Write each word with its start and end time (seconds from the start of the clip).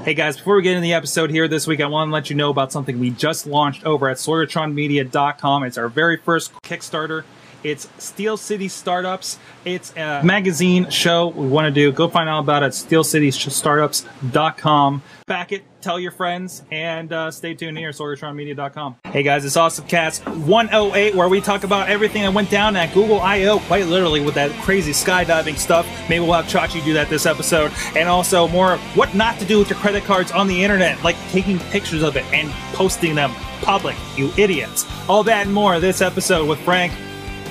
Hey 0.00 0.14
guys, 0.14 0.36
before 0.36 0.56
we 0.56 0.62
get 0.62 0.72
into 0.72 0.80
the 0.80 0.94
episode 0.94 1.30
here 1.30 1.46
this 1.46 1.68
week, 1.68 1.80
I 1.80 1.86
want 1.86 2.08
to 2.08 2.12
let 2.12 2.28
you 2.28 2.34
know 2.34 2.50
about 2.50 2.72
something 2.72 2.98
we 2.98 3.10
just 3.10 3.46
launched 3.46 3.84
over 3.84 4.08
at 4.08 4.16
SorgatronMedia.com. 4.16 5.62
It's 5.62 5.78
our 5.78 5.88
very 5.88 6.16
first 6.16 6.52
Kickstarter. 6.64 7.22
It's 7.64 7.88
Steel 7.96 8.36
City 8.36 8.68
Startups. 8.68 9.38
It's 9.64 9.96
a 9.96 10.22
magazine 10.22 10.90
show 10.90 11.28
we 11.28 11.48
want 11.48 11.64
to 11.64 11.70
do. 11.70 11.90
Go 11.90 12.08
find 12.08 12.28
out 12.28 12.40
about 12.40 12.62
it 12.62 12.66
at 12.66 12.72
steelcitystartups.com. 12.72 15.02
Back 15.26 15.52
it, 15.52 15.64
tell 15.80 15.98
your 15.98 16.12
friends, 16.12 16.62
and 16.70 17.10
uh, 17.10 17.30
stay 17.30 17.54
tuned 17.54 17.78
here 17.78 17.88
at 17.88 17.94
SorgatronMedia.com. 17.94 18.96
Hey 19.04 19.22
guys, 19.22 19.46
it's 19.46 19.56
Awesome 19.56 19.86
Cast 19.86 20.26
108, 20.26 21.14
where 21.14 21.30
we 21.30 21.40
talk 21.40 21.64
about 21.64 21.88
everything 21.88 22.24
that 22.24 22.34
went 22.34 22.50
down 22.50 22.76
at 22.76 22.92
Google 22.92 23.20
I.O., 23.20 23.60
quite 23.60 23.86
literally, 23.86 24.20
with 24.20 24.34
that 24.34 24.50
crazy 24.62 24.92
skydiving 24.92 25.56
stuff. 25.56 25.86
Maybe 26.10 26.22
we'll 26.22 26.34
have 26.34 26.44
Chachi 26.44 26.84
do 26.84 26.92
that 26.92 27.08
this 27.08 27.24
episode. 27.24 27.72
And 27.96 28.10
also 28.10 28.46
more 28.48 28.76
what 28.94 29.14
not 29.14 29.38
to 29.38 29.46
do 29.46 29.58
with 29.58 29.70
your 29.70 29.78
credit 29.78 30.04
cards 30.04 30.32
on 30.32 30.48
the 30.48 30.62
internet, 30.62 31.02
like 31.02 31.16
taking 31.30 31.58
pictures 31.58 32.02
of 32.02 32.16
it 32.16 32.26
and 32.26 32.50
posting 32.74 33.14
them 33.14 33.32
public, 33.62 33.96
you 34.16 34.30
idiots. 34.36 34.84
All 35.08 35.24
that 35.24 35.46
and 35.46 35.54
more 35.54 35.80
this 35.80 36.02
episode 36.02 36.46
with 36.46 36.58
Frank, 36.60 36.92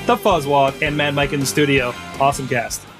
the 0.06 0.16
Fuzzwad, 0.16 0.82
and 0.82 0.96
Mad 0.96 1.16
Mike 1.16 1.34
in 1.34 1.40
the 1.40 1.46
studio. 1.46 1.94
Awesome 2.20 2.48
cast. 2.48 2.93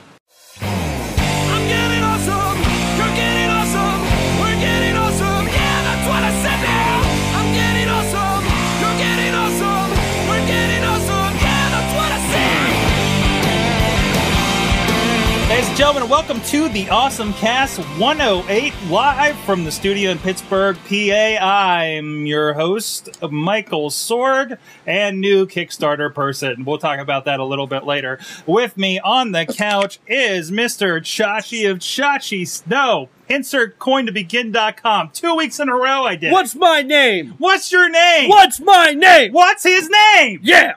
And 15.74 15.78
gentlemen, 15.80 16.08
welcome 16.08 16.40
to 16.42 16.70
the 16.70 16.88
Awesome 16.92 17.34
Cast 17.34 17.80
108 17.98 18.74
live 18.92 19.36
from 19.40 19.64
the 19.64 19.72
studio 19.72 20.12
in 20.12 20.20
Pittsburgh, 20.20 20.78
PA. 20.88 21.44
I'm 21.44 22.28
your 22.28 22.54
host, 22.54 23.10
Michael 23.32 23.90
Sorg, 23.90 24.60
and 24.86 25.20
new 25.20 25.48
Kickstarter 25.48 26.14
person. 26.14 26.64
We'll 26.64 26.78
talk 26.78 27.00
about 27.00 27.26
that 27.26 27.40
a 27.40 27.44
little 27.44 27.66
bit 27.66 27.86
later. 27.86 28.20
With 28.46 28.78
me 28.78 29.00
on 29.00 29.32
the 29.32 29.48
couch 29.48 30.00
is 30.06 30.52
Mr. 30.52 31.00
Chachi 31.00 31.68
of 31.68 31.80
Chachi 31.80 32.48
Snow. 32.48 33.10
Insert 33.28 33.80
coin 33.80 34.06
to 34.06 34.12
begin.com. 34.12 35.10
Two 35.12 35.36
weeks 35.36 35.60
in 35.60 35.70
a 35.70 35.76
row 35.76 36.04
I 36.04 36.16
did. 36.16 36.32
What's 36.32 36.54
my 36.54 36.84
name? 36.84 37.34
What's 37.40 37.72
your 37.72 37.90
name? 37.90 38.30
What's 38.30 38.60
my 38.60 38.92
name? 38.92 39.34
What's 39.34 39.64
his 39.64 39.90
name? 39.90 40.40
Yeah. 40.44 40.76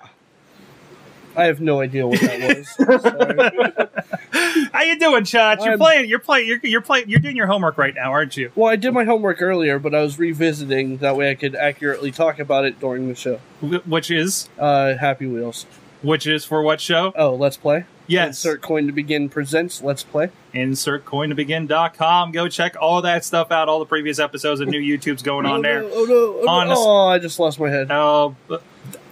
I 1.36 1.44
have 1.46 1.60
no 1.60 1.80
idea 1.80 2.06
what 2.06 2.20
that 2.20 2.56
was. 2.56 3.88
How 4.72 4.82
you 4.82 4.98
doing, 4.98 5.24
Chach? 5.24 5.58
You're 5.58 5.70
I'm- 5.70 5.78
playing. 5.78 6.08
You're 6.08 6.18
playing. 6.18 6.48
You're, 6.48 6.60
you're 6.62 6.80
playing. 6.80 7.08
You're 7.10 7.20
doing 7.20 7.36
your 7.36 7.46
homework 7.46 7.78
right 7.78 7.94
now, 7.94 8.10
aren't 8.10 8.36
you? 8.36 8.50
well, 8.54 8.70
I 8.72 8.76
did 8.76 8.92
my 8.94 9.04
homework 9.04 9.40
earlier, 9.42 9.78
but 9.78 9.94
I 9.94 10.00
was 10.02 10.18
revisiting 10.18 10.98
that 10.98 11.16
way 11.16 11.30
I 11.30 11.34
could 11.34 11.54
accurately 11.54 12.10
talk 12.10 12.38
about 12.38 12.64
it 12.64 12.80
during 12.80 13.08
the 13.08 13.14
show. 13.14 13.40
Wh- 13.60 13.86
Which 13.88 14.10
is 14.10 14.48
Uh, 14.58 14.94
Happy 14.96 15.26
Wheels. 15.26 15.66
which 16.02 16.26
is 16.26 16.44
for 16.44 16.62
what 16.62 16.80
show? 16.80 17.12
Oh, 17.16 17.34
let's 17.34 17.56
play. 17.56 17.84
Yes. 18.08 18.44
Insert 18.44 18.62
coin 18.62 18.86
to 18.86 18.92
begin 18.92 19.28
presents. 19.28 19.82
Let's 19.82 20.04
play. 20.04 20.30
InsertCoinToBegin.com. 20.54 22.32
Go 22.32 22.48
check 22.48 22.76
all 22.80 23.02
that 23.02 23.24
stuff 23.24 23.50
out. 23.50 23.68
All 23.68 23.80
the 23.80 23.84
previous 23.86 24.18
episodes 24.20 24.60
and 24.60 24.70
new 24.70 24.80
YouTube's 24.80 25.22
going 25.22 25.44
on 25.46 25.58
oh, 25.60 25.62
there. 25.62 25.82
No, 25.82 25.90
oh 25.92 26.04
no! 26.04 26.14
Oh, 26.42 26.48
Honest- 26.48 26.80
no. 26.82 26.88
oh, 26.88 27.06
I 27.08 27.18
just 27.18 27.38
lost 27.40 27.58
my 27.58 27.68
head. 27.68 27.88
Oh, 27.90 28.36
b- 28.48 28.58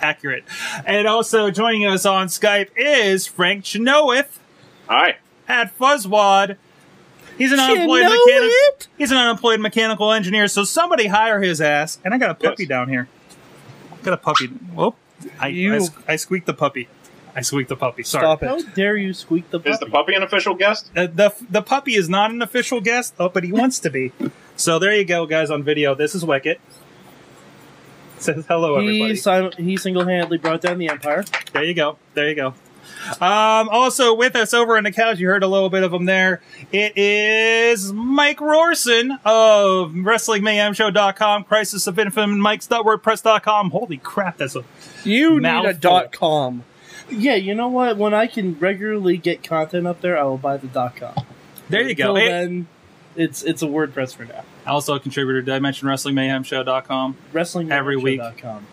accurate. 0.04 0.44
And 0.84 1.08
also 1.08 1.50
joining 1.50 1.86
us 1.86 2.04
on 2.04 2.26
Skype 2.28 2.68
is 2.76 3.26
Frank 3.26 3.64
Chenoweth 3.64 4.38
Hi. 4.88 5.16
at 5.48 5.76
Fuzzwad. 5.78 6.56
He's 7.38 7.50
an 7.50 7.58
unemployed 7.58 8.02
Chenoweth? 8.02 8.20
mechanic. 8.26 8.86
He's 8.98 9.10
an 9.10 9.16
unemployed 9.16 9.60
mechanical 9.60 10.12
engineer. 10.12 10.46
So 10.46 10.62
somebody 10.62 11.06
hire 11.08 11.40
his 11.40 11.60
ass. 11.60 11.98
And 12.04 12.12
I 12.14 12.18
got 12.18 12.30
a 12.30 12.34
puppy 12.34 12.64
Yes. 12.64 12.68
down 12.68 12.88
here. 12.88 13.08
I 13.92 13.96
Got 14.04 14.14
a 14.14 14.18
puppy. 14.18 14.46
Whoop! 14.48 14.94
I, 15.40 15.46
I, 15.46 15.48
You- 15.48 15.88
I 16.06 16.16
squeaked 16.16 16.46
the 16.46 16.54
puppy. 16.54 16.88
I 17.36 17.40
squeaked 17.40 17.68
the 17.70 17.74
puppy. 17.76 18.04
Sorry. 18.04 18.22
Stop 18.22 18.42
How 18.42 18.60
dare 18.74 18.96
you 18.96 19.12
squeak 19.12 19.50
the 19.50 19.58
puppy? 19.58 19.70
Is 19.70 19.78
the 19.80 19.86
puppy 19.86 20.14
an 20.14 20.22
official 20.22 20.54
guest? 20.54 20.88
Uh, 20.94 21.08
the 21.08 21.34
the 21.50 21.62
puppy 21.62 21.96
is 21.96 22.08
not 22.08 22.30
an 22.30 22.40
official 22.42 22.80
guest, 22.80 23.14
oh, 23.18 23.28
but 23.28 23.42
he 23.42 23.50
wants 23.50 23.80
to 23.80 23.90
be. 23.90 24.12
So 24.54 24.78
there 24.78 24.94
you 24.94 25.04
go, 25.04 25.26
guys, 25.26 25.50
on 25.50 25.64
video. 25.64 25.96
This 25.96 26.14
is 26.14 26.24
Wicket. 26.24 26.60
Says 28.24 28.46
hello, 28.46 28.76
everybody. 28.76 29.10
He, 29.10 29.16
sim- 29.16 29.52
he 29.58 29.76
single-handedly 29.76 30.38
brought 30.38 30.62
down 30.62 30.78
the 30.78 30.88
empire. 30.88 31.24
There 31.52 31.62
you 31.64 31.74
go. 31.74 31.98
There 32.14 32.28
you 32.28 32.34
go. 32.34 32.54
Um, 33.20 33.68
also 33.68 34.14
with 34.14 34.34
us 34.34 34.54
over 34.54 34.76
on 34.78 34.84
the 34.84 34.92
couch, 34.92 35.18
you 35.18 35.28
heard 35.28 35.42
a 35.42 35.46
little 35.46 35.68
bit 35.68 35.82
of 35.82 35.92
him 35.92 36.06
there. 36.06 36.40
It 36.72 36.96
is 36.96 37.92
Mike 37.92 38.38
Rorson 38.38 39.18
of 39.26 39.92
WrestlingMayhemShow.com, 39.92 41.44
Crisis 41.44 41.86
of 41.86 41.98
Infinite 41.98 42.36
Mikes.wordpress.com. 42.36 43.70
Holy 43.70 43.98
crap, 43.98 44.38
that's 44.38 44.56
a 44.56 44.64
You 45.04 45.40
need 45.40 45.64
a 45.66 45.74
dot 45.74 46.12
com. 46.12 46.64
Yeah, 47.10 47.34
you 47.34 47.54
know 47.54 47.68
what? 47.68 47.98
When 47.98 48.14
I 48.14 48.26
can 48.26 48.58
regularly 48.58 49.18
get 49.18 49.42
content 49.42 49.86
up 49.86 50.00
there, 50.00 50.18
I 50.18 50.22
will 50.24 50.38
buy 50.38 50.56
the 50.56 50.68
dot 50.68 50.96
.com. 50.96 51.14
there 51.68 51.86
you 51.86 51.94
go. 51.94 52.14
Until 52.16 52.16
Hey, 52.16 52.28
then, 52.30 52.68
it's 53.16 53.42
it's 53.42 53.62
a 53.62 53.66
WordPress 53.66 54.14
for 54.16 54.24
now. 54.24 54.44
Also 54.66 54.94
a 54.94 55.00
contributor 55.00 55.40
to 55.40 55.46
Dimension 55.46 55.88
Wrestling 55.88 56.14
Mayhemshow.com. 56.14 57.16
Wrestling 57.32 57.72
Every 57.72 57.96
week. 57.96 58.20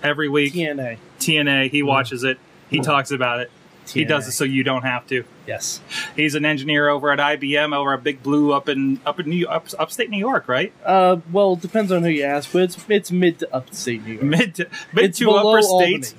Every 0.04 0.30
week, 0.30 0.54
TNA. 0.54 0.98
TNA, 1.20 1.70
he 1.70 1.84
watches 1.84 2.24
it. 2.24 2.38
He 2.70 2.80
talks 2.80 3.12
about 3.12 3.40
it. 3.40 3.52
He 3.94 4.06
does 4.06 4.28
it 4.28 4.32
so 4.32 4.44
you 4.44 4.64
don't 4.64 4.84
have 4.84 5.08
to. 5.08 5.26
Yes. 5.48 5.82
He's 6.16 6.36
an 6.36 6.46
engineer 6.46 6.88
over 6.90 7.12
at 7.12 7.20
IBM 7.20 7.76
over 7.76 7.94
at 7.94 8.04
Big 8.04 8.24
Blue 8.24 8.54
up 8.54 8.70
in 8.70 9.00
up 9.06 9.20
in 9.20 9.30
New 9.30 9.48
up, 9.48 9.68
upstate 9.78 10.10
New 10.10 10.18
York, 10.18 10.48
right? 10.48 10.72
Uh, 10.86 11.18
well, 11.32 11.54
it 11.54 11.62
depends 11.62 11.92
on 11.92 12.04
who 12.04 12.10
you 12.10 12.24
ask, 12.24 12.52
but 12.52 12.62
it's 12.64 12.78
it's 12.88 13.12
mid 13.12 13.40
to 13.40 13.54
upstate 13.54 14.06
New 14.06 14.14
York. 14.14 14.24
Mid 14.24 14.56
to, 14.56 14.68
mid 14.94 15.06
it's 15.06 15.20
to 15.20 15.32
upper 15.32 15.62
state. 15.62 16.14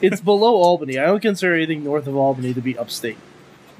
It's 0.00 0.20
below 0.20 0.56
Albany. 0.56 0.98
I 0.98 1.06
don't 1.06 1.22
consider 1.22 1.54
anything 1.54 1.84
north 1.84 2.06
of 2.06 2.16
Albany 2.16 2.52
to 2.52 2.60
be 2.60 2.76
upstate. 2.76 3.16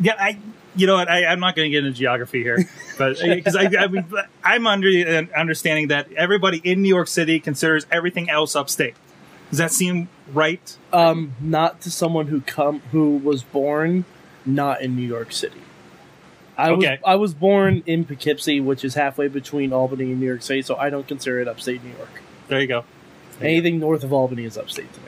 Yeah, 0.00 0.14
I. 0.18 0.38
You 0.76 0.86
know 0.86 0.94
what? 0.94 1.08
I, 1.08 1.26
I'm 1.26 1.40
not 1.40 1.54
going 1.54 1.70
to 1.70 1.70
get 1.70 1.84
into 1.84 1.96
geography 1.96 2.42
here, 2.42 2.58
but 2.98 3.16
because 3.20 3.54
I, 3.56 3.70
I 3.78 3.86
mean, 3.86 4.04
I'm 4.42 4.66
under 4.66 4.90
the 4.90 5.28
understanding 5.38 5.88
that 5.88 6.12
everybody 6.12 6.58
in 6.58 6.82
New 6.82 6.88
York 6.88 7.08
City 7.08 7.38
considers 7.40 7.86
everything 7.92 8.28
else 8.28 8.56
upstate. 8.56 8.94
Does 9.50 9.58
that 9.58 9.70
seem 9.70 10.08
right? 10.32 10.76
Um, 10.92 11.34
not 11.40 11.80
to 11.82 11.90
someone 11.90 12.26
who 12.26 12.40
come 12.40 12.80
who 12.90 13.16
was 13.18 13.42
born 13.44 14.04
not 14.44 14.82
in 14.82 14.96
New 14.96 15.06
York 15.06 15.32
City. 15.32 15.60
I 16.56 16.70
Okay. 16.70 16.90
was 16.90 16.98
I 17.04 17.14
was 17.16 17.34
born 17.34 17.82
in 17.86 18.04
Poughkeepsie, 18.04 18.60
which 18.60 18.84
is 18.84 18.94
halfway 18.94 19.28
between 19.28 19.72
Albany 19.72 20.04
and 20.10 20.20
New 20.20 20.26
York 20.26 20.42
City, 20.42 20.62
so 20.62 20.76
I 20.76 20.90
don't 20.90 21.06
consider 21.06 21.40
it 21.40 21.48
upstate 21.48 21.84
New 21.84 21.90
York. 21.96 22.10
There 22.48 22.60
you 22.60 22.66
go. 22.66 22.84
Anything 23.40 23.78
north 23.80 24.04
of 24.04 24.12
Albany 24.12 24.44
is 24.44 24.56
upstate 24.56 24.92
to 24.92 25.00
me. 25.00 25.06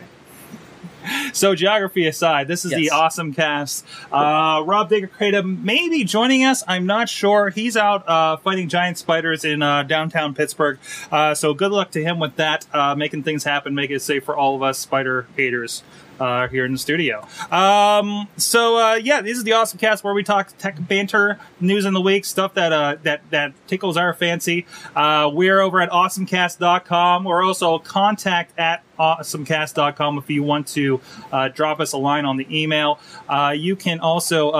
So 1.36 1.54
geography 1.54 2.06
aside, 2.06 2.48
this 2.48 2.64
is 2.64 2.70
the 2.70 2.88
awesome 2.91 3.34
cast. 3.34 3.84
Uh, 4.10 4.62
Rob 4.64 4.88
Digger 4.88 5.08
Kratom 5.08 5.62
may 5.62 5.86
be 5.91 6.02
joining 6.02 6.44
us. 6.44 6.64
I'm 6.66 6.86
not 6.86 7.10
sure. 7.10 7.50
He's 7.50 7.76
out 7.76 8.08
uh, 8.08 8.38
fighting 8.38 8.70
giant 8.70 8.97
spiders 8.97 9.44
in 9.44 9.60
uh, 9.60 9.82
downtown 9.82 10.34
Pittsburgh. 10.34 10.78
Uh, 11.12 11.34
so 11.34 11.52
good 11.52 11.72
luck 11.72 11.91
to 11.91 12.02
him 12.02 12.19
with 12.19 12.36
that, 12.36 12.64
uh, 12.72 12.94
making 12.94 13.22
things 13.22 13.44
happen, 13.44 13.74
making 13.74 13.97
it 13.97 14.02
safe 14.02 14.24
for 14.24 14.34
all 14.34 14.56
of 14.56 14.62
us 14.62 14.78
spider 14.78 15.26
haters. 15.36 15.82
Uh, 16.19 16.49
here 16.49 16.65
in 16.65 16.72
the 16.72 16.78
studio. 16.78 17.27
Um, 17.50 18.27
so 18.38 18.78
uh, 18.78 18.94
yeah, 18.94 19.21
this 19.21 19.37
is 19.37 19.44
the 19.44 19.53
awesome 19.53 19.78
cast 19.78 20.03
where 20.03 20.15
we 20.15 20.22
talk 20.22 20.50
tech 20.56 20.77
banter, 20.88 21.38
news 21.60 21.84
in 21.84 21.93
the 21.93 22.00
week, 22.00 22.25
stuff 22.25 22.54
that 22.54 22.72
uh, 22.72 22.97
that 23.03 23.21
that 23.31 23.53
tickles 23.66 23.99
our 23.99 24.15
fancy. 24.15 24.65
Uh, 24.94 25.31
we're 25.31 25.60
over 25.60 25.78
at 25.78 25.91
awesomecast.com. 25.91 27.25
We're 27.25 27.44
also 27.44 27.78
contact 27.81 28.59
at 28.59 28.82
awesomecast.com 28.99 30.16
if 30.16 30.31
you 30.31 30.43
want 30.43 30.69
to 30.69 31.03
uh, 31.31 31.49
drop 31.49 31.81
us 31.81 31.93
a 31.93 31.99
line 31.99 32.25
on 32.25 32.38
the 32.38 32.47
email. 32.50 32.98
Uh, 33.28 33.54
you 33.54 33.77
can 33.77 34.00
also 34.00 34.53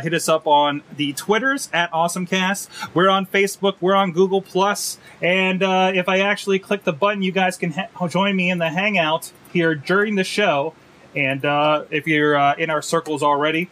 hit 0.00 0.14
us 0.14 0.30
up 0.30 0.46
on 0.46 0.82
the 0.96 1.12
Twitters 1.12 1.68
at 1.74 1.92
awesomecast. 1.92 2.68
We're 2.94 3.10
on 3.10 3.26
Facebook. 3.26 3.76
We're 3.82 3.94
on 3.94 4.12
Google 4.12 4.40
Plus. 4.40 4.98
And 5.20 5.62
if 5.62 6.08
I 6.08 6.20
actually 6.20 6.58
click 6.58 6.84
the 6.84 6.94
button, 6.94 7.22
you 7.22 7.32
guys 7.32 7.58
can 7.58 7.72
ha- 7.72 8.08
join 8.08 8.34
me 8.34 8.50
in 8.50 8.56
the 8.56 8.70
Hangout 8.70 9.30
here 9.52 9.74
during 9.74 10.14
the 10.14 10.24
show. 10.24 10.72
And 11.16 11.44
uh, 11.44 11.84
if 11.90 12.06
you're 12.06 12.36
uh, 12.36 12.54
in 12.56 12.70
our 12.70 12.82
circles 12.82 13.22
already, 13.22 13.70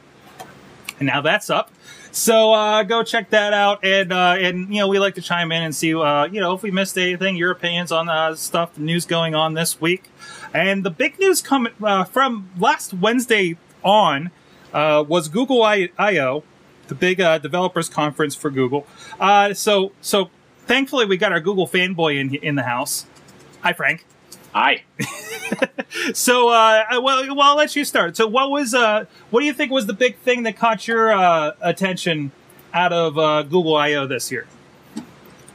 and 0.99 1.07
now 1.07 1.21
that's 1.21 1.51
up. 1.51 1.71
So 2.15 2.53
uh, 2.53 2.85
go 2.85 3.03
check 3.03 3.31
that 3.31 3.53
out, 3.53 3.85
and 3.85 4.13
uh, 4.13 4.37
and 4.39 4.73
you 4.73 4.81
know 4.81 4.87
we 4.87 5.01
like 5.01 5.17
to 5.17 5.21
chime 5.21 5.51
in 5.51 5.65
and 5.65 5.75
see 5.75 5.95
uh, 5.95 6.27
you 6.27 6.41
know 6.41 6.55
if 6.55 6.63
we 6.63 6.71
missed 6.71 6.97
anything, 6.97 7.37
your 7.37 7.51
opinions 7.51 7.91
on 7.91 8.09
uh, 8.09 8.37
stuff, 8.37 8.75
the 8.75 8.83
news 8.83 9.05
going 9.05 9.35
on 9.35 9.55
this 9.55 9.81
week, 9.81 10.05
and 10.53 10.85
the 10.85 10.91
big 10.91 11.19
news 11.19 11.43
coming 11.43 11.73
uh, 11.83 12.05
from 12.05 12.51
last 12.57 12.95
Wednesday 12.95 13.57
on 13.83 14.31
uh, 14.73 15.05
was 15.07 15.27
Google 15.27 15.65
I/O, 15.65 16.45
the 16.87 16.95
big 16.95 17.21
uh, 17.21 17.39
developers 17.39 17.89
conference 17.89 18.37
for 18.37 18.49
Google. 18.49 18.87
So 19.55 19.91
so 20.01 20.31
thankfully 20.61 21.07
we 21.07 21.17
got 21.17 21.33
our 21.33 21.41
Google 21.41 21.67
fanboy 21.67 22.21
in 22.21 22.33
in 22.37 22.55
the 22.55 22.63
house. 22.63 23.07
Hi 23.63 23.73
Frank. 23.73 24.07
Hi. 24.55 24.85
So, 26.13 26.49
uh, 26.49 26.85
well, 27.03 27.25
well, 27.37 27.41
I'll 27.43 27.57
let 27.57 27.77
you 27.77 27.85
start. 27.85 28.17
So, 28.17 28.27
what 28.27 28.51
was, 28.51 28.75
uh, 28.75 29.05
what 29.31 29.41
do 29.41 29.47
you 29.47 29.53
think 29.53 29.71
was 29.71 29.87
the 29.87 29.93
big 29.93 30.17
thing 30.19 30.43
that 30.43 30.57
caught 30.57 30.89
your 30.89 31.13
uh, 31.13 31.53
attention 31.61 32.33
out 32.73 32.93
of 32.93 33.17
uh, 33.17 33.43
Google 33.43 33.77
I/O 33.77 34.07
this 34.07 34.33
year? 34.33 34.47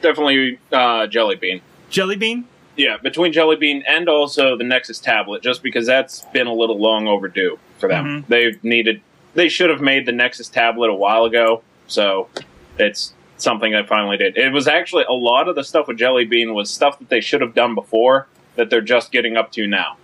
definitely 0.01 0.59
uh, 0.71 1.07
Jelly 1.07 1.35
Bean. 1.35 1.61
Jelly 1.89 2.15
Bean. 2.15 2.45
Yeah, 2.77 2.95
between 2.97 3.33
Jelly 3.33 3.57
Bean 3.57 3.83
and 3.85 4.07
also 4.07 4.55
the 4.55 4.63
Nexus 4.63 4.99
tablet, 4.99 5.43
just 5.43 5.61
because 5.61 5.85
that's 5.85 6.21
been 6.33 6.47
a 6.47 6.53
little 6.53 6.79
long 6.79 7.07
overdue 7.07 7.59
for 7.79 7.89
them. 7.89 8.05
Mhm. 8.23 8.27
They've 8.27 8.63
needed, 8.63 9.01
they 9.33 9.49
should 9.49 9.69
have 9.69 9.81
made 9.81 10.05
the 10.05 10.13
Nexus 10.13 10.47
tablet 10.47 10.89
a 10.89 10.95
while 10.95 11.25
ago. 11.25 11.61
So 11.87 12.29
it's 12.77 13.13
something 13.37 13.75
I 13.75 13.83
finally 13.83 14.15
did. 14.15 14.37
It 14.37 14.53
was 14.53 14.67
actually 14.69 15.03
a 15.09 15.13
lot 15.13 15.49
of 15.49 15.55
the 15.55 15.63
stuff 15.65 15.87
with 15.89 15.97
Jelly 15.97 16.23
Bean 16.23 16.53
was 16.53 16.69
stuff 16.69 16.97
that 16.99 17.09
they 17.09 17.19
should 17.19 17.41
have 17.41 17.53
done 17.53 17.75
before 17.75 18.27
that 18.59 18.69
they're 18.69 18.81
just 18.81 19.13
getting 19.13 19.37
up 19.37 19.53
to 19.53 19.65
now. 19.67 19.95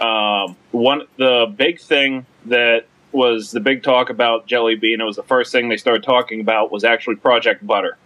Um, 0.00 0.56
one 0.72 1.02
the 1.18 1.52
big 1.56 1.80
thing 1.80 2.26
that 2.46 2.86
was 3.12 3.52
the 3.52 3.60
big 3.60 3.84
talk 3.84 4.10
about 4.10 4.48
Jelly 4.48 4.74
Bean. 4.74 5.00
It 5.00 5.04
was 5.04 5.14
the 5.14 5.22
first 5.22 5.52
thing 5.52 5.68
they 5.68 5.76
started 5.76 6.02
talking 6.02 6.40
about 6.40 6.72
was 6.72 6.82
actually 6.82 7.14
Project 7.14 7.64
Butter. 7.64 7.96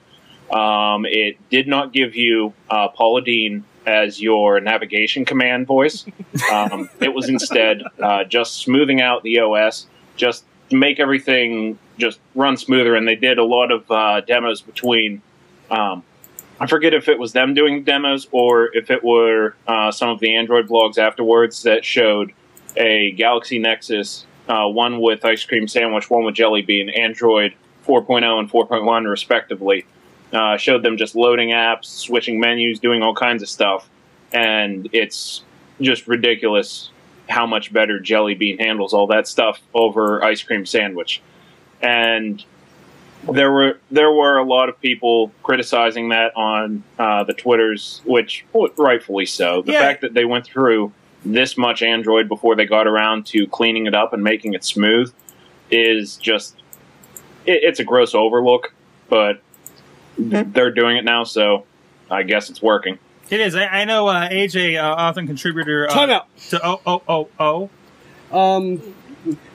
Um, 0.50 1.06
it 1.06 1.38
did 1.48 1.66
not 1.66 1.94
give 1.94 2.14
you 2.14 2.52
uh, 2.68 2.88
Paula 2.88 3.22
Deen 3.22 3.64
as 3.86 4.20
your 4.20 4.60
navigation 4.60 5.24
command 5.24 5.66
voice. 5.66 6.04
Um, 6.52 6.90
it 7.00 7.14
was 7.14 7.30
instead 7.30 7.82
uh, 8.02 8.24
just 8.24 8.56
smoothing 8.56 9.00
out 9.00 9.22
the 9.22 9.38
OS, 9.40 9.86
just 10.16 10.44
make 10.70 11.00
everything 11.00 11.78
just 11.96 12.20
run 12.34 12.58
smoother. 12.58 12.94
And 12.96 13.08
they 13.08 13.16
did 13.16 13.38
a 13.38 13.44
lot 13.44 13.72
of 13.72 13.90
uh, 13.90 14.20
demos 14.20 14.60
between. 14.60 15.22
Um, 15.70 16.04
I 16.62 16.66
forget 16.68 16.94
if 16.94 17.08
it 17.08 17.18
was 17.18 17.32
them 17.32 17.54
doing 17.54 17.82
demos 17.82 18.28
or 18.30 18.72
if 18.72 18.88
it 18.88 19.02
were 19.02 19.56
uh, 19.66 19.90
some 19.90 20.10
of 20.10 20.20
the 20.20 20.36
Android 20.36 20.68
blogs 20.68 20.96
afterwards 20.96 21.64
that 21.64 21.84
showed 21.84 22.32
a 22.76 23.10
Galaxy 23.16 23.58
Nexus, 23.58 24.26
uh, 24.48 24.68
one 24.68 25.00
with 25.00 25.24
ice 25.24 25.44
cream 25.44 25.66
sandwich, 25.66 26.08
one 26.08 26.24
with 26.24 26.36
jelly 26.36 26.62
bean, 26.62 26.88
Android 26.88 27.54
4.0 27.84 28.38
and 28.38 28.48
4.1 28.48 29.10
respectively. 29.10 29.84
Uh, 30.32 30.56
showed 30.56 30.84
them 30.84 30.96
just 30.96 31.16
loading 31.16 31.48
apps, 31.48 31.86
switching 31.86 32.38
menus, 32.38 32.78
doing 32.78 33.02
all 33.02 33.12
kinds 33.12 33.42
of 33.42 33.48
stuff, 33.48 33.90
and 34.32 34.88
it's 34.92 35.42
just 35.80 36.06
ridiculous 36.06 36.90
how 37.28 37.44
much 37.44 37.72
better 37.72 37.98
Jelly 37.98 38.34
Bean 38.34 38.58
handles 38.58 38.94
all 38.94 39.08
that 39.08 39.26
stuff 39.26 39.60
over 39.74 40.22
ice 40.22 40.44
cream 40.44 40.64
sandwich. 40.64 41.22
And 41.82 42.44
there 43.30 43.52
were 43.52 43.78
there 43.90 44.10
were 44.10 44.36
a 44.38 44.44
lot 44.44 44.68
of 44.68 44.80
people 44.80 45.30
criticizing 45.42 46.08
that 46.08 46.36
on 46.36 46.82
uh, 46.98 47.24
the 47.24 47.32
Twitters, 47.34 48.00
which 48.04 48.44
well, 48.52 48.68
rightfully 48.76 49.26
so. 49.26 49.62
The 49.62 49.72
Yeah. 49.72 49.78
fact 49.78 50.00
that 50.00 50.14
they 50.14 50.24
went 50.24 50.44
through 50.44 50.92
this 51.24 51.56
much 51.56 51.82
Android 51.82 52.28
before 52.28 52.56
they 52.56 52.66
got 52.66 52.86
around 52.86 53.26
to 53.26 53.46
cleaning 53.46 53.86
it 53.86 53.94
up 53.94 54.12
and 54.12 54.24
making 54.24 54.54
it 54.54 54.64
smooth 54.64 55.12
is 55.70 56.16
just 56.16 56.56
it, 57.46 57.60
it's 57.62 57.78
a 57.80 57.84
gross 57.84 58.14
overlook. 58.14 58.72
But 59.08 59.40
they're 60.18 60.70
doing 60.72 60.96
it 60.96 61.04
now, 61.04 61.24
so 61.24 61.66
I 62.10 62.22
guess 62.22 62.50
it's 62.50 62.62
working. 62.62 62.98
It 63.30 63.40
is. 63.40 63.54
I, 63.54 63.66
I 63.66 63.84
know 63.84 64.08
uh, 64.08 64.28
AJ, 64.28 64.82
uh, 64.82 64.94
often 64.94 65.26
contributor 65.26 65.88
uh, 65.88 65.92
Time 65.92 66.10
out. 66.10 66.26
to 66.50 66.66
O 66.66 66.80
O 66.86 67.02
O 67.40 67.70
O. 68.32 68.36
Um, 68.36 68.82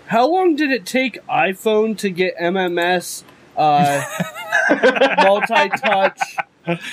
how 0.08 0.28
long 0.32 0.56
did 0.56 0.72
it 0.72 0.86
take 0.86 1.20
iPhone 1.28 1.98
to 1.98 2.10
get 2.10 2.38
MMS, 2.38 3.24
uh, 3.58 4.04
multi-touch, 5.24 6.38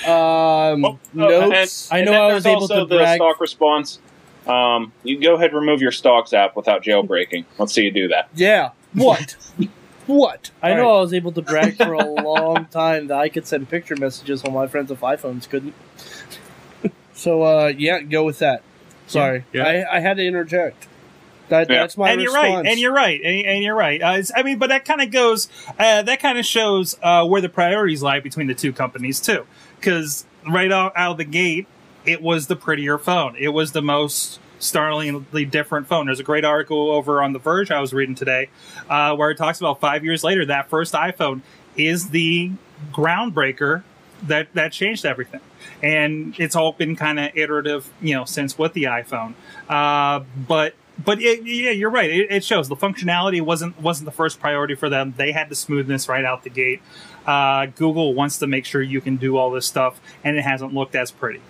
um, 0.07 0.99
notes? 1.13 1.91
I 1.91 1.99
And 1.99 2.05
know 2.05 2.13
I 2.29 2.33
was 2.33 2.43
there's 2.43 2.45
able 2.53 2.61
also 2.63 2.79
to 2.81 2.85
the 2.85 2.95
brag- 2.97 3.17
stock 3.17 3.39
response. 3.39 3.99
Um, 4.47 4.91
you 5.03 5.19
go 5.21 5.35
ahead 5.35 5.51
and 5.51 5.59
remove 5.59 5.81
your 5.81 5.91
stocks 5.91 6.31
app 6.33 6.55
without 6.55 6.83
jailbreaking. 6.83 7.45
Let's 7.57 7.73
see 7.73 7.83
you 7.83 7.91
do 7.91 8.07
that. 8.09 8.29
yeah. 8.35 8.71
What? 8.93 9.35
what? 10.07 10.51
I 10.63 10.73
know 10.75 10.87
All 10.87 10.97
I 10.99 11.01
was 11.01 11.13
able 11.13 11.31
to 11.33 11.41
brag 11.41 11.75
for 11.77 11.93
a 11.93 12.05
long 12.05 12.65
time 12.67 13.07
that 13.07 13.17
I 13.17 13.27
could 13.27 13.45
send 13.47 13.67
picture 13.69 13.95
messages 13.95 14.43
while 14.43 14.53
my 14.53 14.67
friends 14.67 14.89
with 14.89 15.01
iPhones 15.01 15.49
couldn't. 15.49 15.73
So, 17.17 17.43
uh, 17.43 17.67
yeah, 17.77 18.01
go 18.01 18.23
with 18.25 18.39
that. 18.39 18.61
Sorry, 19.07 19.45
Yeah. 19.53 19.63
I, 19.63 19.97
I 19.97 19.99
had 20.01 20.17
to 20.17 20.25
interject. 20.25 20.87
That, 21.49 21.69
Yeah. 21.69 21.81
That's 21.81 21.97
my 21.97 22.11
and 22.11 22.21
you're 22.21 22.33
response. 22.33 22.55
right, 22.55 22.65
and 22.71 22.79
you're 22.79 22.93
right, 22.93 23.21
and, 23.23 23.45
and 23.45 23.63
you're 23.63 23.75
right. 23.75 24.01
Uh, 24.01 24.21
I 24.35 24.43
mean, 24.43 24.57
but 24.57 24.69
that 24.69 24.85
kind 24.85 25.01
of 25.01 25.11
goes, 25.11 25.47
uh, 25.77 26.01
that 26.01 26.19
kind 26.19 26.37
of 26.37 26.45
shows 26.45 26.97
uh, 27.03 27.25
where 27.25 27.41
the 27.41 27.49
priorities 27.49 28.01
lie 28.01 28.19
between 28.19 28.47
the 28.47 28.55
two 28.55 28.73
companies 28.73 29.19
too. 29.19 29.45
Because 29.79 30.25
right 30.49 30.71
out, 30.71 30.93
out 30.95 31.11
of 31.11 31.17
the 31.17 31.25
gate, 31.25 31.67
it 32.05 32.21
was 32.21 32.47
the 32.47 32.55
prettier 32.55 32.97
phone. 32.97 33.35
It 33.37 33.49
was 33.49 33.71
the 33.73 33.81
most 33.81 34.39
startlingly 34.59 35.45
different 35.45 35.87
phone. 35.87 36.07
There's 36.07 36.19
a 36.19 36.23
great 36.23 36.45
article 36.45 36.91
over 36.91 37.21
on 37.21 37.33
The 37.33 37.39
Verge 37.39 37.71
I 37.71 37.79
was 37.79 37.93
reading 37.93 38.15
today, 38.15 38.49
uh, 38.89 39.15
where 39.15 39.29
it 39.29 39.37
talks 39.37 39.59
about 39.59 39.79
five 39.79 40.03
years 40.03 40.23
later 40.23 40.45
that 40.45 40.69
first 40.69 40.93
iPhone 40.93 41.41
is 41.75 42.09
the 42.09 42.51
groundbreaker 42.91 43.83
that 44.23 44.47
that 44.53 44.71
changed 44.71 45.05
everything 45.05 45.41
and 45.83 46.33
it's 46.39 46.55
all 46.55 46.71
been 46.71 46.95
kind 46.95 47.19
of 47.19 47.35
iterative 47.35 47.91
you 48.01 48.15
know 48.15 48.23
since 48.23 48.57
with 48.57 48.71
the 48.73 48.83
iphone 48.83 49.33
uh, 49.69 50.23
but 50.47 50.73
but 51.03 51.21
it, 51.21 51.45
yeah 51.45 51.71
you're 51.71 51.89
right. 51.89 52.09
It, 52.09 52.31
it 52.31 52.43
shows. 52.43 52.69
The 52.69 52.75
functionality 52.75 53.41
wasn't 53.41 53.79
wasn't 53.81 54.05
the 54.05 54.11
first 54.11 54.39
priority 54.39 54.75
for 54.75 54.89
them. 54.89 55.13
They 55.17 55.31
had 55.31 55.49
the 55.49 55.55
smoothness 55.55 56.07
right 56.07 56.25
out 56.25 56.43
the 56.43 56.49
gate. 56.49 56.81
Uh, 57.25 57.65
google 57.67 58.13
wants 58.13 58.37
to 58.39 58.47
make 58.47 58.65
sure 58.65 58.81
you 58.81 59.01
can 59.01 59.17
do 59.17 59.37
all 59.37 59.51
this 59.51 59.65
stuff 59.65 59.99
and 60.23 60.37
it 60.37 60.43
hasn't 60.43 60.73
looked 60.73 60.95
as 60.95 61.11
pretty. 61.11 61.41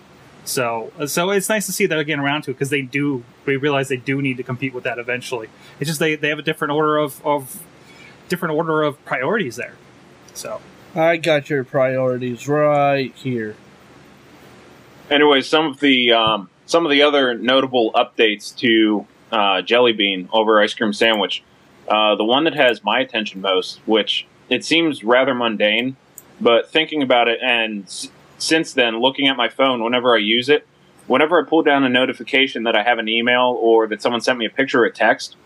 So 0.44 0.92
so 1.06 1.30
it's 1.30 1.48
nice 1.48 1.66
to 1.66 1.72
see 1.72 1.86
that 1.86 1.98
again 1.98 2.20
around 2.20 2.42
to 2.42 2.50
it 2.50 2.54
because 2.54 2.70
they 2.70 2.82
do 2.82 3.24
we 3.44 3.56
realize 3.56 3.88
they 3.88 3.96
do 3.96 4.20
need 4.20 4.36
to 4.38 4.42
compete 4.42 4.74
with 4.74 4.84
that 4.84 4.98
eventually. 4.98 5.48
It's 5.80 5.88
just 5.88 6.00
they, 6.00 6.16
they 6.16 6.28
have 6.28 6.38
a 6.38 6.42
different 6.42 6.72
order 6.72 6.96
of, 6.98 7.24
of 7.24 7.62
different 8.28 8.54
order 8.54 8.82
of 8.82 9.02
priorities 9.04 9.56
there. 9.56 9.74
So. 10.34 10.60
I 10.94 11.18
got 11.18 11.50
your 11.50 11.62
priorities 11.62 12.48
right 12.48 13.14
here. 13.16 13.54
Anyway, 15.10 15.42
some 15.42 15.66
of 15.66 15.80
the 15.80 16.12
um, 16.12 16.48
some 16.64 16.86
of 16.86 16.90
the 16.90 17.02
other 17.02 17.34
notable 17.34 17.92
updates 17.92 18.56
to 18.56 19.06
uh, 19.32 19.62
Jelly 19.62 19.92
Bean 19.92 20.28
over 20.32 20.60
Ice 20.60 20.74
Cream 20.74 20.92
Sandwich. 20.92 21.42
Uh, 21.88 22.16
the 22.16 22.24
one 22.24 22.44
that 22.44 22.54
has 22.54 22.82
my 22.82 23.00
attention 23.00 23.40
most, 23.40 23.80
which 23.86 24.26
it 24.48 24.64
seems 24.64 25.04
rather 25.04 25.34
mundane, 25.34 25.96
but 26.40 26.70
thinking 26.70 27.02
about 27.02 27.28
it, 27.28 27.38
and 27.42 27.84
s- 27.84 28.08
since 28.38 28.72
then, 28.72 29.00
looking 29.00 29.28
at 29.28 29.36
my 29.36 29.48
phone 29.48 29.82
whenever 29.82 30.14
I 30.14 30.18
use 30.18 30.48
it, 30.48 30.66
whenever 31.06 31.40
I 31.40 31.48
pull 31.48 31.62
down 31.62 31.84
a 31.84 31.88
notification 31.88 32.64
that 32.64 32.76
I 32.76 32.82
have 32.82 32.98
an 32.98 33.08
email 33.08 33.56
or 33.60 33.86
that 33.86 34.02
someone 34.02 34.20
sent 34.20 34.38
me 34.38 34.46
a 34.46 34.50
picture 34.50 34.82
or 34.82 34.86
a 34.86 34.92
text, 34.92 35.36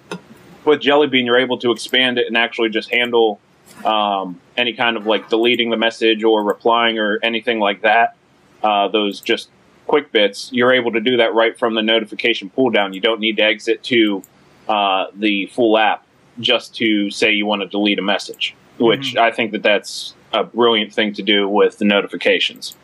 with 0.64 0.80
Jelly 0.80 1.06
Bean, 1.06 1.26
you're 1.26 1.38
able 1.38 1.58
to 1.58 1.70
expand 1.70 2.18
it 2.18 2.26
and 2.26 2.36
actually 2.36 2.68
just 2.70 2.90
handle 2.90 3.40
um, 3.84 4.40
any 4.56 4.72
kind 4.74 4.96
of 4.96 5.06
like 5.06 5.28
deleting 5.28 5.70
the 5.70 5.76
message 5.76 6.22
or 6.24 6.42
replying 6.42 6.98
or 6.98 7.18
anything 7.22 7.58
like 7.60 7.82
that. 7.82 8.16
Uh, 8.62 8.88
those 8.88 9.20
just 9.20 9.48
quick 9.90 10.12
bits, 10.12 10.50
you're 10.52 10.72
able 10.72 10.92
to 10.92 11.00
do 11.00 11.16
that 11.16 11.34
right 11.34 11.58
from 11.58 11.74
the 11.74 11.82
notification 11.82 12.48
pull 12.48 12.70
down. 12.70 12.92
You 12.92 13.00
don't 13.00 13.18
need 13.18 13.38
to 13.38 13.42
exit 13.42 13.82
to 13.84 14.22
uh, 14.68 15.06
the 15.12 15.46
full 15.46 15.76
app 15.76 16.06
just 16.38 16.76
to 16.76 17.10
say 17.10 17.32
you 17.32 17.44
want 17.44 17.62
to 17.62 17.66
delete 17.66 17.98
a 17.98 18.02
message, 18.02 18.54
which 18.78 19.16
I 19.16 19.32
think 19.32 19.50
that 19.50 19.64
that's 19.64 20.14
a 20.32 20.44
brilliant 20.44 20.94
thing 20.94 21.12
to 21.14 21.22
do 21.24 21.48
with 21.48 21.78
the 21.78 21.84
notifications. 21.84 22.76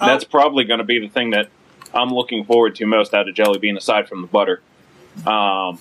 That's 0.00 0.24
probably 0.24 0.64
going 0.64 0.78
to 0.78 0.84
be 0.84 0.98
the 0.98 1.08
thing 1.08 1.30
that 1.30 1.50
I'm 1.92 2.14
looking 2.14 2.46
forward 2.46 2.76
to 2.76 2.86
most 2.86 3.12
out 3.12 3.28
of 3.28 3.34
Jelly 3.34 3.58
Bean, 3.58 3.76
aside 3.76 4.08
from 4.08 4.22
the 4.22 4.26
butter. 4.26 4.62
Um, 5.26 5.78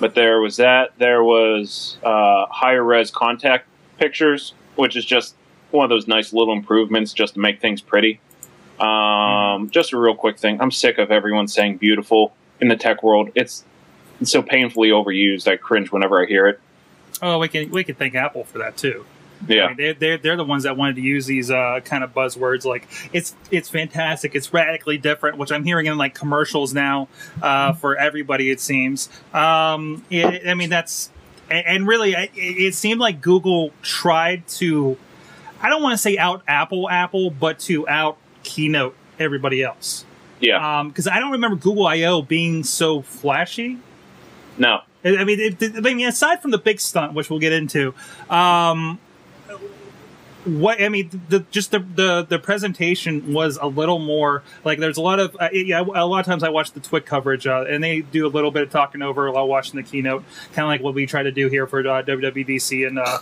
but 0.00 0.14
there 0.14 0.40
was 0.40 0.56
that. 0.56 0.92
There 0.96 1.22
was 1.22 1.98
uh, 2.02 2.46
higher 2.46 2.82
res 2.82 3.10
contact 3.10 3.68
pictures, 3.98 4.54
which 4.76 4.96
is 4.96 5.04
just 5.04 5.34
one 5.72 5.84
of 5.84 5.90
those 5.90 6.08
nice 6.08 6.32
little 6.32 6.54
improvements 6.54 7.12
just 7.12 7.34
to 7.34 7.40
make 7.40 7.60
things 7.60 7.82
pretty. 7.82 8.18
Um, 8.80 9.70
just 9.70 9.92
a 9.92 9.98
real 9.98 10.14
quick 10.14 10.38
thing. 10.38 10.60
I'm 10.60 10.70
sick 10.70 10.98
of 10.98 11.10
everyone 11.10 11.48
saying 11.48 11.78
beautiful 11.78 12.34
in 12.60 12.68
the 12.68 12.76
tech 12.76 13.02
world. 13.02 13.30
It's, 13.34 13.64
it's 14.20 14.30
so 14.30 14.42
painfully 14.42 14.88
overused. 14.90 15.46
I 15.50 15.56
cringe 15.56 15.90
whenever 15.92 16.22
I 16.22 16.26
hear 16.26 16.46
it. 16.46 16.60
Oh, 17.22 17.38
we 17.38 17.48
can 17.48 17.70
we 17.70 17.82
can 17.84 17.94
thank 17.94 18.14
Apple 18.14 18.44
for 18.44 18.58
that 18.58 18.76
too. 18.76 19.06
I 19.48 19.52
Yeah. 19.52 19.66
mean, 19.68 19.76
they're, 19.76 19.94
they're 19.94 20.18
they're 20.18 20.36
the 20.36 20.44
ones 20.44 20.64
that 20.64 20.76
wanted 20.76 20.96
to 20.96 21.02
use 21.02 21.24
these 21.26 21.50
uh, 21.50 21.80
kind 21.84 22.04
of 22.04 22.12
buzzwords 22.12 22.64
like 22.64 22.86
it's 23.12 23.34
it's 23.50 23.68
fantastic, 23.70 24.34
it's 24.34 24.52
radically 24.52 24.98
different, 24.98 25.38
which 25.38 25.50
I'm 25.52 25.64
hearing 25.64 25.86
in 25.86 25.96
like 25.96 26.14
commercials 26.14 26.74
now 26.74 27.08
uh, 27.42 27.72
for 27.72 27.96
everybody. 27.96 28.50
It 28.50 28.60
seems. 28.60 29.08
Um, 29.32 30.04
it, 30.10 30.46
I 30.46 30.54
mean, 30.54 30.68
that's 30.70 31.10
and, 31.50 31.66
and 31.66 31.86
really, 31.88 32.12
it, 32.12 32.30
it 32.34 32.74
seemed 32.74 33.00
like 33.00 33.20
Google 33.22 33.72
tried 33.82 34.46
to. 34.48 34.96
I 35.62 35.70
don't 35.70 35.82
want 35.82 35.94
to 35.94 35.98
say 35.98 36.18
out 36.18 36.42
Apple 36.46 36.88
Apple, 36.90 37.30
but 37.30 37.58
to 37.60 37.88
out 37.88 38.18
keynote 38.46 38.96
everybody 39.18 39.62
else. 39.62 40.04
Yeah. 40.40 40.84
Because 40.86 41.08
I 41.08 41.18
don't 41.18 41.32
remember 41.32 41.56
Google 41.56 41.86
I/O 41.86 42.22
being 42.22 42.64
so 42.64 43.02
flashy. 43.02 43.78
No. 44.58 44.80
I 45.04 45.24
mean, 45.24 45.38
it, 45.40 45.76
I 45.76 45.80
mean, 45.80 46.06
aside 46.06 46.42
from 46.42 46.50
the 46.50 46.58
big 46.58 46.80
stunt, 46.80 47.12
which 47.12 47.30
we'll 47.30 47.38
get 47.38 47.52
into, 47.52 47.94
um, 48.28 48.98
what 50.46 50.80
I 50.80 50.88
mean, 50.88 51.22
the 51.28 51.40
just 51.50 51.70
the, 51.72 51.80
the 51.80 52.26
the 52.28 52.38
presentation 52.38 53.32
was 53.32 53.58
a 53.60 53.66
little 53.66 53.98
more 53.98 54.42
like 54.64 54.78
there's 54.78 54.96
a 54.96 55.02
lot 55.02 55.18
of 55.20 55.36
uh, 55.38 55.48
yeah 55.52 55.80
a 55.80 56.06
lot 56.06 56.20
of 56.20 56.26
times 56.26 56.42
I 56.42 56.48
watch 56.48 56.72
the 56.72 56.80
Twit 56.80 57.04
coverage 57.04 57.46
uh, 57.46 57.64
and 57.68 57.82
they 57.82 58.00
do 58.00 58.26
a 58.26 58.30
little 58.30 58.50
bit 58.50 58.62
of 58.62 58.70
talking 58.70 59.02
over 59.02 59.30
while 59.30 59.46
watching 59.46 59.76
the 59.76 59.82
keynote, 59.82 60.24
kind 60.52 60.64
of 60.64 60.68
like 60.68 60.82
what 60.82 60.94
we 60.94 61.06
try 61.06 61.22
to 61.22 61.32
do 61.32 61.48
here 61.48 61.66
for 61.66 61.80
uh, 61.80 62.02
WWDC 62.02 62.86
and 62.86 62.98
uh, 62.98 63.18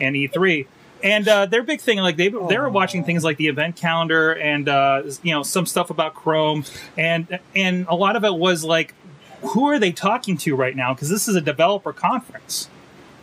and 0.00 0.14
E3. 0.14 0.66
And 1.02 1.28
uh, 1.28 1.46
their 1.46 1.62
big 1.62 1.80
thing, 1.80 1.98
like 1.98 2.16
they 2.16 2.28
they 2.28 2.58
were 2.58 2.68
watching 2.68 3.04
things 3.04 3.24
like 3.24 3.36
the 3.36 3.48
event 3.48 3.76
calendar 3.76 4.32
and 4.32 4.68
uh, 4.68 5.02
you 5.22 5.32
know 5.32 5.42
some 5.42 5.66
stuff 5.66 5.90
about 5.90 6.14
Chrome, 6.14 6.64
and 6.96 7.38
and 7.54 7.86
a 7.88 7.94
lot 7.94 8.16
of 8.16 8.24
it 8.24 8.34
was 8.34 8.64
like, 8.64 8.94
who 9.40 9.66
are 9.68 9.78
they 9.78 9.92
talking 9.92 10.36
to 10.38 10.56
right 10.56 10.74
now? 10.74 10.94
Because 10.94 11.08
this 11.08 11.28
is 11.28 11.36
a 11.36 11.40
developer 11.40 11.92
conference, 11.92 12.68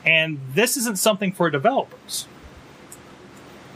and 0.06 0.40
this 0.54 0.78
isn't 0.78 0.98
something 0.98 1.32
for 1.32 1.50
developers. 1.50 2.28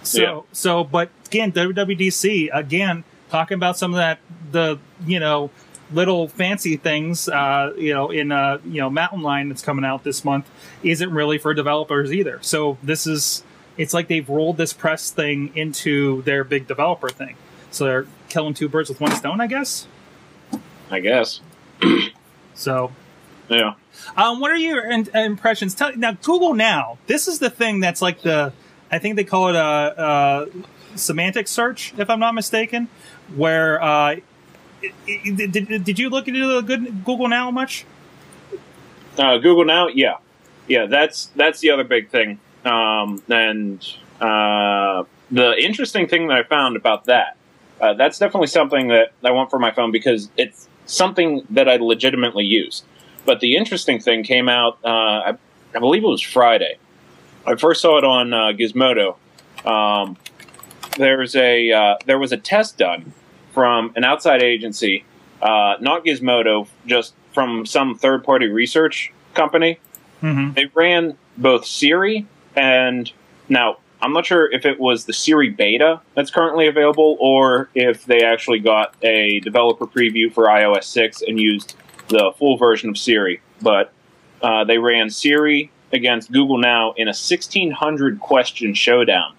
So 0.03 0.21
Yeah. 0.21 0.41
so, 0.53 0.83
but 0.83 1.09
again, 1.27 1.51
WWDC 1.51 2.49
again 2.53 3.03
talking 3.29 3.55
about 3.55 3.77
some 3.77 3.93
of 3.93 3.97
that 3.97 4.19
the 4.51 4.79
you 5.05 5.19
know 5.19 5.51
little 5.91 6.27
fancy 6.27 6.77
things 6.77 7.27
uh, 7.27 7.73
you 7.77 7.93
know 7.93 8.09
in 8.09 8.31
uh, 8.31 8.59
you 8.65 8.79
know 8.81 8.89
Mountain 8.89 9.21
Lion 9.21 9.49
that's 9.49 9.61
coming 9.61 9.83
out 9.85 10.03
this 10.03 10.23
month 10.23 10.49
isn't 10.83 11.11
really 11.11 11.37
for 11.37 11.53
developers 11.53 12.13
either. 12.13 12.39
So 12.41 12.77
this 12.81 13.05
is 13.05 13.43
it's 13.79 13.93
like 13.93 14.07
they've 14.09 14.27
rolled 14.29 14.57
this 14.57 14.73
press 14.73 15.09
thing 15.09 15.51
into 15.55 16.21
their 16.23 16.43
big 16.43 16.67
developer 16.67 17.09
thing. 17.09 17.35
So 17.71 17.85
they're 17.85 18.07
killing 18.27 18.53
two 18.53 18.67
birds 18.69 18.89
with 18.89 18.99
one 18.99 19.11
stone, 19.15 19.39
I 19.41 19.47
guess. 19.47 19.87
I 20.91 20.99
guess. 20.99 21.41
So 22.55 22.91
Yeah. 23.47 23.75
um, 24.17 24.41
what 24.41 24.51
are 24.51 24.57
your 24.57 24.83
in- 24.83 25.07
impressions? 25.15 25.73
Tell, 25.73 25.95
now, 25.95 26.11
Google 26.11 26.53
Now. 26.53 26.97
This 27.07 27.29
is 27.29 27.39
the 27.39 27.49
thing 27.49 27.79
that's 27.79 28.01
like 28.01 28.21
the, 28.21 28.51
I 28.91 28.99
think 28.99 29.15
they 29.15 29.23
call 29.23 29.47
it 29.47 29.55
a, 29.55 30.49
a 30.93 30.97
semantic 30.97 31.47
search, 31.47 31.93
if 31.97 32.09
I'm 32.09 32.19
not 32.19 32.35
mistaken. 32.35 32.89
Where 33.33 33.81
uh, 33.81 34.17
did, 35.05 35.51
did, 35.53 35.83
did 35.85 35.99
you 35.99 36.09
look 36.09 36.27
into 36.27 36.45
the 36.47 36.61
good 36.61 37.05
Google 37.05 37.29
Now 37.29 37.49
much? 37.49 37.85
Uh, 39.17 39.37
Google 39.37 39.63
Now, 39.63 39.87
yeah, 39.87 40.17
yeah. 40.67 40.85
That's 40.85 41.27
that's 41.35 41.61
the 41.61 41.71
other 41.71 41.85
big 41.85 42.09
thing. 42.09 42.39
Um, 42.65 43.21
and 43.29 43.85
uh, 44.19 45.03
the 45.31 45.55
interesting 45.57 46.07
thing 46.07 46.27
that 46.27 46.37
I 46.37 46.43
found 46.43 46.75
about 46.75 47.05
that, 47.05 47.37
uh, 47.79 47.93
that's 47.93 48.19
definitely 48.19 48.47
something 48.47 48.89
that 48.89 49.13
I 49.23 49.31
want 49.31 49.49
for 49.49 49.59
my 49.59 49.71
phone 49.71 49.91
because 49.91 50.29
it's 50.37 50.67
something 50.85 51.45
that 51.49 51.69
I 51.69 51.77
legitimately 51.77 52.45
use. 52.45 52.83
But 53.25 53.39
the 53.39 53.55
interesting 53.55 53.99
thing 53.99 54.23
came 54.23 54.49
out, 54.49 54.79
uh, 54.83 54.87
I, 54.87 55.37
I 55.75 55.79
believe 55.79 56.03
it 56.03 56.07
was 56.07 56.21
Friday. 56.21 56.77
I 57.45 57.55
first 57.55 57.81
saw 57.81 57.97
it 57.97 58.03
on 58.03 58.33
uh, 58.33 58.51
Gizmodo. 58.51 59.15
Um, 59.65 60.17
there's 60.97 61.35
a 61.35 61.71
uh, 61.71 61.95
there 62.05 62.19
was 62.19 62.31
a 62.31 62.37
test 62.37 62.77
done 62.77 63.13
from 63.53 63.93
an 63.95 64.03
outside 64.03 64.43
agency, 64.43 65.05
uh, 65.41 65.75
not 65.79 66.05
Gizmodo, 66.05 66.67
just 66.85 67.13
from 67.33 67.65
some 67.65 67.97
third 67.97 68.23
party 68.23 68.47
research 68.47 69.13
company. 69.33 69.79
Mm-hmm. 70.21 70.53
They 70.53 70.65
ran 70.73 71.17
both 71.37 71.65
Siri 71.65 72.27
and 72.59 73.09
now 73.47 73.77
I'm 74.01 74.11
not 74.11 74.25
sure 74.25 74.51
if 74.51 74.65
it 74.65 74.79
was 74.79 75.05
the 75.05 75.13
Siri 75.13 75.49
beta 75.49 76.01
that's 76.13 76.29
currently 76.29 76.67
available 76.67 77.17
or 77.19 77.69
if 77.73 78.05
they 78.05 78.21
actually 78.23 78.59
got 78.59 78.95
a 79.01 79.39
developer 79.39 79.87
preview 79.87 80.31
for 80.31 80.45
iOS 80.45 80.83
6 80.83 81.21
and 81.21 81.39
used 81.39 81.75
the 82.09 82.33
full 82.37 82.57
version 82.57 82.89
of 82.89 82.97
Siri. 82.97 83.41
But 83.61 83.93
uh, 84.41 84.65
they 84.65 84.77
ran 84.77 85.09
Siri 85.09 85.71
against 85.93 86.31
Google 86.31 86.57
Now 86.57 86.91
in 86.93 87.07
a 87.07 87.15
1600 87.15 88.19
question 88.19 88.73
showdown 88.73 89.35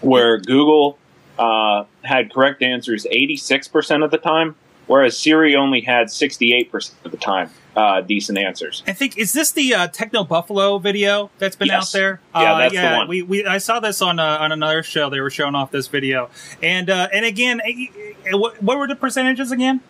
where 0.00 0.38
Google 0.38 0.98
uh, 1.38 1.84
had 2.02 2.32
correct 2.32 2.62
answers 2.62 3.06
86% 3.10 4.04
of 4.04 4.10
the 4.10 4.18
time, 4.18 4.56
whereas 4.86 5.16
Siri 5.18 5.54
only 5.56 5.80
had 5.80 6.08
68% 6.08 6.92
of 7.04 7.10
the 7.10 7.16
time 7.16 7.50
uh, 7.76 8.00
decent 8.00 8.38
answers. 8.38 8.82
I 8.86 8.92
think 8.92 9.18
is 9.18 9.32
this 9.34 9.52
the 9.52 9.74
uh, 9.74 9.88
Techno 9.88 10.24
Buffalo 10.24 10.78
video 10.78 11.30
that's 11.38 11.56
been 11.56 11.68
Yes. 11.68 11.94
out 11.94 11.98
there? 11.98 12.20
Yeah, 12.34 12.52
uh, 12.54 12.58
that's 12.58 12.74
the 12.74 12.96
one. 12.96 13.08
We, 13.08 13.22
we 13.22 13.44
I 13.46 13.58
saw 13.58 13.80
this 13.80 14.00
on 14.00 14.18
uh, 14.18 14.38
on 14.40 14.50
another 14.52 14.82
show. 14.82 15.10
They 15.10 15.20
were 15.20 15.30
showing 15.30 15.54
off 15.54 15.70
this 15.70 15.86
video, 15.88 16.30
and 16.62 16.88
uh, 16.88 17.08
and 17.12 17.24
again, 17.26 17.60
eh, 17.64 17.86
eh, 18.26 18.32
what, 18.32 18.62
what 18.62 18.78
were 18.78 18.88
the 18.88 18.96
percentages 18.96 19.52
again? 19.52 19.80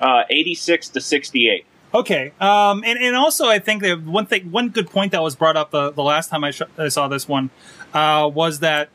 Uh, 0.00 0.22
86 0.30 0.88
to 0.90 1.00
68. 1.00 1.64
Okay, 1.94 2.32
um, 2.40 2.82
and 2.84 2.98
and 2.98 3.16
also 3.16 3.46
I 3.48 3.58
think 3.60 3.82
that 3.82 4.02
one 4.02 4.26
thing, 4.26 4.50
one 4.50 4.68
good 4.68 4.90
point 4.90 5.12
that 5.12 5.22
was 5.22 5.34
brought 5.36 5.56
up 5.56 5.70
the, 5.70 5.90
the 5.90 6.02
last 6.02 6.28
time 6.30 6.44
I, 6.44 6.50
sh- 6.50 6.62
I 6.76 6.88
saw 6.88 7.08
this 7.08 7.26
one 7.26 7.48
uh, 7.94 8.28
was 8.32 8.58
that 8.60 8.90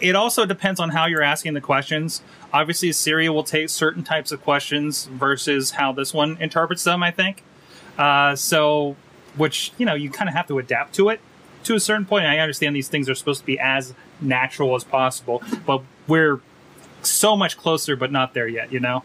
it 0.00 0.14
also 0.16 0.46
depends 0.46 0.80
on 0.80 0.90
how 0.90 1.06
you're 1.06 1.22
asking 1.22 1.54
the 1.54 1.60
questions. 1.60 2.22
Obviously, 2.52 2.92
Siri 2.92 3.28
will 3.28 3.44
take 3.44 3.68
certain 3.68 4.02
types 4.02 4.32
of 4.32 4.42
questions 4.42 5.06
versus 5.06 5.72
how 5.72 5.92
this 5.92 6.14
one 6.14 6.36
interprets 6.40 6.84
them. 6.84 7.02
I 7.02 7.10
think 7.10 7.42
uh, 7.98 8.34
so, 8.36 8.96
which 9.36 9.72
you 9.78 9.86
know 9.86 9.94
you 9.94 10.10
kind 10.10 10.28
of 10.28 10.34
have 10.34 10.46
to 10.48 10.58
adapt 10.58 10.94
to 10.96 11.08
it 11.08 11.20
to 11.64 11.74
a 11.74 11.80
certain 11.80 12.06
point. 12.06 12.24
I 12.26 12.38
understand 12.38 12.74
these 12.76 12.88
things 12.88 13.08
are 13.08 13.14
supposed 13.14 13.40
to 13.40 13.46
be 13.46 13.58
as 13.58 13.94
natural 14.20 14.74
as 14.74 14.84
possible, 14.84 15.42
but 15.66 15.82
we're 16.06 16.40
so 17.02 17.36
much 17.36 17.56
closer, 17.56 17.96
but 17.96 18.10
not 18.12 18.34
there 18.34 18.48
yet. 18.48 18.72
You 18.72 18.80
know. 18.80 19.02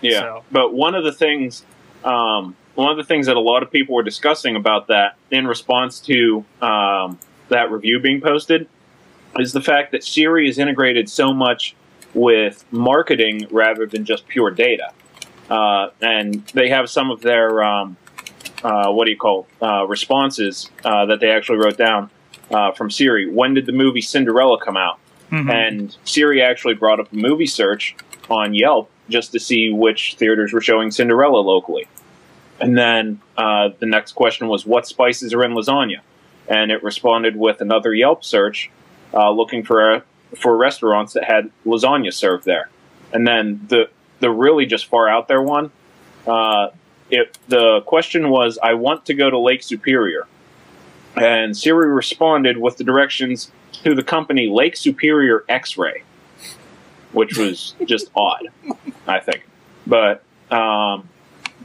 Yeah, 0.00 0.20
So- 0.20 0.44
but 0.52 0.72
one 0.74 0.94
of 0.94 1.04
the 1.04 1.12
things, 1.12 1.64
um, 2.04 2.54
one 2.74 2.90
of 2.90 2.96
the 2.98 3.04
things 3.04 3.26
that 3.26 3.36
a 3.36 3.40
lot 3.40 3.62
of 3.62 3.70
people 3.70 3.94
were 3.94 4.02
discussing 4.02 4.54
about 4.56 4.88
that 4.88 5.16
in 5.30 5.46
response 5.46 6.00
to 6.00 6.44
um, 6.60 7.18
that 7.48 7.70
review 7.70 7.98
being 8.00 8.20
posted 8.20 8.68
is 9.38 9.52
the 9.52 9.60
fact 9.60 9.92
that 9.92 10.04
Siri 10.04 10.48
is 10.48 10.58
integrated 10.58 11.08
so 11.08 11.32
much 11.32 11.74
with 12.14 12.64
marketing 12.70 13.46
rather 13.50 13.86
than 13.86 14.04
just 14.04 14.26
pure 14.28 14.50
data, 14.50 14.90
uh, 15.50 15.88
and 16.00 16.44
they 16.54 16.68
have 16.68 16.88
some 16.88 17.10
of 17.10 17.20
their 17.20 17.62
um, 17.62 17.96
uh, 18.64 18.90
what 18.90 19.04
do 19.04 19.10
you 19.10 19.16
call 19.18 19.46
uh, 19.62 19.86
responses 19.86 20.70
uh, 20.84 21.06
that 21.06 21.20
they 21.20 21.30
actually 21.30 21.58
wrote 21.58 21.76
down 21.76 22.10
uh, 22.50 22.72
from 22.72 22.90
Siri. 22.90 23.28
When 23.30 23.54
did 23.54 23.66
the 23.66 23.72
movie 23.72 24.00
Cinderella 24.00 24.58
come 24.60 24.76
out? 24.76 24.98
Mhm. 25.32 25.50
and 25.50 25.96
Siri 26.04 26.40
actually 26.40 26.74
brought 26.74 27.00
up 27.00 27.12
a 27.12 27.16
movie 27.16 27.46
search 27.46 27.96
on 28.30 28.54
Yelp 28.54 28.88
just 29.08 29.32
to 29.32 29.40
see 29.40 29.72
which 29.72 30.14
theaters 30.14 30.52
were 30.52 30.60
showing 30.60 30.92
Cinderella 30.92 31.38
locally. 31.40 31.88
And 32.60 32.78
then 32.78 33.20
uh, 33.36 33.70
the 33.80 33.86
next 33.86 34.12
question 34.12 34.46
was, 34.46 34.64
"What 34.64 34.86
spices 34.86 35.34
are 35.34 35.42
in 35.42 35.52
lasagna?" 35.52 35.98
And 36.46 36.70
it 36.70 36.80
responded 36.84 37.34
with 37.34 37.60
another 37.60 37.92
Yelp 37.92 38.22
search, 38.24 38.70
uh, 39.16 39.30
looking 39.30 39.64
for 39.64 40.04
for 40.36 40.56
restaurants 40.56 41.14
that 41.14 41.24
had 41.24 41.50
lasagna 41.64 42.12
served 42.12 42.44
there. 42.44 42.68
And 43.12 43.26
then 43.26 43.64
the 43.68 43.88
the 44.20 44.30
really 44.30 44.66
just 44.66 44.86
far 44.86 45.08
out 45.08 45.28
there 45.28 45.42
one, 45.42 45.70
uh, 46.26 46.68
the 47.48 47.80
question 47.86 48.30
was, 48.30 48.58
"I 48.62 48.74
want 48.74 49.06
to 49.06 49.14
go 49.14 49.30
to 49.30 49.38
Lake 49.38 49.62
Superior," 49.62 50.26
and 51.16 51.56
Siri 51.56 51.92
responded 51.92 52.58
with 52.58 52.76
the 52.76 52.84
directions 52.84 53.50
to 53.84 53.94
the 53.94 54.02
company 54.02 54.48
Lake 54.48 54.76
Superior 54.76 55.44
X-Ray, 55.48 56.02
which 57.12 57.36
was 57.36 57.74
just 57.84 58.10
odd, 58.16 58.48
I 59.06 59.20
think. 59.20 59.46
But 59.86 60.22
um, 60.50 61.08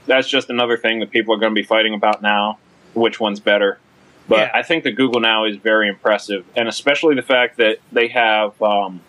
that's 0.06 0.28
just 0.28 0.50
another 0.50 0.78
thing 0.78 1.00
that 1.00 1.10
people 1.10 1.34
are 1.34 1.38
going 1.38 1.52
to 1.52 1.60
be 1.60 1.66
fighting 1.66 1.94
about 1.94 2.22
now. 2.22 2.60
Which 2.94 3.20
one's 3.20 3.40
better? 3.40 3.80
But 4.28 4.40
Yeah. 4.40 4.52
I 4.54 4.64
think 4.64 4.84
that 4.86 4.92
Google 4.92 5.20
Now 5.20 5.46
is 5.46 5.58
very 5.58 5.88
impressive, 5.90 6.46
and 6.56 6.68
especially 6.68 7.16
the 7.16 7.22
fact 7.22 7.58
that 7.58 7.80
they 7.92 8.08
have 8.10 8.62
um, 8.62 9.02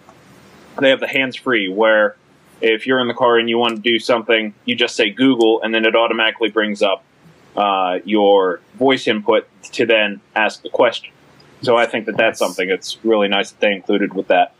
they 0.80 0.90
have 0.90 1.00
the 1.00 1.06
hands 1.08 1.36
free, 1.36 1.68
where 1.68 2.16
if 2.60 2.86
you're 2.86 3.00
in 3.00 3.08
the 3.08 3.14
car 3.14 3.38
and 3.38 3.48
you 3.48 3.58
want 3.58 3.76
to 3.76 3.82
do 3.82 3.98
something, 3.98 4.54
you 4.64 4.74
just 4.74 4.96
say 4.96 5.10
Google, 5.10 5.60
and 5.62 5.74
then 5.74 5.84
it 5.84 5.94
automatically 5.94 6.48
brings 6.48 6.82
up 6.82 7.04
uh, 7.56 7.98
your 8.04 8.60
voice 8.74 9.06
input 9.06 9.46
to 9.72 9.84
then 9.84 10.20
ask 10.34 10.62
the 10.62 10.70
question. 10.70 11.12
So 11.60 11.76
I 11.76 11.86
think 11.86 12.06
that 12.06 12.16
that's 12.16 12.40
Nice. 12.40 12.48
something 12.48 12.68
that's 12.68 12.98
really 13.04 13.28
nice 13.28 13.50
that 13.50 13.60
they 13.60 13.72
included 13.72 14.14
with 14.14 14.28
that. 14.28 14.54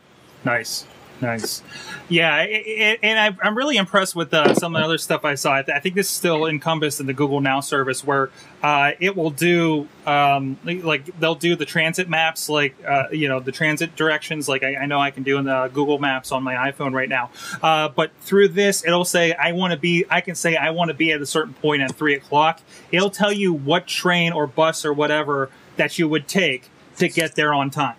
Nice, 0.45 0.87
nice. 1.23 1.63
Yeah, 2.09 2.35
i 2.35 2.43
i 2.43 2.99
and 3.03 3.19
I, 3.19 3.47
I'm 3.47 3.57
really 3.57 3.77
impressed 3.77 4.15
with 4.15 4.35
uh, 4.35 4.55
some 4.55 4.77
of 4.77 4.81
the 4.81 4.85
other 4.85 4.99
stuff 4.99 5.25
I 5.25 5.37
saw. 5.37 5.55
I, 5.55 5.63
th- 5.63 5.75
I 5.75 5.81
think 5.81 5.95
this 5.95 6.09
is 6.09 6.13
still 6.13 6.47
encompassed 6.47 7.01
in 7.01 7.07
the 7.07 7.15
Google 7.15 7.41
Now 7.41 7.61
service, 7.61 8.05
where 8.05 8.31
uh, 8.63 8.93
it 9.01 9.17
will 9.17 9.31
do 9.31 9.89
um, 10.07 10.59
like 10.65 11.19
they'll 11.19 11.35
do 11.35 11.57
the 11.57 11.65
transit 11.65 12.09
maps, 12.09 12.49
like 12.49 12.77
uh, 12.87 13.05
you 13.11 13.29
know 13.29 13.41
the 13.41 13.53
transit 13.53 13.97
directions, 13.97 14.49
like 14.49 14.63
I, 14.63 14.77
I 14.77 14.87
know 14.87 15.01
I 15.01 15.11
can 15.11 15.23
do 15.23 15.39
in 15.39 15.45
the 15.45 15.71
Google 15.73 15.99
Maps 15.99 16.33
on 16.33 16.43
my 16.43 16.71
iPhone 16.71 16.93
right 16.93 17.09
now. 17.09 17.31
Uh, 17.63 17.89
but 17.89 18.11
through 18.21 18.49
this, 18.49 18.85
it'll 18.85 19.05
say 19.05 19.33
I 19.33 19.53
want 19.53 19.73
to 19.73 19.79
be. 19.79 20.05
I 20.11 20.21
can 20.21 20.35
say 20.35 20.57
I 20.57 20.71
want 20.71 20.89
to 20.89 20.95
be 20.95 21.13
at 21.13 21.23
a 21.23 21.27
certain 21.27 21.55
point 21.55 21.83
at 21.83 21.95
three 21.95 22.15
o'clock. 22.15 22.61
It'll 22.91 23.11
tell 23.11 23.33
you 23.33 23.53
what 23.53 23.87
train 23.87 24.33
or 24.33 24.47
bus 24.47 24.85
or 24.85 24.93
whatever 24.93 25.51
that 25.77 25.99
you 25.99 26.09
would 26.09 26.29
take 26.29 26.69
to 26.99 27.09
get 27.09 27.35
there 27.35 27.55
on 27.55 27.71
time. 27.71 27.97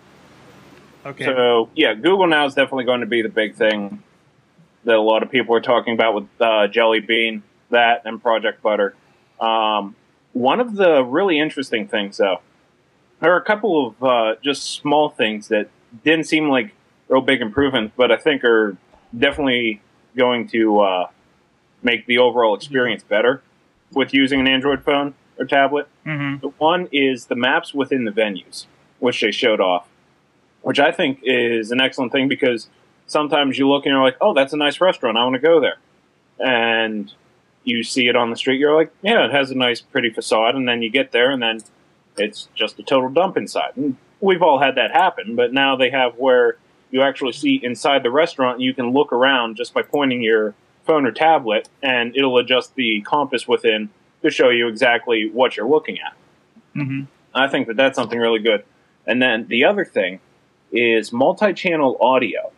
Okay. 1.04 1.24
So 1.24 1.68
yeah, 1.74 1.94
Google 1.94 2.26
Now 2.26 2.46
is 2.46 2.54
definitely 2.54 2.84
going 2.84 3.00
to 3.00 3.06
be 3.06 3.22
the 3.22 3.28
big 3.28 3.54
thing 3.54 4.02
that 4.84 4.96
a 4.96 5.00
lot 5.00 5.22
of 5.22 5.30
people 5.30 5.54
are 5.54 5.60
talking 5.60 5.94
about 5.94 6.14
with 6.14 6.26
uh, 6.40 6.66
Jelly 6.68 7.00
Bean, 7.00 7.42
that 7.70 8.02
and 8.04 8.22
Project 8.22 8.62
Butter. 8.62 8.94
Um, 9.40 9.96
one 10.32 10.60
of 10.60 10.74
the 10.76 11.02
really 11.02 11.38
interesting 11.38 11.86
things, 11.88 12.16
though, 12.16 12.40
there 13.20 13.32
are 13.32 13.38
a 13.38 13.44
couple 13.44 13.86
of 13.86 14.02
uh, 14.02 14.34
just 14.42 14.64
small 14.64 15.10
things 15.10 15.48
that 15.48 15.68
didn't 16.04 16.24
seem 16.24 16.48
like 16.48 16.72
real 17.08 17.20
big 17.20 17.40
improvements, 17.40 17.94
but 17.96 18.10
I 18.10 18.16
think 18.16 18.44
are 18.44 18.76
definitely 19.16 19.80
going 20.16 20.48
to 20.48 20.80
uh, 20.80 21.08
make 21.82 22.06
the 22.06 22.18
overall 22.18 22.54
experience 22.54 23.02
better 23.02 23.42
with 23.92 24.12
using 24.12 24.40
an 24.40 24.48
Android 24.48 24.82
phone 24.82 25.14
or 25.38 25.44
tablet. 25.46 25.88
hmm 26.04 26.36
The 26.40 26.48
one 26.58 26.88
is 26.92 27.26
the 27.26 27.36
maps 27.36 27.72
within 27.74 28.04
the 28.04 28.10
venues, 28.10 28.66
which 28.98 29.20
they 29.20 29.30
showed 29.30 29.60
off. 29.60 29.88
Which 30.64 30.80
I 30.80 30.90
think 30.90 31.20
is 31.22 31.70
an 31.70 31.80
excellent 31.80 32.10
thing 32.10 32.26
because 32.26 32.68
sometimes 33.06 33.58
you 33.58 33.68
look 33.68 33.84
and 33.84 33.92
you're 33.92 34.02
like, 34.02 34.16
oh, 34.20 34.32
that's 34.32 34.54
a 34.54 34.56
nice 34.56 34.80
restaurant. 34.80 35.16
I 35.16 35.22
want 35.22 35.34
to 35.34 35.40
go 35.40 35.60
there. 35.60 35.76
And 36.44 37.12
you 37.64 37.82
see 37.82 38.08
it 38.08 38.16
on 38.16 38.30
the 38.30 38.36
street. 38.36 38.58
You're 38.58 38.74
like, 38.74 38.90
yeah, 39.02 39.26
it 39.26 39.30
has 39.30 39.50
a 39.50 39.54
nice, 39.54 39.82
pretty 39.82 40.10
facade. 40.10 40.54
And 40.54 40.66
then 40.66 40.82
you 40.82 40.90
get 40.90 41.12
there 41.12 41.30
and 41.30 41.42
then 41.42 41.60
it's 42.16 42.48
just 42.54 42.78
a 42.78 42.82
total 42.82 43.10
dump 43.10 43.36
inside. 43.36 43.76
And 43.76 43.98
we've 44.20 44.42
all 44.42 44.58
had 44.58 44.74
that 44.76 44.90
happen, 44.90 45.36
but 45.36 45.52
now 45.52 45.76
they 45.76 45.90
have 45.90 46.16
where 46.16 46.56
you 46.90 47.02
actually 47.02 47.32
see 47.32 47.60
inside 47.62 48.02
the 48.02 48.10
restaurant 48.10 48.54
and 48.54 48.62
you 48.62 48.72
can 48.72 48.90
look 48.90 49.12
around 49.12 49.56
just 49.56 49.74
by 49.74 49.82
pointing 49.82 50.22
your 50.22 50.54
phone 50.86 51.04
or 51.04 51.12
tablet 51.12 51.68
and 51.82 52.16
it'll 52.16 52.38
adjust 52.38 52.74
the 52.74 53.02
compass 53.02 53.46
within 53.46 53.90
to 54.22 54.30
show 54.30 54.48
you 54.48 54.68
exactly 54.68 55.28
what 55.28 55.56
you're 55.56 55.68
looking 55.68 55.98
at. 55.98 56.14
hmm 56.72 57.02
I 57.34 57.48
think 57.48 57.66
that 57.66 57.76
that's 57.76 57.96
something 57.96 58.18
really 58.18 58.38
good. 58.38 58.64
And 59.06 59.20
then 59.20 59.48
the 59.48 59.64
other 59.64 59.84
thing 59.84 60.20
is 60.74 61.12
multi-channel 61.12 61.96
audio 62.00 62.52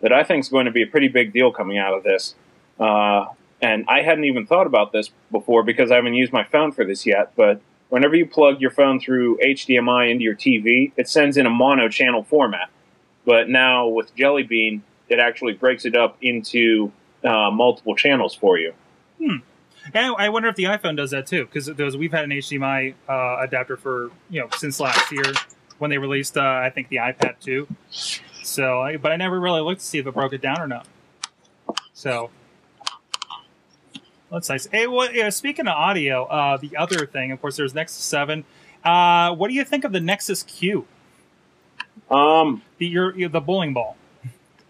that 0.00 0.12
I 0.12 0.22
think 0.22 0.44
is 0.44 0.48
going 0.48 0.66
to 0.66 0.72
be 0.72 0.82
a 0.82 0.86
pretty 0.86 1.08
big 1.08 1.32
deal 1.32 1.52
coming 1.52 1.76
out 1.78 1.92
of 1.92 2.04
this. 2.04 2.34
Uh, 2.78 3.26
and 3.60 3.84
I 3.88 4.02
hadn't 4.02 4.24
even 4.24 4.46
thought 4.46 4.66
about 4.66 4.92
this 4.92 5.10
before 5.32 5.64
because 5.64 5.90
I 5.90 5.96
haven't 5.96 6.14
used 6.14 6.32
my 6.32 6.44
phone 6.44 6.70
for 6.70 6.84
this 6.84 7.04
yet. 7.04 7.32
But 7.34 7.60
whenever 7.88 8.14
you 8.14 8.24
plug 8.24 8.60
your 8.60 8.70
phone 8.70 9.00
through 9.00 9.38
HDMI 9.38 10.10
into 10.10 10.22
your 10.22 10.36
TV, 10.36 10.92
it 10.96 11.08
sends 11.08 11.36
in 11.36 11.46
a 11.46 11.50
mono-channel 11.50 12.22
format. 12.24 12.70
But 13.24 13.48
now 13.48 13.88
with 13.88 14.14
Jelly 14.14 14.44
Bean, 14.44 14.84
it 15.08 15.18
actually 15.18 15.54
breaks 15.54 15.84
it 15.84 15.96
up 15.96 16.16
into 16.22 16.92
uh, 17.24 17.50
multiple 17.50 17.96
channels 17.96 18.34
for 18.34 18.58
you. 18.58 18.74
Hmm. 19.18 19.36
And 19.92 20.14
I 20.18 20.28
wonder 20.28 20.48
if 20.48 20.56
the 20.56 20.64
iPhone 20.64 20.96
does 20.96 21.10
that 21.10 21.26
too, 21.26 21.48
because 21.50 21.96
we've 21.96 22.12
had 22.12 22.24
an 22.24 22.30
HDMI 22.30 22.94
uh, 23.08 23.38
adapter 23.40 23.76
for 23.76 24.10
you 24.28 24.40
know 24.40 24.48
since 24.56 24.78
last 24.80 25.10
year 25.10 25.24
when 25.78 25.90
they 25.90 25.98
released 25.98 26.36
uh, 26.36 26.42
I 26.42 26.70
think 26.70 26.88
the 26.88 26.96
iPad 26.96 27.38
2. 27.40 27.66
So, 28.42 28.80
I, 28.80 28.96
but 28.96 29.12
I 29.12 29.16
never 29.16 29.38
really 29.38 29.60
looked 29.60 29.80
to 29.80 29.86
see 29.86 29.98
if 29.98 30.06
it 30.06 30.14
broke 30.14 30.32
it 30.32 30.40
down 30.40 30.60
or 30.60 30.66
not. 30.66 30.86
So 31.92 32.30
that's 34.30 34.48
nice. 34.48 34.66
Hey, 34.66 34.86
well, 34.86 35.12
yeah, 35.12 35.30
speaking 35.30 35.66
of 35.66 35.74
audio, 35.74 36.24
uh, 36.24 36.56
the 36.56 36.76
other 36.76 37.06
thing, 37.06 37.32
of 37.32 37.40
course, 37.40 37.56
there's 37.56 37.74
Nexus 37.74 38.02
Seven. 38.02 38.44
Uh, 38.84 39.34
what 39.34 39.48
do 39.48 39.54
you 39.54 39.64
think 39.64 39.84
of 39.84 39.92
the 39.92 40.00
Nexus 40.00 40.42
Q, 40.42 40.86
Um, 42.10 42.62
the 42.78 42.86
your, 42.86 43.16
your 43.18 43.28
the 43.28 43.40
bowling 43.40 43.74
ball? 43.74 43.96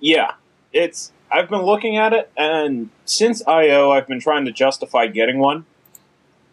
yeah, 0.01 0.33
it's. 0.73 1.13
I've 1.31 1.51
been 1.51 1.63
looking 1.63 1.97
at 1.99 2.15
it, 2.15 2.31
and 2.39 2.89
since 3.05 3.47
I/O, 3.47 3.91
I've 3.91 4.07
been 4.09 4.21
trying 4.21 4.47
to 4.47 4.53
justify 4.53 5.09
getting 5.09 5.39
one, 5.39 5.67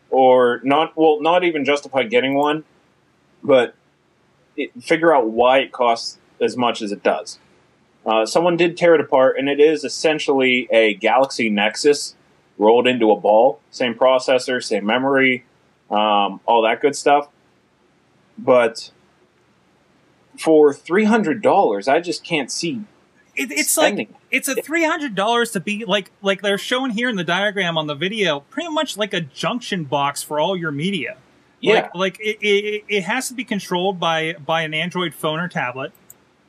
or 0.09 0.59
not. 0.63 0.97
Well, 0.97 1.21
not 1.21 1.43
even 1.45 1.63
justify 1.63 2.03
getting 2.03 2.33
one, 2.33 2.65
but 3.41 3.73
it, 4.57 4.71
figure 4.83 5.13
out 5.13 5.27
why 5.27 5.59
it 5.59 5.71
costs 5.71 6.19
as 6.41 6.57
much 6.57 6.81
as 6.81 6.91
it 6.91 7.03
does. 7.03 7.39
Uh, 8.05 8.25
someone 8.25 8.55
did 8.55 8.77
tear 8.77 8.93
it 8.93 9.01
apart, 9.01 9.37
and 9.37 9.49
it 9.49 9.59
is 9.59 9.83
essentially 9.83 10.67
a 10.71 10.93
Galaxy 10.93 11.49
Nexus 11.49 12.15
rolled 12.57 12.87
into 12.87 13.11
a 13.11 13.19
ball. 13.19 13.59
Same 13.71 13.95
processor, 13.95 14.63
same 14.63 14.85
memory, 14.85 15.43
um, 15.89 16.39
all 16.45 16.61
that 16.63 16.81
good 16.81 16.95
stuff. 16.95 17.29
But 18.37 18.91
for 20.37 20.73
three 20.73 21.05
hundred 21.05 21.41
dollars, 21.41 21.87
I 21.87 21.99
just 21.99 22.23
can't 22.23 22.51
see 22.51 22.83
It, 23.35 23.51
it's 23.51 23.75
like 23.77 24.09
it's 24.29 24.47
a 24.47 24.55
three 24.55 24.83
hundred 24.83 25.15
dollars 25.15 25.51
to 25.51 25.59
be 25.59 25.85
like 25.85 26.11
like 26.21 26.41
they're 26.41 26.57
shown 26.57 26.91
here 26.91 27.09
in 27.09 27.15
the 27.15 27.23
diagram 27.23 27.77
on 27.77 27.87
the 27.87 27.95
video, 27.95 28.41
pretty 28.41 28.69
much 28.69 28.97
like 28.97 29.13
a 29.13 29.21
junction 29.21 29.85
box 29.85 30.21
for 30.21 30.39
all 30.39 30.55
your 30.55 30.71
media. 30.71 31.17
Yeah, 31.65 31.89
Like, 31.93 31.95
like 31.95 32.19
it, 32.19 32.37
it, 32.41 32.83
it 32.87 33.03
has 33.03 33.27
to 33.29 33.33
be 33.33 33.43
controlled 33.43 33.99
by 33.99 34.33
by 34.33 34.61
an 34.61 34.73
Android 34.73 35.13
phone 35.13 35.39
or 35.39 35.47
tablet 35.47 35.91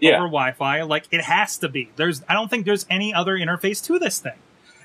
yeah. 0.01 0.17
over 0.17 0.25
Wi-Fi. 0.27 0.83
Like 0.83 1.07
it 1.11 1.23
has 1.23 1.59
to 1.59 1.69
be. 1.69 1.91
There's 1.97 2.23
I 2.29 2.35
don't 2.35 2.49
think 2.49 2.67
there's 2.67 2.87
any 2.91 3.13
other 3.15 3.37
interface 3.37 3.83
to 3.85 3.99
this 3.99 4.19
thing. 4.19 4.39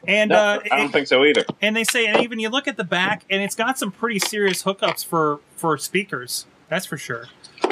And 0.08 0.30
No, 0.32 0.36
uh, 0.38 0.60
I 0.72 0.78
don't 0.78 0.92
think 0.92 1.08
so 1.08 1.24
either. 1.24 1.46
and 1.62 1.76
they 1.76 1.84
say, 1.84 2.08
and 2.08 2.22
even 2.24 2.40
you 2.40 2.50
look 2.50 2.68
at 2.68 2.76
the 2.76 2.84
back, 2.84 3.24
and 3.30 3.44
it's 3.44 3.56
got 3.56 3.78
some 3.78 3.92
pretty 3.92 4.20
serious 4.20 4.64
hookups 4.64 5.06
for 5.06 5.40
for 5.56 5.78
speakers. 5.78 6.46
That's 6.70 6.86
for 6.86 6.98
sure. 6.98 7.28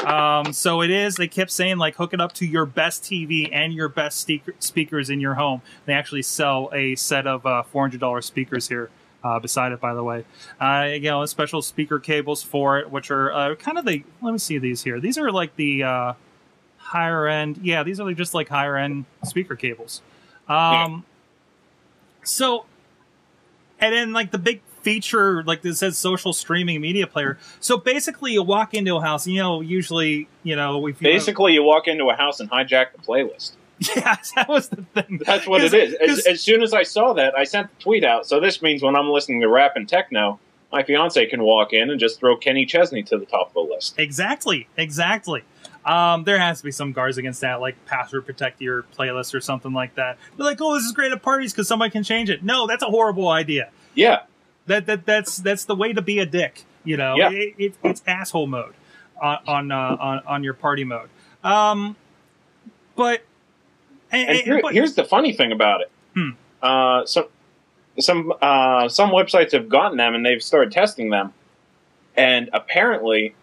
Um, 0.06 0.54
so 0.54 0.82
it 0.82 0.92
is. 0.92 1.16
They 1.16 1.28
kept 1.28 1.52
saying 1.52 1.78
like 1.78 1.96
hook 1.96 2.14
it 2.14 2.22
up 2.22 2.34
to 2.34 2.46
your 2.46 2.66
best 2.66 3.04
TV 3.04 3.50
and 3.52 3.74
your 3.74 3.90
best 3.90 4.20
speaker, 4.20 4.54
speakers 4.60 5.10
in 5.10 5.20
your 5.20 5.36
home. 5.36 5.62
They 5.86 5.94
actually 5.94 6.22
sell 6.22 6.70
a 6.74 6.96
set 6.96 7.26
of 7.26 7.46
uh, 7.46 7.64
four 7.64 7.84
hundred 7.84 8.02
dollars 8.02 8.26
speakers 8.26 8.68
here. 8.68 8.90
Uh, 9.22 9.38
beside 9.38 9.74
it, 9.74 9.82
by 9.82 9.94
the 9.94 10.04
way, 10.04 10.24
uh, 10.62 10.88
you 10.94 11.02
know, 11.02 11.26
special 11.26 11.62
speaker 11.62 12.00
cables 12.00 12.42
for 12.42 12.80
it, 12.80 12.90
which 12.90 13.12
are 13.12 13.34
uh, 13.34 13.56
kind 13.56 13.78
of 13.78 13.86
the. 13.86 14.04
Let 14.22 14.32
me 14.32 14.38
see 14.38 14.58
these 14.60 14.84
here. 14.84 15.02
These 15.02 15.18
are 15.18 15.30
like 15.30 15.58
the 15.58 15.84
uh, 15.84 16.14
higher 16.78 17.28
end. 17.28 17.60
Yeah, 17.62 17.84
these 17.84 18.00
are 18.00 18.14
just 18.14 18.34
like 18.34 18.48
higher 18.48 18.78
end 18.78 19.04
speaker 19.26 19.58
cables. 19.58 20.02
Um, 20.48 21.04
so, 22.24 22.66
and 23.80 23.94
then 23.94 24.14
like 24.14 24.32
the 24.32 24.38
big 24.38 24.62
feature, 24.82 25.44
like 25.44 25.62
this 25.62 25.80
says 25.80 25.98
social 25.98 26.34
streaming 26.34 26.82
media 26.82 27.06
player. 27.06 27.38
So 27.60 27.78
basically, 27.78 28.34
you 28.34 28.44
walk 28.44 28.74
into 28.74 28.96
a 28.96 29.02
house. 29.02 29.28
You 29.28 29.42
know, 29.42 29.62
usually, 29.62 30.28
you 30.44 30.56
know, 30.56 30.88
if 30.88 31.02
you 31.02 31.08
Basically, 31.08 31.54
you 31.54 31.64
walk 31.64 31.88
into 31.88 32.10
a 32.10 32.16
house 32.16 32.40
and 32.40 32.50
hijack 32.50 32.94
the 32.94 33.00
playlist. 33.00 33.52
yeah, 33.96 34.18
that 34.36 34.48
was 34.50 34.70
the 34.70 34.84
thing. 34.94 35.22
That's 35.26 35.48
what 35.48 35.64
it 35.64 35.74
is. 35.74 35.94
As, 35.96 36.26
as 36.26 36.42
soon 36.42 36.62
as 36.64 36.74
I 36.74 36.84
saw 36.84 37.14
that, 37.14 37.38
I 37.38 37.44
sent 37.46 37.70
the 37.78 37.82
tweet 37.84 38.04
out. 38.04 38.26
So 38.28 38.40
this 38.40 38.62
means 38.62 38.82
when 38.84 38.96
I'm 38.96 39.10
listening 39.10 39.42
to 39.42 39.48
rap 39.50 39.74
and 39.76 39.88
techno, 39.88 40.40
my 40.72 40.84
fiance 40.84 41.26
can 41.28 41.42
walk 41.44 41.74
in 41.74 41.90
and 41.90 42.00
just 42.00 42.20
throw 42.20 42.36
Kenny 42.38 42.66
Chesney 42.66 43.04
to 43.04 43.18
the 43.18 43.26
top 43.26 43.48
of 43.48 43.54
the 43.54 43.62
list. 43.74 43.98
Exactly, 44.00 44.68
exactly. 44.78 45.44
Um, 45.86 46.26
there 46.26 46.38
has 46.38 46.60
to 46.60 46.66
be 46.66 46.72
some 46.72 46.92
guards 46.92 47.18
against 47.18 47.42
that, 47.42 47.62
like 47.62 47.84
password 47.86 48.26
protect 48.26 48.62
your 48.62 48.84
playlist 48.84 49.34
or 49.34 49.40
something 49.42 49.72
like 49.74 49.96
that. 49.96 50.18
They're 50.38 50.46
like, 50.46 50.60
oh, 50.62 50.76
this 50.76 50.84
is 50.84 50.92
great 50.92 51.12
at 51.12 51.22
parties 51.24 51.54
because 51.54 51.68
somebody 51.68 51.90
can 51.90 52.04
change 52.04 52.30
it. 52.30 52.44
No, 52.44 52.68
that's 52.68 52.84
a 52.84 52.88
horrible 52.88 53.30
idea. 53.30 53.70
Yeah, 53.96 54.24
That 54.68 54.86
that 54.88 55.06
that's 55.06 55.38
that's 55.38 55.66
the 55.66 55.76
way 55.76 55.94
to 55.94 56.02
be 56.02 56.20
a 56.20 56.26
dick. 56.26 56.66
You 56.84 56.98
know, 56.98 57.16
Yeah. 57.18 57.32
it, 57.32 57.56
it, 57.58 57.74
it's 57.84 58.04
asshole 58.06 58.46
mode 58.48 58.74
on 59.22 59.40
on, 59.48 59.72
uh, 59.72 59.98
on 60.00 60.22
on 60.28 60.44
your 60.44 60.54
party 60.54 60.84
mode. 60.84 61.10
Um, 61.44 61.96
but 62.96 63.24
and, 64.12 64.30
and 64.30 64.38
here, 64.40 64.60
but- 64.62 64.74
here's 64.74 64.96
the 64.96 65.04
funny 65.04 65.34
thing 65.34 65.52
about 65.52 65.82
it. 65.82 65.92
Hmm. 66.16 66.30
Uh, 66.62 67.06
some 67.06 67.26
some 68.00 68.34
uh, 68.42 68.88
some 68.90 69.10
websites 69.12 69.52
have 69.52 69.70
gotten 69.70 69.98
them 69.98 70.16
and 70.16 70.26
they've 70.26 70.42
started 70.44 70.72
testing 70.72 71.10
them, 71.10 71.34
and 72.16 72.50
apparently, 72.54 73.36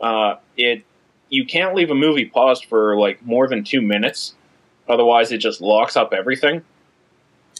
uh, 0.00 0.36
it 0.56 0.84
you 1.28 1.44
can't 1.44 1.74
leave 1.74 1.90
a 1.90 1.94
movie 1.94 2.24
paused 2.24 2.64
for 2.64 2.96
like 2.96 3.24
more 3.24 3.46
than 3.48 3.62
two 3.64 3.80
minutes, 3.82 4.34
otherwise 4.88 5.30
it 5.32 5.38
just 5.38 5.60
locks 5.60 5.96
up 5.96 6.12
everything. 6.12 6.62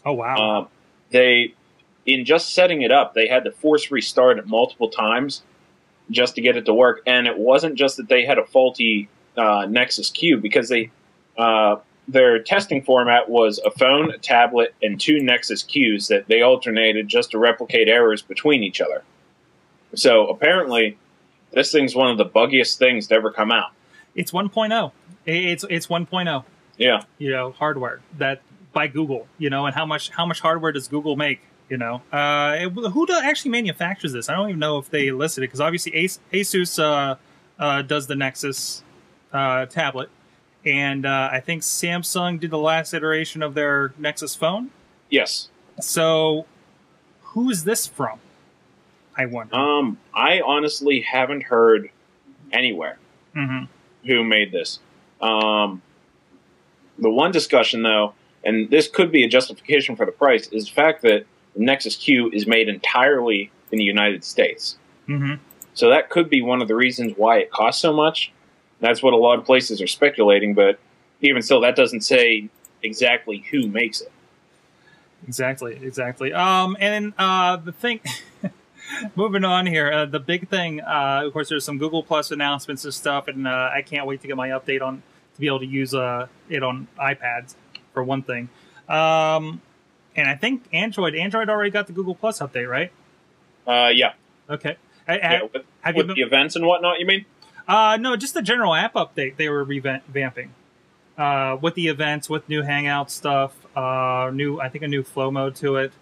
oh 0.06 0.12
wow, 0.12 0.36
Um, 0.60 0.68
they, 1.10 1.54
in 2.06 2.24
just 2.24 2.54
setting 2.54 2.82
it 2.82 2.90
up, 2.90 3.12
they 3.14 3.26
had 3.28 3.44
to 3.44 3.52
force 3.52 3.90
restart 3.90 4.38
it 4.38 4.46
multiple 4.46 4.88
times 4.88 5.42
just 6.10 6.34
to 6.36 6.40
get 6.40 6.56
it 6.56 6.64
to 6.64 6.72
work. 6.72 7.02
And 7.06 7.26
it 7.26 7.36
wasn't 7.36 7.74
just 7.74 7.98
that 7.98 8.08
they 8.08 8.24
had 8.24 8.38
a 8.38 8.44
faulty 8.46 9.08
uh, 9.36 9.66
Nexus 9.68 10.08
Q 10.10 10.38
because 10.38 10.70
they, 10.70 10.90
uh, 11.36 11.76
their 12.08 12.38
testing 12.42 12.82
format 12.82 13.28
was 13.28 13.58
a 13.64 13.70
phone, 13.70 14.10
a 14.10 14.18
tablet, 14.18 14.74
and 14.82 14.98
two 15.00 15.20
Nexus 15.20 15.62
Qs 15.62 16.08
that 16.08 16.26
they 16.26 16.40
alternated 16.42 17.06
just 17.06 17.30
to 17.32 17.38
replicate 17.38 17.86
errors 17.88 18.22
between 18.22 18.62
each 18.62 18.80
other. 18.80 19.02
So 19.94 20.26
apparently, 20.28 20.98
this 21.52 21.70
thing's 21.72 21.94
one 21.94 22.10
of 22.10 22.18
the 22.18 22.24
buggiest 22.26 22.76
things 22.78 23.06
to 23.08 23.14
ever 23.14 23.30
come 23.30 23.50
out. 23.52 23.70
it's 24.14 24.32
1.0. 24.32 24.92
It's 25.26 25.64
it's 25.68 25.86
1.0. 25.86 26.44
Yeah. 26.78 27.02
you 27.18 27.30
know 27.32 27.50
hardware 27.52 28.00
that 28.18 28.40
by 28.72 28.86
Google 28.86 29.26
you 29.36 29.50
know 29.50 29.66
and 29.66 29.74
how 29.74 29.84
much 29.84 30.10
how 30.10 30.24
much 30.24 30.38
hardware 30.40 30.70
does 30.70 30.86
Google 30.86 31.16
make 31.16 31.40
you 31.68 31.76
know 31.76 32.02
uh, 32.12 32.54
it- 32.60 32.70
who 32.70 33.04
do, 33.06 33.18
actually 33.20 33.50
manufactures 33.50 34.12
this 34.12 34.28
I 34.28 34.34
don't 34.36 34.48
even 34.50 34.60
know 34.60 34.78
if 34.78 34.88
they 34.88 35.10
listed 35.10 35.42
it 35.42 35.48
because 35.48 35.60
obviously 35.60 35.90
Asus 35.92 36.78
uh, 36.82 37.16
uh, 37.58 37.82
does 37.82 38.06
the 38.06 38.14
Nexus 38.14 38.84
uh, 39.32 39.66
tablet 39.66 40.08
and 40.64 41.06
uh, 41.06 41.28
I 41.32 41.40
think 41.40 41.62
Samsung 41.62 42.38
did 42.40 42.50
the 42.50 42.58
last 42.58 42.92
iteration 42.92 43.42
of 43.42 43.54
their 43.54 43.92
Nexus 43.98 44.34
phone 44.34 44.70
Yes. 45.10 45.48
so 45.80 46.46
who 47.22 47.50
is 47.50 47.64
this 47.64 47.86
from 47.86 48.18
I 49.16 49.26
wonder 49.26 49.54
Um, 49.54 49.98
I 50.14 50.40
honestly 50.40 51.00
haven't 51.00 51.44
heard 51.44 51.90
anywhere. 52.52 52.98
hmm 53.34 53.64
who 54.06 54.22
made 54.24 54.52
this. 54.52 54.78
Um, 55.20 55.82
the 56.98 57.10
one 57.10 57.30
discussion, 57.32 57.82
though, 57.82 58.14
and 58.44 58.70
this 58.70 58.88
could 58.88 59.10
be 59.12 59.22
a 59.24 59.28
justification 59.28 59.96
for 59.96 60.06
the 60.06 60.12
price, 60.12 60.46
is 60.48 60.66
the 60.66 60.70
fact 60.72 61.02
that 61.02 61.26
the 61.54 61.60
Nexus 61.64 61.96
Q 61.96 62.30
is 62.32 62.46
made 62.46 62.68
entirely 62.68 63.50
in 63.72 63.78
the 63.78 63.84
United 63.84 64.24
States. 64.24 64.78
hmm 65.06 65.34
So 65.74 65.90
that 65.90 66.10
could 66.10 66.30
be 66.30 66.40
one 66.40 66.62
of 66.62 66.68
the 66.68 66.74
reasons 66.76 67.12
why 67.16 67.38
it 67.38 67.50
costs 67.50 67.82
so 67.82 67.92
much. 67.92 68.32
That's 68.80 69.02
what 69.02 69.12
a 69.12 69.16
lot 69.16 69.38
of 69.38 69.44
places 69.44 69.80
are 69.82 69.86
speculating, 69.86 70.54
but 70.54 70.78
even 71.20 71.42
still, 71.42 71.60
that 71.62 71.74
doesn't 71.76 72.02
say 72.02 72.48
exactly 72.82 73.44
who 73.50 73.66
makes 73.66 74.00
it. 74.00 74.12
Exactly, 75.26 75.78
exactly. 75.82 76.32
Um, 76.32 76.76
and 76.78 77.12
uh, 77.18 77.56
the 77.56 77.72
thing, 77.72 78.00
moving 79.16 79.44
on 79.44 79.66
here, 79.66 79.90
uh, 79.92 80.06
the 80.06 80.20
big 80.20 80.48
thing, 80.48 80.80
uh, 80.80 81.22
of 81.24 81.32
course, 81.32 81.48
there's 81.48 81.64
some 81.64 81.78
Google 81.78 82.02
Plus 82.04 82.30
announcements 82.30 82.84
and 82.84 82.94
stuff, 82.94 83.26
and 83.28 83.46
uh, 83.48 83.70
I 83.74 83.82
can't 83.82 84.06
wait 84.06 84.20
to 84.22 84.28
get 84.28 84.36
my 84.36 84.50
update 84.50 84.80
on 84.80 85.02
to 85.34 85.40
be 85.40 85.48
able 85.48 85.58
to 85.60 85.66
use 85.66 85.92
uh, 85.94 86.28
it 86.48 86.62
on 86.62 86.86
iPads 86.98 87.56
for 87.92 88.02
one 88.04 88.22
thing. 88.22 88.48
Um, 88.88 89.60
and 90.16 90.28
I 90.28 90.36
think 90.36 90.64
Android 90.72 91.14
Android 91.14 91.48
already 91.50 91.70
got 91.70 91.86
the 91.88 91.92
Google 91.92 92.14
Plus 92.14 92.38
update, 92.38 92.68
right? 92.68 92.92
Uh, 93.66 93.90
yeah, 93.92 94.12
Okay. 94.48 94.76
I- 95.06 95.12
I- 95.12 95.16
yeah 95.18 95.42
with, 95.42 95.64
have 95.82 95.94
you 95.94 95.98
with 95.98 96.06
been- 96.08 96.16
the 96.16 96.22
events 96.22 96.54
and 96.56 96.64
whatnot. 96.66 97.00
You 97.00 97.06
mean? 97.06 97.24
Uh, 97.68 97.98
no, 98.00 98.16
just 98.16 98.32
the 98.34 98.42
general 98.42 98.74
app 98.74 98.94
update 98.94 99.36
they 99.36 99.48
were 99.48 99.64
revamping. 99.64 100.48
Uh, 101.18 101.56
with 101.60 101.74
the 101.74 101.88
events, 101.88 102.30
with 102.30 102.48
new 102.48 102.62
Hangout 102.62 103.10
stuff, 103.10 103.52
uh, 103.76 104.30
new 104.32 104.60
I 104.60 104.68
think 104.68 104.84
a 104.84 104.88
new 104.88 105.02
flow 105.02 105.30
mode 105.30 105.54
to 105.56 105.76
it. 105.76 105.92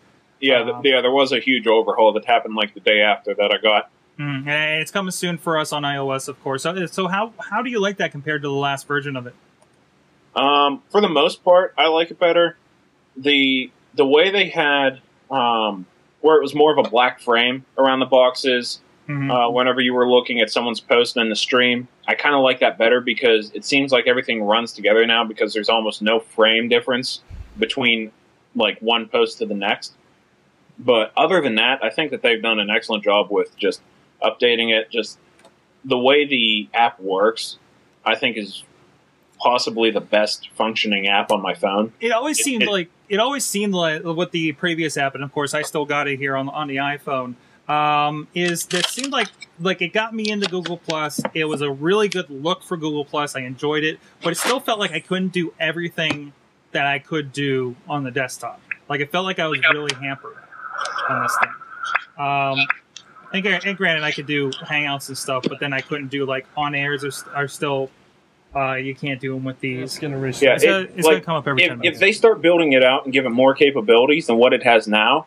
Yeah, 0.40 0.60
Um, 0.60 0.82
yeah. 0.84 1.00
There 1.00 1.10
was 1.10 1.32
a 1.32 1.40
huge 1.40 1.66
overhaul 1.66 2.12
that 2.12 2.26
happened 2.26 2.54
like 2.54 2.74
the 2.74 2.80
day 2.80 3.00
after 3.00 3.34
that 3.34 3.50
I 3.52 3.56
got. 3.58 3.90
Mm, 4.18 4.46
it's 4.80 4.90
coming 4.90 5.10
soon 5.10 5.38
for 5.38 5.58
us 5.58 5.72
on 5.72 5.82
iOS, 5.82 6.28
of 6.28 6.42
course. 6.42 6.62
So, 6.62 6.86
so 6.86 7.08
how 7.08 7.32
how 7.38 7.62
do 7.62 7.70
you 7.70 7.80
like 7.80 7.96
that 7.98 8.12
compared 8.12 8.42
to 8.42 8.48
the 8.48 8.54
last 8.54 8.86
version 8.86 9.16
of 9.16 9.26
it? 9.26 9.34
Um, 10.34 10.82
for 10.90 11.00
the 11.00 11.08
most 11.08 11.42
part, 11.42 11.74
I 11.78 11.88
like 11.88 12.10
it 12.10 12.18
better. 12.18 12.56
the 13.16 13.70
The 13.94 14.06
way 14.06 14.30
they 14.30 14.48
had, 14.50 15.00
um, 15.30 15.86
where 16.20 16.36
it 16.36 16.42
was 16.42 16.54
more 16.54 16.78
of 16.78 16.86
a 16.86 16.88
black 16.88 17.20
frame 17.20 17.64
around 17.78 18.00
the 18.00 18.06
boxes, 18.06 18.80
Mhm. 19.08 19.30
uh, 19.30 19.50
whenever 19.50 19.80
you 19.80 19.94
were 19.94 20.08
looking 20.08 20.40
at 20.40 20.50
someone's 20.50 20.80
post 20.80 21.16
in 21.16 21.28
the 21.28 21.36
stream, 21.36 21.86
I 22.08 22.14
kind 22.14 22.34
of 22.34 22.42
like 22.42 22.58
that 22.60 22.76
better 22.76 23.00
because 23.00 23.52
it 23.54 23.64
seems 23.64 23.92
like 23.92 24.06
everything 24.06 24.42
runs 24.42 24.72
together 24.72 25.06
now 25.06 25.24
because 25.24 25.52
there's 25.54 25.68
almost 25.68 26.02
no 26.02 26.18
frame 26.20 26.68
difference 26.68 27.20
between 27.58 28.10
like 28.56 28.78
one 28.80 29.06
post 29.08 29.38
to 29.38 29.46
the 29.46 29.54
next. 29.54 29.92
But 30.78 31.12
other 31.16 31.40
than 31.40 31.54
that, 31.54 31.82
I 31.84 31.90
think 31.90 32.10
that 32.10 32.22
they've 32.22 32.42
done 32.42 32.58
an 32.58 32.68
excellent 32.70 33.04
job 33.04 33.30
with 33.30 33.56
just 33.56 33.80
updating 34.22 34.70
it. 34.76 34.90
Just 34.90 35.18
the 35.84 35.98
way 35.98 36.26
the 36.26 36.68
app 36.74 36.98
works, 37.00 37.58
I 38.04 38.14
think 38.16 38.36
is 38.36 38.64
possibly 39.38 39.90
the 39.90 40.00
best 40.00 40.48
functioning 40.56 41.06
app 41.08 41.30
on 41.30 41.40
my 41.42 41.54
phone. 41.54 41.92
It 42.00 42.10
always 42.10 42.40
It- 42.40 42.44
seemed 42.44 42.62
it- 42.64 42.70
like 42.70 42.88
it 43.08 43.18
always 43.20 43.44
seemed 43.44 43.72
like 43.74 44.02
with 44.02 44.32
the 44.32 44.52
previous 44.52 44.96
app, 44.96 45.14
and 45.14 45.22
of 45.22 45.32
course 45.32 45.54
I 45.54 45.62
still 45.62 45.84
got 45.84 46.08
it 46.08 46.18
here 46.18 46.36
on 46.36 46.48
on 46.48 46.66
the 46.68 46.76
iPhone. 46.76 47.34
Um, 47.68 48.28
is 48.34 48.64
that 48.66 48.86
seemed 48.86 49.12
like 49.12 49.28
like 49.58 49.82
it 49.82 49.92
got 49.92 50.14
me 50.14 50.30
into 50.30 50.46
Google 50.48 50.76
Plus. 50.78 51.20
It 51.34 51.46
was 51.46 51.62
a 51.62 51.70
really 51.70 52.08
good 52.08 52.30
look 52.30 52.62
for 52.62 52.76
Google 52.76 53.04
Plus. 53.04 53.34
I 53.34 53.40
enjoyed 53.40 53.82
it, 53.84 53.98
but 54.22 54.32
it 54.32 54.36
still 54.36 54.60
felt 54.60 54.78
like 54.78 54.92
I 54.92 55.00
couldn't 55.00 55.32
do 55.32 55.52
everything 55.58 56.32
that 56.72 56.86
I 56.86 56.98
could 57.00 57.32
do 57.32 57.74
on 57.88 58.04
the 58.04 58.10
desktop. 58.10 58.60
Like 58.88 59.00
it 59.00 59.10
felt 59.10 59.24
like 59.24 59.38
I 59.40 59.48
was 59.48 59.60
really 59.72 59.94
hampered 60.00 60.36
on 61.08 61.22
this 61.22 61.36
thing. 61.42 62.24
Um, 62.24 62.58
and, 63.32 63.42
gra- 63.42 63.60
and 63.64 63.76
granted, 63.76 64.04
I 64.04 64.12
could 64.12 64.26
do 64.26 64.50
Hangouts 64.52 65.08
and 65.08 65.18
stuff, 65.18 65.44
but 65.48 65.58
then 65.58 65.72
I 65.72 65.80
couldn't 65.80 66.08
do 66.08 66.24
like 66.24 66.46
on 66.56 66.74
airs 66.74 67.04
are, 67.04 67.34
are 67.34 67.48
still 67.48 67.90
uh, 68.54 68.74
you 68.74 68.94
can't 68.94 69.20
do 69.20 69.34
them 69.34 69.44
with 69.44 69.56
It's 69.56 69.94
these. 69.94 69.98
gonna 69.98 70.16
Yeah, 70.16 70.22
restart. 70.22 70.54
It's, 70.56 70.64
gonna, 70.64 70.78
it- 70.84 70.90
it's 70.96 71.06
gonna 71.08 71.20
come 71.20 71.34
up 71.36 71.46
every 71.48 71.62
if, 71.64 71.68
time. 71.68 71.80
if 71.82 71.98
they 71.98 72.12
start 72.12 72.40
building 72.40 72.72
it 72.74 72.84
out 72.84 73.04
and 73.04 73.12
give 73.12 73.26
it 73.26 73.30
more 73.30 73.54
capabilities 73.54 74.28
than 74.28 74.36
what 74.36 74.52
it 74.52 74.62
has 74.62 74.86
now, 74.86 75.26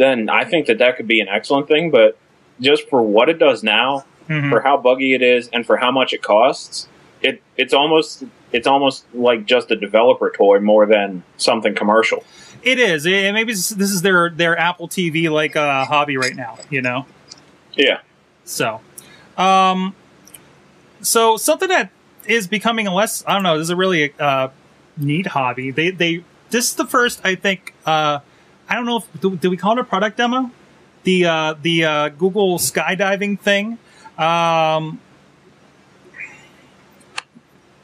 then 0.00 0.28
I 0.28 0.44
think 0.44 0.66
that 0.66 0.78
that 0.78 0.96
could 0.96 1.06
be 1.06 1.20
an 1.20 1.28
excellent 1.28 1.68
thing. 1.68 1.90
But 1.90 2.16
just 2.60 2.88
for 2.88 3.02
what 3.02 3.28
it 3.28 3.38
does 3.38 3.62
now, 3.62 4.04
Mhm. 4.28 4.48
for 4.50 4.60
how 4.60 4.76
buggy 4.76 5.14
it 5.14 5.22
is, 5.22 5.48
and 5.52 5.66
for 5.66 5.76
how 5.78 5.90
much 5.90 6.12
it 6.12 6.22
costs, 6.22 6.88
it 7.22 7.42
it's 7.56 7.74
almost 7.74 8.24
it's 8.52 8.66
almost 8.66 9.04
like 9.14 9.46
just 9.46 9.70
a 9.70 9.76
developer 9.76 10.30
toy 10.30 10.58
more 10.60 10.86
than 10.86 11.22
something 11.36 11.74
commercial. 11.74 12.24
It 12.62 12.78
is. 12.78 13.06
It, 13.06 13.32
maybe 13.32 13.52
this 13.52 13.70
is 13.72 14.02
their 14.02 14.30
their 14.30 14.58
Apple 14.58 14.88
TV 14.88 15.28
like 15.30 15.56
uh, 15.56 15.84
hobby 15.86 16.16
right 16.16 16.36
now. 16.36 16.58
You 16.70 16.82
know. 16.82 17.06
Yeah, 17.74 17.98
So, 18.44 18.80
um, 19.38 19.94
so 21.02 21.36
something 21.36 21.68
that 21.68 21.90
is 22.26 22.46
becoming 22.46 22.86
a 22.86 22.94
less 22.94 23.24
I 23.26 23.34
don't 23.34 23.42
know. 23.42 23.56
This 23.58 23.66
is 23.66 23.70
a 23.70 23.76
really 23.76 24.12
uh, 24.18 24.48
neat 24.96 25.28
hobby. 25.28 25.70
They 25.70 25.90
they 25.90 26.22
this 26.50 26.66
is 26.70 26.74
the 26.74 26.86
first 26.86 27.20
I 27.24 27.34
think. 27.34 27.74
Uh, 27.86 28.20
I 28.70 28.76
don't 28.76 28.86
know 28.86 28.98
if 28.98 29.40
do, 29.40 29.50
we 29.50 29.56
call 29.56 29.72
it 29.72 29.80
a 29.80 29.84
product 29.84 30.16
demo? 30.16 30.52
The 31.02 31.26
uh, 31.26 31.54
the 31.60 31.84
uh, 31.84 32.08
Google 32.10 32.58
skydiving 32.58 33.40
thing. 33.40 33.78
Um, 34.16 35.00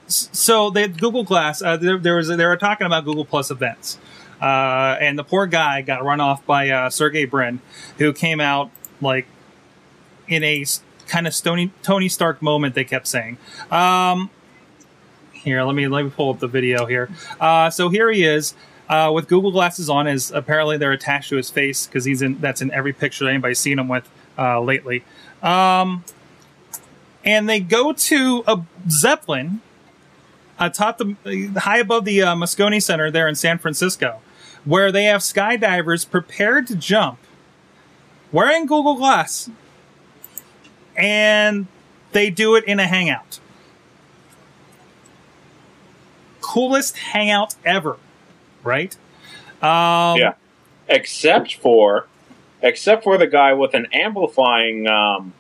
so 0.07 0.71
the 0.71 0.87
Google 0.87 1.25
Glass. 1.25 1.61
Uh, 1.61 1.77
there, 1.77 1.99
there 1.99 2.17
was 2.17 2.29
they 2.29 2.47
were 2.47 2.57
talking 2.57 2.87
about 2.87 3.05
Google 3.05 3.25
Plus 3.25 3.51
events, 3.51 3.99
uh, 4.41 4.97
and 5.01 5.19
the 5.19 5.25
poor 5.25 5.47
guy 5.47 5.83
got 5.83 6.05
run 6.05 6.21
off 6.21 6.47
by 6.47 6.71
uh, 6.71 6.89
Sergey 6.89 7.25
Brin, 7.25 7.61
who 7.99 8.13
came 8.13 8.41
out 8.41 8.71
like 9.01 9.27
in 10.29 10.45
a 10.45 10.65
kind 11.09 11.27
of 11.27 11.35
Stony, 11.35 11.73
Tony 11.83 12.09
Stark 12.09 12.41
moment. 12.43 12.77
They 12.77 12.85
kept 12.85 13.09
saying. 13.09 13.39
Um, 13.73 14.31
here, 15.33 15.65
let 15.65 15.75
me 15.75 15.89
let 15.89 16.05
me 16.05 16.11
pull 16.11 16.31
up 16.31 16.39
the 16.39 16.49
video 16.49 16.87
here. 16.87 17.11
Uh, 17.41 17.71
so 17.71 17.89
here 17.89 18.09
he 18.11 18.25
is 18.25 18.55
uh, 18.89 19.11
with 19.15 19.29
Google 19.29 19.51
glasses 19.51 19.89
on. 19.89 20.07
is 20.07 20.31
apparently 20.31 20.77
they're 20.77 20.93
attached 20.93 21.31
to 21.31 21.37
his 21.37 21.51
face 21.51 21.87
because 21.87 22.05
he's 22.05 22.23
in. 22.23 22.41
That's 22.41 22.63
in 22.63 22.71
every 22.73 22.93
picture 22.93 23.25
that 23.25 23.31
anybody's 23.31 23.59
seen 23.59 23.79
him 23.79 23.89
with 23.89 24.09
uh, 24.39 24.61
lately. 24.61 25.05
Um, 25.43 26.05
and 27.25 27.49
they 27.49 27.61
go 27.61 27.93
to 27.93 28.45
a 28.47 28.63
zeppelin 28.89 29.61
atop 30.59 30.99
the 30.99 31.53
high 31.57 31.79
above 31.79 32.05
the 32.05 32.23
uh, 32.23 32.35
Moscone 32.35 32.83
Center 32.83 33.11
there 33.11 33.29
in 33.29 33.35
San 33.35 33.59
Francisco, 33.59 34.21
where 34.65 34.91
they 34.91 35.05
have 35.05 35.21
skydivers 35.21 36.09
prepared 36.09 36.67
to 36.69 36.77
jump, 36.77 37.19
wearing 38.33 38.67
Google 38.67 38.95
Glass, 38.95 39.51
and 40.97 41.67
they 42.13 42.31
do 42.31 42.55
it 42.55 42.65
in 42.65 42.81
a 42.81 42.87
hangout. 42.87 43.41
Coolest 46.41 46.97
hangout 46.97 47.57
ever, 47.65 47.99
right? 48.67 48.95
Um, 49.63 50.19
yeah. 50.19 50.35
Except 50.89 51.55
for 51.57 52.07
except 52.63 53.05
for 53.05 53.17
the 53.19 53.27
guy 53.27 53.53
with 53.55 53.75
an 53.75 53.87
amplifying 53.93 54.87
um, 54.87 55.33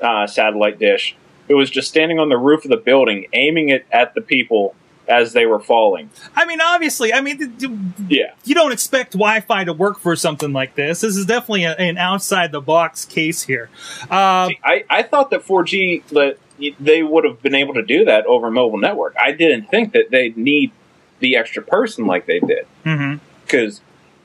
uh, 0.00 0.26
satellite 0.26 0.78
dish 0.78 1.16
who 1.48 1.56
was 1.56 1.70
just 1.70 1.88
standing 1.88 2.18
on 2.18 2.28
the 2.28 2.36
roof 2.36 2.64
of 2.64 2.70
the 2.70 2.76
building, 2.76 3.26
aiming 3.32 3.68
it 3.70 3.86
at 3.90 4.14
the 4.14 4.20
people 4.20 4.74
as 5.08 5.32
they 5.32 5.46
were 5.46 5.58
falling. 5.60 6.10
I 6.36 6.44
mean, 6.44 6.60
obviously, 6.60 7.14
I 7.14 7.22
mean, 7.22 7.38
th- 7.38 7.58
th- 7.58 7.70
Yeah. 8.08 8.32
you 8.44 8.54
don't 8.54 8.72
expect 8.72 9.12
Wi-Fi 9.14 9.64
to 9.64 9.72
work 9.72 9.98
for 9.98 10.14
something 10.16 10.52
like 10.52 10.74
this. 10.74 11.00
This 11.00 11.16
is 11.16 11.24
definitely 11.24 11.64
a, 11.64 11.72
an 11.76 11.96
outside 11.96 12.52
the 12.52 12.60
box 12.60 13.06
case 13.06 13.44
here. 13.44 13.70
Uh, 14.10 14.48
See, 14.48 14.60
I, 14.62 14.84
I 14.90 15.02
thought 15.02 15.30
that 15.30 15.42
4G 15.46 16.04
that 16.08 16.36
they 16.78 17.02
would 17.02 17.24
have 17.24 17.40
been 17.40 17.54
able 17.54 17.72
to 17.74 17.82
do 17.82 18.04
that 18.04 18.26
over 18.26 18.50
mobile 18.50 18.76
network. 18.78 19.14
I 19.18 19.32
didn't 19.32 19.70
think 19.70 19.92
that 19.94 20.10
they'd 20.10 20.36
need 20.36 20.72
the 21.20 21.36
extra 21.36 21.62
person 21.62 22.06
like 22.06 22.26
they 22.26 22.40
did 22.40 22.66
mhm. 22.84 23.20
because 23.44 23.80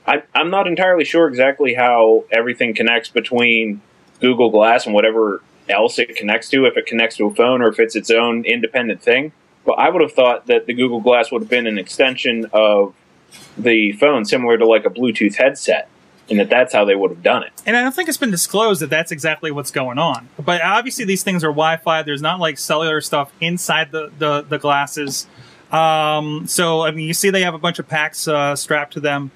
I'm 0.06 0.50
not 0.50 0.66
entirely 0.66 1.04
sure 1.04 1.28
exactly 1.28 1.74
how 1.74 2.24
everything 2.30 2.74
connects 2.74 3.08
between 3.08 3.80
Google 4.20 4.50
Glass 4.50 4.84
and 4.84 4.94
whatever 4.94 5.40
else 5.68 5.98
it 5.98 6.14
connects 6.16 6.50
to, 6.50 6.66
if 6.66 6.76
it 6.76 6.86
connects 6.86 7.16
to 7.16 7.26
a 7.26 7.34
phone 7.34 7.62
or 7.62 7.68
if 7.68 7.80
it's 7.80 7.96
its 7.96 8.10
own 8.10 8.44
independent 8.44 9.02
thing. 9.02 9.32
But 9.64 9.72
I 9.72 9.88
would 9.88 10.02
have 10.02 10.12
thought 10.12 10.46
that 10.46 10.66
the 10.66 10.74
Google 10.74 11.00
Glass 11.00 11.32
would 11.32 11.42
have 11.42 11.48
been 11.48 11.66
an 11.66 11.78
extension 11.78 12.50
of 12.52 12.94
the 13.56 13.92
phone, 13.92 14.26
similar 14.26 14.58
to 14.58 14.66
like 14.66 14.84
a 14.84 14.90
Bluetooth 14.90 15.36
headset, 15.36 15.88
and 16.28 16.38
that 16.38 16.50
that's 16.50 16.74
how 16.74 16.84
they 16.84 16.94
would 16.94 17.10
have 17.10 17.22
done 17.22 17.42
it. 17.42 17.52
And 17.64 17.74
I 17.74 17.82
don't 17.82 17.94
think 17.94 18.10
it's 18.10 18.18
been 18.18 18.30
disclosed 18.30 18.82
that 18.82 18.90
that's 18.90 19.10
exactly 19.10 19.50
what's 19.50 19.70
going 19.70 19.98
on. 19.98 20.28
But 20.38 20.60
obviously, 20.62 21.06
these 21.06 21.22
things 21.22 21.42
are 21.42 21.48
Wi-Fi. 21.48 22.02
There's 22.02 22.22
not 22.22 22.40
like 22.40 22.58
cellular 22.58 23.00
stuff 23.00 23.32
inside 23.40 23.90
the 23.90 24.12
the, 24.18 24.42
the 24.42 24.58
glasses. 24.58 25.26
Um, 25.74 26.46
so 26.46 26.82
I 26.82 26.90
mean, 26.90 27.06
you 27.08 27.14
see 27.14 27.30
they 27.30 27.42
have 27.42 27.54
a 27.54 27.58
bunch 27.58 27.78
of 27.78 27.88
packs 27.88 28.28
uh, 28.28 28.54
strapped 28.56 28.94
to 28.94 29.00
them. 29.00 29.30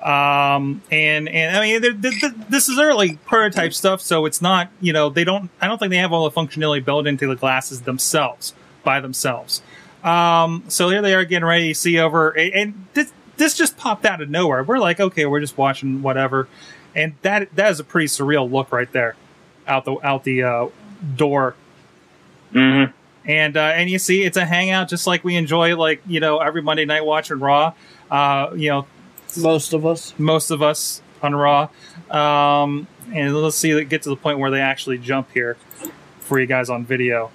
Um, 0.00 0.82
and 0.90 1.28
and 1.28 1.56
I 1.56 1.60
mean, 1.60 1.82
they're, 1.82 1.92
they're, 1.92 2.30
this 2.48 2.68
is 2.68 2.78
early 2.78 3.18
prototype 3.26 3.74
stuff, 3.74 4.00
so 4.00 4.24
it's 4.24 4.40
not 4.40 4.70
you 4.80 4.92
know 4.92 5.10
they 5.10 5.24
don't. 5.24 5.50
I 5.60 5.66
don't 5.68 5.78
think 5.78 5.90
they 5.90 5.98
have 5.98 6.12
all 6.12 6.28
the 6.28 6.34
functionality 6.34 6.84
built 6.84 7.06
into 7.06 7.26
the 7.26 7.36
glasses 7.36 7.82
themselves 7.82 8.54
by 8.82 9.00
themselves. 9.00 9.62
Um, 10.02 10.64
so 10.68 10.88
here 10.88 11.02
they 11.02 11.14
are 11.14 11.24
getting 11.24 11.44
ready 11.44 11.68
to 11.68 11.74
see 11.74 11.98
over, 11.98 12.30
and, 12.30 12.54
and 12.54 12.86
this 12.94 13.12
this 13.36 13.56
just 13.56 13.76
popped 13.76 14.06
out 14.06 14.22
of 14.22 14.30
nowhere. 14.30 14.62
We're 14.62 14.78
like, 14.78 15.00
okay, 15.00 15.26
we're 15.26 15.40
just 15.40 15.58
watching 15.58 16.00
whatever, 16.00 16.48
and 16.94 17.14
that 17.20 17.54
that 17.56 17.70
is 17.72 17.80
a 17.80 17.84
pretty 17.84 18.06
surreal 18.06 18.50
look 18.50 18.72
right 18.72 18.90
there, 18.92 19.16
out 19.66 19.84
the 19.84 19.96
out 20.02 20.24
the 20.24 20.44
uh, 20.44 20.68
door 21.16 21.56
Mm-hmm. 22.52 22.92
And 23.30 23.56
uh, 23.56 23.60
and 23.60 23.88
you 23.88 23.98
see 24.00 24.24
it's 24.24 24.36
a 24.36 24.44
hangout 24.44 24.88
just 24.88 25.06
like 25.06 25.22
we 25.22 25.36
enjoy 25.36 25.76
like 25.76 26.02
you 26.06 26.18
know 26.18 26.38
every 26.38 26.62
Monday 26.62 26.84
night 26.84 27.04
watching 27.04 27.38
Raw. 27.38 27.74
Uh, 28.10 28.50
you 28.56 28.70
know 28.70 28.86
Most 29.38 29.72
of 29.72 29.86
us. 29.86 30.12
most 30.18 30.50
of 30.50 30.62
us 30.62 31.00
on 31.22 31.34
Raw, 31.34 31.68
um, 32.10 32.88
and 33.14 33.36
let's 33.36 33.56
see 33.56 33.70
it 33.70 33.84
get 33.88 34.02
to 34.02 34.08
the 34.08 34.16
point 34.16 34.40
where 34.40 34.50
they 34.50 34.60
actually 34.60 34.98
jump 34.98 35.30
here 35.32 35.56
for 36.18 36.40
you 36.40 36.46
guys 36.46 36.68
on 36.68 36.84
video. 36.84 37.30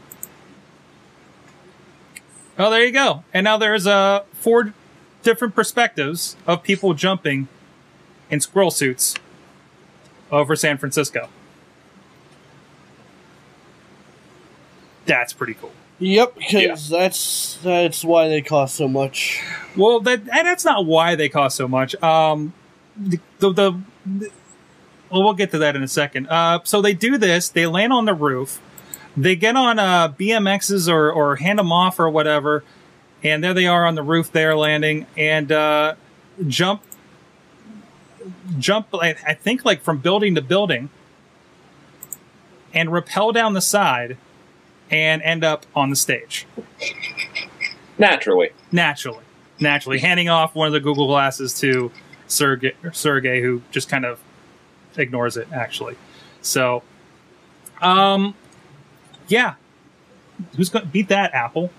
Oh, 2.60 2.70
there 2.70 2.84
you 2.86 2.92
go. 2.92 3.24
And 3.34 3.46
now 3.46 3.58
there's 3.58 3.88
uh 3.88 4.24
four 4.34 4.74
different 5.24 5.56
perspectives 5.56 6.36
of 6.46 6.62
people 6.62 6.94
jumping 6.94 7.48
in 8.30 8.42
squirrel 8.42 8.72
suits 8.72 9.16
over 10.30 10.56
San 10.58 10.78
Francisco. 10.78 11.30
That's 15.06 15.32
pretty 15.34 15.54
cool. 15.54 15.72
Yep, 16.00 16.36
because 16.36 16.90
that's 16.90 17.58
that's 17.64 18.04
why 18.04 18.28
they 18.28 18.42
cost 18.42 18.76
so 18.76 18.88
much. 18.88 19.42
Well, 19.78 20.02
that 20.02 20.20
and 20.20 20.48
that's 20.48 20.66
not 20.66 20.86
why 20.86 21.16
they 21.16 21.30
cost 21.30 21.56
so 21.56 21.68
much. 21.68 21.96
Um, 22.04 22.54
the, 22.98 23.20
the, 23.40 23.52
the, 23.54 23.82
well, 25.10 25.24
we'll 25.24 25.34
get 25.34 25.52
to 25.52 25.58
that 25.60 25.76
in 25.76 25.84
a 25.84 25.88
second. 25.88 26.28
Uh, 26.28 26.60
so 26.64 26.82
they 26.82 26.94
do 26.94 27.18
this. 27.18 27.48
They 27.48 27.66
land 27.66 27.94
on 27.94 28.06
the 28.06 28.14
roof. 28.14 28.62
They 29.16 29.38
get 29.38 29.56
on 29.56 29.80
uh, 29.80 30.10
BMXs 30.10 30.92
or 30.92 31.12
or 31.12 31.38
hand 31.38 31.60
them 31.60 31.72
off 31.72 31.98
or 31.98 32.10
whatever, 32.10 32.66
and 33.24 33.42
there 33.42 33.54
they 33.54 33.68
are 33.68 33.86
on 33.86 33.96
the 33.96 34.04
roof. 34.04 34.32
There 34.34 34.56
landing 34.56 35.08
and 35.16 35.50
uh, 35.50 35.96
jump, 36.46 36.82
jump. 38.60 38.88
I 38.94 39.16
I 39.26 39.34
think 39.34 39.64
like 39.64 39.82
from 39.82 40.00
building 40.00 40.36
to 40.36 40.42
building, 40.42 40.90
and 42.74 42.92
rappel 42.92 43.32
down 43.32 43.54
the 43.54 43.62
side, 43.62 44.18
and 44.92 45.22
end 45.24 45.44
up 45.44 45.66
on 45.76 45.90
the 45.90 45.96
stage 45.96 46.46
Naturally. 47.98 48.50
naturally, 48.72 49.24
naturally, 49.60 50.00
handing 50.00 50.30
off 50.30 50.54
one 50.54 50.68
of 50.68 50.74
the 50.74 50.80
Google 50.80 51.08
glasses 51.08 51.58
to 51.60 51.92
Sergey, 52.28 52.74
Sergey, 52.92 53.42
who 53.42 53.62
just 53.72 53.88
kind 53.90 54.06
of 54.06 54.20
ignores 54.98 55.38
it. 55.38 55.48
Actually, 55.54 55.96
so, 56.42 56.84
um, 57.82 58.36
yeah, 59.28 59.56
who's 60.58 60.70
going 60.70 60.86
to 60.86 60.92
beat 60.92 61.08
that? 61.10 61.34
Apple, 61.34 61.72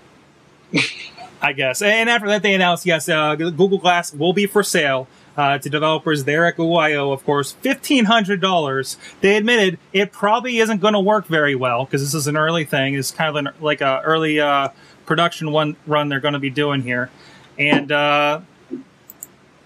I 1.41 1.53
guess. 1.53 1.81
And 1.81 2.09
after 2.09 2.27
that, 2.29 2.41
they 2.41 2.55
announced 2.55 2.85
yes, 2.85 3.07
uh, 3.07 3.35
Google 3.35 3.77
Glass 3.77 4.13
will 4.13 4.33
be 4.33 4.47
for 4.47 4.63
sale. 4.63 5.07
Uh, 5.37 5.59
to 5.59 5.69
developers 5.69 6.23
there 6.23 6.47
at 6.47 6.57
Google 6.57 7.13
of 7.13 7.23
course, 7.23 7.51
fifteen 7.51 8.05
hundred 8.05 8.41
dollars. 8.41 8.97
They 9.21 9.37
admitted 9.37 9.77
it 9.93 10.11
probably 10.11 10.57
isn't 10.57 10.81
going 10.81 10.95
to 10.95 10.99
work 10.99 11.27
very 11.27 11.53
well 11.53 11.85
because 11.85 12.01
this 12.01 12.15
is 12.15 12.25
an 12.25 12.35
early 12.35 12.65
thing. 12.65 12.95
It's 12.95 13.11
kind 13.11 13.29
of 13.29 13.35
an, 13.35 13.53
like 13.61 13.81
a 13.81 14.01
early 14.03 14.39
uh, 14.39 14.69
production 15.05 15.51
one 15.51 15.75
run 15.85 16.09
they're 16.09 16.19
going 16.19 16.33
to 16.33 16.39
be 16.39 16.49
doing 16.49 16.81
here, 16.81 17.11
and 17.59 17.91
uh, 17.91 18.41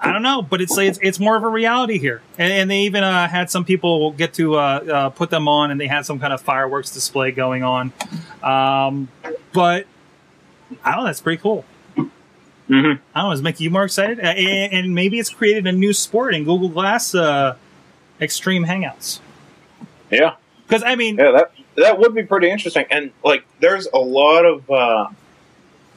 I 0.01 0.11
don't 0.11 0.23
know, 0.23 0.41
but 0.41 0.61
it's 0.61 0.77
it's, 0.77 0.99
it's 1.01 1.19
more 1.19 1.37
of 1.37 1.43
a 1.43 1.47
reality 1.47 1.99
here. 1.99 2.21
And, 2.37 2.51
and 2.51 2.69
they 2.69 2.81
even 2.81 3.03
uh, 3.03 3.27
had 3.27 3.49
some 3.51 3.63
people 3.63 4.11
get 4.11 4.33
to 4.33 4.55
uh, 4.55 4.59
uh, 4.59 5.09
put 5.11 5.29
them 5.29 5.47
on, 5.47 5.71
and 5.71 5.79
they 5.79 5.87
had 5.87 6.05
some 6.05 6.19
kind 6.19 6.33
of 6.33 6.41
fireworks 6.41 6.91
display 6.91 7.31
going 7.31 7.63
on. 7.63 7.93
Um, 8.43 9.07
but 9.53 9.85
I 10.83 10.91
don't 10.91 11.01
know, 11.01 11.05
that's 11.05 11.21
pretty 11.21 11.41
cool. 11.41 11.63
Hmm 12.71 12.93
I 13.13 13.21
don't 13.21 13.29
know, 13.29 13.29
does 13.31 13.41
make 13.41 13.59
you 13.59 13.69
more 13.69 13.83
excited? 13.83 14.19
Uh, 14.19 14.27
and, 14.27 14.73
and 14.73 14.95
maybe 14.95 15.19
it's 15.19 15.29
created 15.29 15.67
a 15.67 15.73
new 15.73 15.91
sport 15.91 16.33
in 16.33 16.45
Google 16.45 16.69
Glass 16.69 17.13
uh, 17.13 17.57
Extreme 18.21 18.65
Hangouts. 18.65 19.19
Yeah. 20.09 20.35
Because 20.67 20.83
I 20.83 20.95
mean, 20.95 21.17
Yeah, 21.17 21.31
that 21.31 21.51
that 21.75 21.99
would 21.99 22.15
be 22.15 22.23
pretty 22.23 22.49
interesting. 22.49 22.85
And 22.89 23.11
like, 23.25 23.45
there's 23.59 23.87
a 23.93 23.99
lot 23.99 24.45
of 24.45 24.71
uh, 24.71 25.09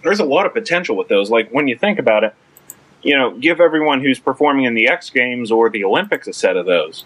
there's 0.02 0.18
a 0.18 0.24
lot 0.24 0.46
of 0.46 0.52
potential 0.52 0.96
with 0.96 1.06
those. 1.06 1.30
Like 1.30 1.50
when 1.50 1.68
you 1.68 1.76
think 1.76 2.00
about 2.00 2.24
it, 2.24 2.34
you 3.02 3.16
know, 3.16 3.38
give 3.38 3.60
everyone 3.60 4.00
who's 4.00 4.18
performing 4.18 4.64
in 4.64 4.74
the 4.74 4.88
X 4.88 5.10
Games 5.10 5.52
or 5.52 5.70
the 5.70 5.84
Olympics 5.84 6.26
a 6.26 6.32
set 6.32 6.56
of 6.56 6.66
those, 6.66 7.04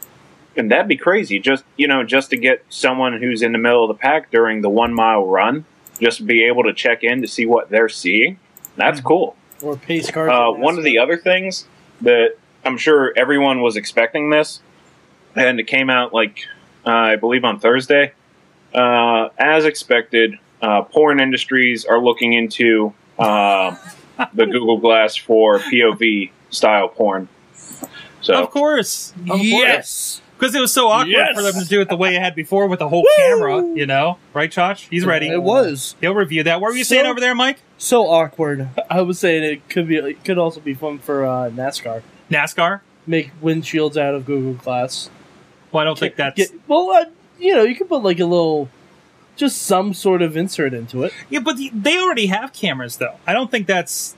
and 0.56 0.70
that'd 0.70 0.88
be 0.88 0.96
crazy. 0.96 1.38
Just 1.38 1.64
you 1.76 1.86
know, 1.86 2.04
just 2.04 2.30
to 2.30 2.38
get 2.38 2.64
someone 2.70 3.20
who's 3.20 3.42
in 3.42 3.52
the 3.52 3.58
middle 3.58 3.84
of 3.84 3.88
the 3.88 4.00
pack 4.00 4.30
during 4.30 4.62
the 4.62 4.70
one 4.70 4.94
mile 4.94 5.26
run, 5.26 5.66
just 6.00 6.26
be 6.26 6.44
able 6.44 6.62
to 6.64 6.72
check 6.72 7.04
in 7.04 7.20
to 7.20 7.28
see 7.28 7.44
what 7.44 7.68
they're 7.68 7.90
seeing. 7.90 8.38
That's 8.76 9.00
cool. 9.00 9.34
Or 9.62 9.76
pace 9.76 10.10
cars. 10.10 10.30
Uh, 10.30 10.50
one 10.58 10.78
of 10.78 10.84
the 10.84 10.98
other 10.98 11.16
things 11.16 11.66
that 12.00 12.36
I'm 12.64 12.78
sure 12.78 13.12
everyone 13.16 13.60
was 13.60 13.76
expecting 13.76 14.30
this, 14.30 14.60
and 15.34 15.58
it 15.58 15.66
came 15.66 15.90
out 15.90 16.12
like 16.12 16.46
uh, 16.86 16.90
I 16.90 17.16
believe 17.16 17.44
on 17.44 17.58
Thursday. 17.58 18.12
Uh, 18.74 19.28
as 19.38 19.64
expected, 19.64 20.38
uh, 20.60 20.82
porn 20.82 21.20
industries 21.20 21.84
are 21.84 22.00
looking 22.00 22.34
into 22.34 22.92
uh, 23.18 23.74
the 24.34 24.46
Google 24.46 24.78
Glass 24.78 25.16
for 25.16 25.58
POV 25.58 26.30
style 26.50 26.88
porn. 26.88 27.28
So 28.20 28.34
of 28.34 28.50
course, 28.50 29.14
of 29.30 29.40
yes. 29.40 30.20
Because 30.38 30.54
it 30.54 30.60
was 30.60 30.72
so 30.72 30.88
awkward 30.88 31.08
Yes. 31.10 31.34
for 31.34 31.42
them 31.42 31.54
to 31.62 31.68
do 31.68 31.80
it 31.80 31.88
the 31.88 31.96
way 31.96 32.14
it 32.14 32.20
had 32.22 32.34
before 32.34 32.66
with 32.68 32.78
the 32.78 32.88
whole 32.88 33.04
camera. 33.16 33.62
You 33.74 33.86
know, 33.86 34.18
right, 34.34 34.50
Choch? 34.50 34.86
He's 34.88 35.04
ready. 35.04 35.28
It 35.28 35.42
was 35.42 35.96
He'll 36.00 36.14
review 36.14 36.42
that. 36.44 36.60
What 36.60 36.70
were 36.70 36.76
you 36.76 36.84
So- 36.84 36.94
saying 36.94 37.06
over 37.06 37.20
there, 37.20 37.34
Mike? 37.34 37.58
so 37.76 38.08
awkward. 38.08 38.68
I 38.90 39.00
was 39.02 39.18
saying 39.18 39.42
it 39.44 39.68
could 39.68 39.88
be. 39.88 39.96
It 39.96 40.24
could 40.24 40.38
also 40.38 40.60
be 40.60 40.74
fun 40.74 40.98
for 40.98 41.24
uh, 41.24 41.50
NASCAR. 41.50 42.02
NASCAR? 42.30 42.80
Make 43.06 43.30
windshields 43.40 43.96
out 43.96 44.14
of 44.14 44.26
Google 44.26 44.52
Glass. 44.54 45.10
Well, 45.72 45.82
I 45.82 45.84
don't 45.84 45.98
think 45.98 46.16
that's. 46.16 46.36
Get, 46.36 46.50
well, 46.68 46.90
uh, 46.90 47.04
you 47.38 47.54
know, 47.54 47.62
you 47.62 47.74
could 47.74 47.88
put 47.88 48.02
like 48.02 48.20
a 48.20 48.24
little, 48.26 48.68
just 49.36 49.62
some 49.62 49.94
sort 49.94 50.22
of 50.22 50.36
insert 50.36 50.74
into 50.74 51.02
it. 51.04 51.12
Yeah, 51.30 51.40
but 51.40 51.56
the- 51.56 51.70
they 51.74 51.98
already 51.98 52.26
have 52.26 52.52
cameras, 52.52 52.96
though. 52.96 53.16
I 53.26 53.32
don't 53.32 53.50
think 53.50 53.66
that's. 53.66 54.14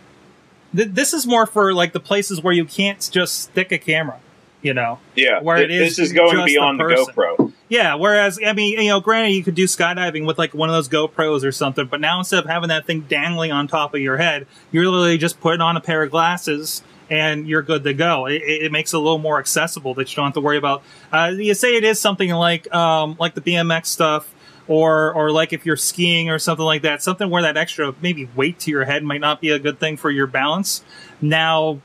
Th- 0.74 0.88
this 0.88 1.12
is 1.12 1.26
more 1.26 1.46
for 1.46 1.72
like 1.74 1.92
the 1.92 2.00
places 2.00 2.40
where 2.42 2.52
you 2.54 2.64
can't 2.64 3.08
just 3.12 3.40
stick 3.42 3.72
a 3.72 3.78
camera. 3.78 4.18
You 4.62 4.74
know. 4.74 4.98
yeah, 5.16 5.40
Where 5.40 5.56
it 5.56 5.70
is 5.70 5.96
this 5.96 6.08
is 6.08 6.12
going 6.12 6.44
beyond 6.44 6.78
the 6.78 6.84
person. 6.84 7.14
GoPro. 7.14 7.52
Yeah, 7.70 7.94
whereas 7.94 8.38
I 8.44 8.52
mean, 8.52 8.80
you 8.80 8.88
know, 8.88 9.00
granted 9.00 9.30
you 9.30 9.44
could 9.44 9.54
do 9.54 9.64
skydiving 9.64 10.26
with 10.26 10.38
like 10.38 10.52
one 10.52 10.68
of 10.68 10.74
those 10.74 10.88
GoPros 10.88 11.44
or 11.44 11.52
something, 11.52 11.86
but 11.86 12.00
now 12.00 12.18
instead 12.18 12.40
of 12.40 12.46
having 12.46 12.68
that 12.68 12.84
thing 12.84 13.02
dangling 13.02 13.52
on 13.52 13.68
top 13.68 13.94
of 13.94 14.00
your 14.00 14.16
head, 14.16 14.46
you're 14.72 14.84
literally 14.84 15.18
just 15.18 15.40
putting 15.40 15.60
on 15.60 15.76
a 15.76 15.80
pair 15.80 16.02
of 16.02 16.10
glasses 16.10 16.82
and 17.08 17.48
you're 17.48 17.62
good 17.62 17.84
to 17.84 17.94
go. 17.94 18.26
It, 18.26 18.42
it 18.42 18.62
it 18.64 18.72
makes 18.72 18.92
it 18.92 18.96
a 18.96 19.00
little 19.00 19.18
more 19.18 19.38
accessible 19.38 19.94
that 19.94 20.10
you 20.10 20.16
don't 20.16 20.26
have 20.26 20.34
to 20.34 20.40
worry 20.40 20.58
about. 20.58 20.82
Uh, 21.12 21.32
you 21.34 21.54
say 21.54 21.76
it 21.76 21.84
is 21.84 22.00
something 22.00 22.30
like 22.30 22.72
um, 22.74 23.16
like 23.18 23.34
the 23.34 23.40
BMX 23.40 23.86
stuff. 23.86 24.34
Or, 24.68 25.12
or 25.14 25.32
like 25.32 25.52
if 25.52 25.66
you're 25.66 25.76
skiing 25.76 26.30
or 26.30 26.38
something 26.38 26.64
like 26.64 26.82
that, 26.82 27.02
something 27.02 27.28
where 27.28 27.42
that 27.42 27.56
extra 27.56 27.92
maybe 28.00 28.28
weight 28.36 28.60
to 28.60 28.70
your 28.70 28.84
head 28.84 29.02
might 29.02 29.20
not 29.20 29.40
be 29.40 29.50
a 29.50 29.58
good 29.58 29.80
thing 29.80 29.96
for 29.96 30.12
your 30.12 30.28
balance. 30.28 30.84
Now 31.20 31.80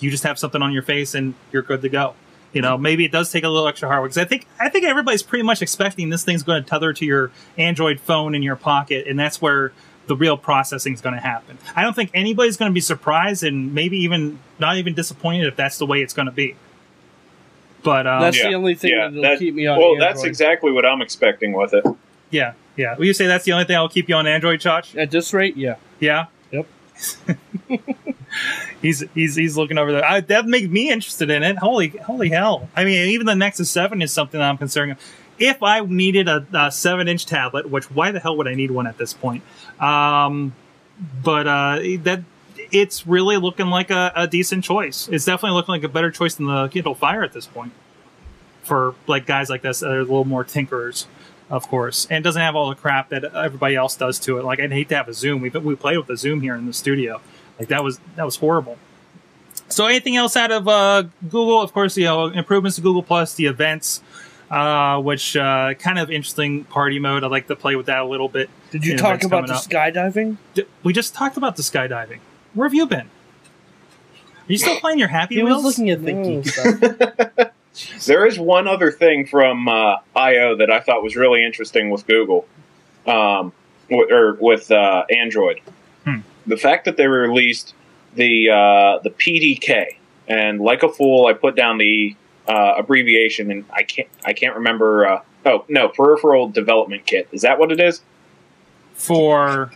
you 0.00 0.10
just 0.10 0.24
have 0.24 0.38
something 0.38 0.62
on 0.62 0.72
your 0.72 0.82
face 0.82 1.14
and 1.14 1.34
you're 1.52 1.62
good 1.62 1.82
to 1.82 1.88
go. 1.88 2.14
You 2.52 2.62
know, 2.62 2.78
maybe 2.78 3.04
it 3.04 3.12
does 3.12 3.30
take 3.30 3.44
a 3.44 3.48
little 3.48 3.68
extra 3.68 3.88
hardware 3.88 4.08
because 4.08 4.18
I 4.18 4.24
think 4.24 4.46
I 4.58 4.68
think 4.70 4.84
everybody's 4.86 5.22
pretty 5.22 5.42
much 5.42 5.60
expecting 5.62 6.08
this 6.10 6.24
thing's 6.24 6.42
going 6.42 6.62
to 6.62 6.68
tether 6.68 6.92
to 6.94 7.04
your 7.04 7.30
Android 7.58 8.00
phone 8.00 8.34
in 8.34 8.42
your 8.42 8.56
pocket, 8.56 9.06
and 9.06 9.18
that's 9.18 9.42
where 9.42 9.72
the 10.06 10.16
real 10.16 10.36
processing 10.36 10.94
is 10.94 11.00
going 11.00 11.14
to 11.16 11.20
happen. 11.20 11.58
I 11.74 11.82
don't 11.82 11.94
think 11.94 12.10
anybody's 12.14 12.56
going 12.56 12.70
to 12.70 12.74
be 12.74 12.80
surprised 12.80 13.42
and 13.42 13.74
maybe 13.74 13.98
even 13.98 14.38
not 14.58 14.76
even 14.76 14.94
disappointed 14.94 15.48
if 15.48 15.56
that's 15.56 15.78
the 15.78 15.86
way 15.86 16.00
it's 16.00 16.14
going 16.14 16.26
to 16.26 16.32
be. 16.32 16.54
But 17.82 18.06
um, 18.06 18.20
That's 18.22 18.38
Yeah, 18.38 18.48
the 18.50 18.54
only 18.54 18.74
thing 18.74 18.92
yeah, 18.92 19.08
that'll 19.08 19.22
that- 19.22 19.38
keep 19.38 19.54
me 19.54 19.66
on. 19.66 19.78
Well, 19.78 19.90
Android. 19.92 20.08
that's 20.08 20.24
exactly 20.24 20.72
what 20.72 20.86
I'm 20.86 21.02
expecting 21.02 21.52
with 21.52 21.74
it. 21.74 21.84
yeah, 22.30 22.52
yeah. 22.76 22.96
Will 22.96 23.04
you 23.06 23.12
say 23.12 23.26
that's 23.26 23.44
the 23.44 23.52
only 23.52 23.64
thing 23.64 23.74
that 23.74 23.80
will 23.80 23.88
keep 23.88 24.08
you 24.08 24.14
on 24.14 24.26
Android, 24.26 24.60
Chach? 24.60 24.96
At 24.96 25.10
this 25.10 25.32
rate, 25.34 25.56
yeah. 25.56 25.74
Yeah. 26.00 26.26
Yep. 26.52 26.66
he's 28.82 29.04
he's 29.14 29.36
he's 29.36 29.56
looking 29.56 29.78
over 29.78 29.92
there. 29.92 30.04
I, 30.04 30.20
that 30.20 30.46
makes 30.46 30.68
me 30.68 30.90
interested 30.90 31.30
in 31.30 31.42
it. 31.42 31.58
Holy 31.58 31.88
holy 31.88 32.30
hell! 32.30 32.68
I 32.76 32.84
mean, 32.84 33.08
even 33.10 33.26
the 33.26 33.34
Nexus 33.34 33.70
Seven 33.70 34.02
is 34.02 34.12
something 34.12 34.38
that 34.38 34.48
I'm 34.48 34.58
concerned. 34.58 34.96
If 35.38 35.62
I 35.62 35.80
needed 35.80 36.28
a, 36.28 36.46
a 36.54 36.70
seven 36.72 37.08
inch 37.08 37.26
tablet, 37.26 37.68
which 37.70 37.90
why 37.90 38.10
the 38.10 38.20
hell 38.20 38.36
would 38.38 38.48
I 38.48 38.54
need 38.54 38.70
one 38.70 38.86
at 38.86 38.98
this 38.98 39.12
point? 39.12 39.42
Um, 39.80 40.54
but 41.22 41.46
uh, 41.46 41.78
that 42.04 42.22
it's 42.72 43.06
really 43.06 43.36
looking 43.36 43.66
like 43.66 43.90
a, 43.90 44.12
a 44.16 44.26
decent 44.26 44.64
choice. 44.64 45.08
It's 45.08 45.24
definitely 45.24 45.56
looking 45.56 45.72
like 45.72 45.84
a 45.84 45.88
better 45.88 46.10
choice 46.10 46.34
than 46.34 46.46
the 46.46 46.68
Kindle 46.68 46.94
Fire 46.94 47.22
at 47.22 47.32
this 47.32 47.46
point 47.46 47.72
for 48.62 48.94
like 49.06 49.26
guys 49.26 49.48
like 49.48 49.62
this 49.62 49.80
that 49.80 49.90
are 49.90 50.00
a 50.00 50.02
little 50.02 50.24
more 50.24 50.44
tinkerers, 50.44 51.06
of 51.48 51.68
course, 51.68 52.06
and 52.10 52.24
doesn't 52.24 52.42
have 52.42 52.56
all 52.56 52.68
the 52.68 52.74
crap 52.74 53.10
that 53.10 53.24
everybody 53.24 53.76
else 53.76 53.96
does 53.96 54.18
to 54.20 54.38
it. 54.38 54.44
Like 54.44 54.60
I'd 54.60 54.72
hate 54.72 54.88
to 54.90 54.96
have 54.96 55.08
a 55.08 55.12
Xoom. 55.12 55.40
We 55.40 55.50
we 55.50 55.76
played 55.76 55.98
with 55.98 56.08
the 56.08 56.14
Xoom 56.14 56.42
here 56.42 56.56
in 56.56 56.66
the 56.66 56.72
studio. 56.72 57.20
Like 57.58 57.68
that 57.68 57.82
was 57.84 57.98
that 58.16 58.24
was 58.24 58.36
horrible. 58.36 58.78
So 59.68 59.86
anything 59.86 60.16
else 60.16 60.36
out 60.36 60.52
of 60.52 60.68
uh, 60.68 61.04
Google? 61.22 61.60
Of 61.62 61.72
course, 61.72 61.96
you 61.96 62.04
know 62.04 62.26
improvements 62.26 62.76
to 62.76 62.82
Google 62.82 63.02
Plus, 63.02 63.34
the 63.34 63.46
events, 63.46 64.02
uh, 64.50 65.00
which 65.00 65.36
uh, 65.36 65.74
kind 65.74 65.98
of 65.98 66.10
interesting 66.10 66.64
party 66.64 66.98
mode. 66.98 67.24
I 67.24 67.28
like 67.28 67.46
to 67.48 67.56
play 67.56 67.74
with 67.76 67.86
that 67.86 67.98
a 67.98 68.04
little 68.04 68.28
bit. 68.28 68.48
Did 68.70 68.84
you 68.84 68.92
Yeah, 68.92 68.98
talk 68.98 69.22
about 69.22 69.46
coming 69.46 69.46
the 69.48 69.54
up. 69.54 69.62
skydiving? 69.64 70.36
D- 70.54 70.64
We 70.82 70.92
just 70.92 71.14
talked 71.14 71.36
about 71.36 71.56
the 71.56 71.62
skydiving. 71.62 72.18
Where 72.54 72.68
have 72.68 72.74
you 72.74 72.86
been? 72.86 73.08
Are 74.48 74.52
you 74.52 74.58
still 74.58 74.78
playing 74.78 74.98
your 75.00 75.08
Happy 75.08 75.36
He 75.36 75.42
Wheels? 75.42 75.64
was 75.64 75.76
looking 75.78 75.90
at 75.90 76.04
the 76.04 76.12
No. 76.12 76.24
geek 76.42 76.46
stuff. 76.52 77.52
There 78.06 78.24
is 78.24 78.38
one 78.38 78.66
other 78.66 78.90
thing 78.90 79.26
from 79.26 79.68
uh, 79.68 79.96
I/O 80.14 80.56
that 80.56 80.70
I 80.70 80.80
thought 80.80 81.02
was 81.02 81.14
really 81.14 81.44
interesting 81.44 81.90
with 81.90 82.06
Google, 82.06 82.46
um, 83.06 83.52
or 83.90 84.32
with 84.40 84.70
uh, 84.70 85.04
Android. 85.10 85.60
The 86.46 86.56
fact 86.56 86.84
that 86.84 86.96
they 86.96 87.06
released 87.06 87.74
the 88.14 88.50
uh, 88.50 88.98
the 89.02 89.10
PDK, 89.10 89.96
and 90.28 90.60
like 90.60 90.82
a 90.82 90.88
fool, 90.88 91.26
I 91.26 91.32
put 91.32 91.56
down 91.56 91.78
the 91.78 92.16
uh, 92.48 92.74
abbreviation, 92.78 93.50
and 93.50 93.64
I 93.72 93.82
can't 93.82 94.08
I 94.24 94.32
can't 94.32 94.56
remember. 94.56 95.06
Uh, 95.06 95.22
oh 95.44 95.64
no, 95.68 95.88
Peripheral 95.88 96.48
Development 96.48 97.04
Kit. 97.06 97.28
Is 97.32 97.42
that 97.42 97.58
what 97.58 97.72
it 97.72 97.80
is 97.80 98.00
for 98.94 99.72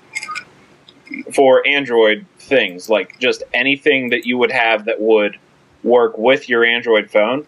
for 1.35 1.66
Android 1.66 2.26
things? 2.38 2.88
Like 2.88 3.18
just 3.18 3.42
anything 3.52 4.11
that 4.11 4.26
you 4.26 4.38
would 4.38 4.52
have 4.52 4.87
that 4.87 5.00
would 5.00 5.38
work 5.83 6.18
with 6.18 6.48
your 6.48 6.64
Android 6.64 7.11
phone. 7.11 7.46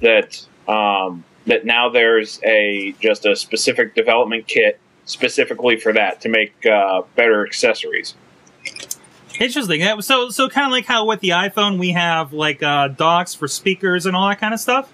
That 0.00 0.44
um, 0.68 1.24
that 1.46 1.64
now 1.64 1.88
there's 1.88 2.40
a 2.44 2.94
just 3.00 3.26
a 3.26 3.36
specific 3.36 3.94
development 3.94 4.46
kit 4.46 4.78
specifically 5.04 5.76
for 5.76 5.92
that 5.92 6.20
to 6.22 6.28
make 6.28 6.54
uh, 6.66 7.02
better 7.16 7.44
accessories. 7.46 8.14
Interesting. 9.42 9.80
Yeah, 9.80 9.98
So, 10.00 10.30
so 10.30 10.48
kind 10.48 10.66
of 10.66 10.72
like 10.72 10.86
how 10.86 11.04
with 11.04 11.20
the 11.20 11.30
iPhone 11.30 11.78
we 11.78 11.90
have 11.90 12.32
like 12.32 12.62
uh, 12.62 12.88
docks 12.88 13.34
for 13.34 13.48
speakers 13.48 14.06
and 14.06 14.14
all 14.14 14.28
that 14.28 14.40
kind 14.40 14.54
of 14.54 14.60
stuff. 14.60 14.92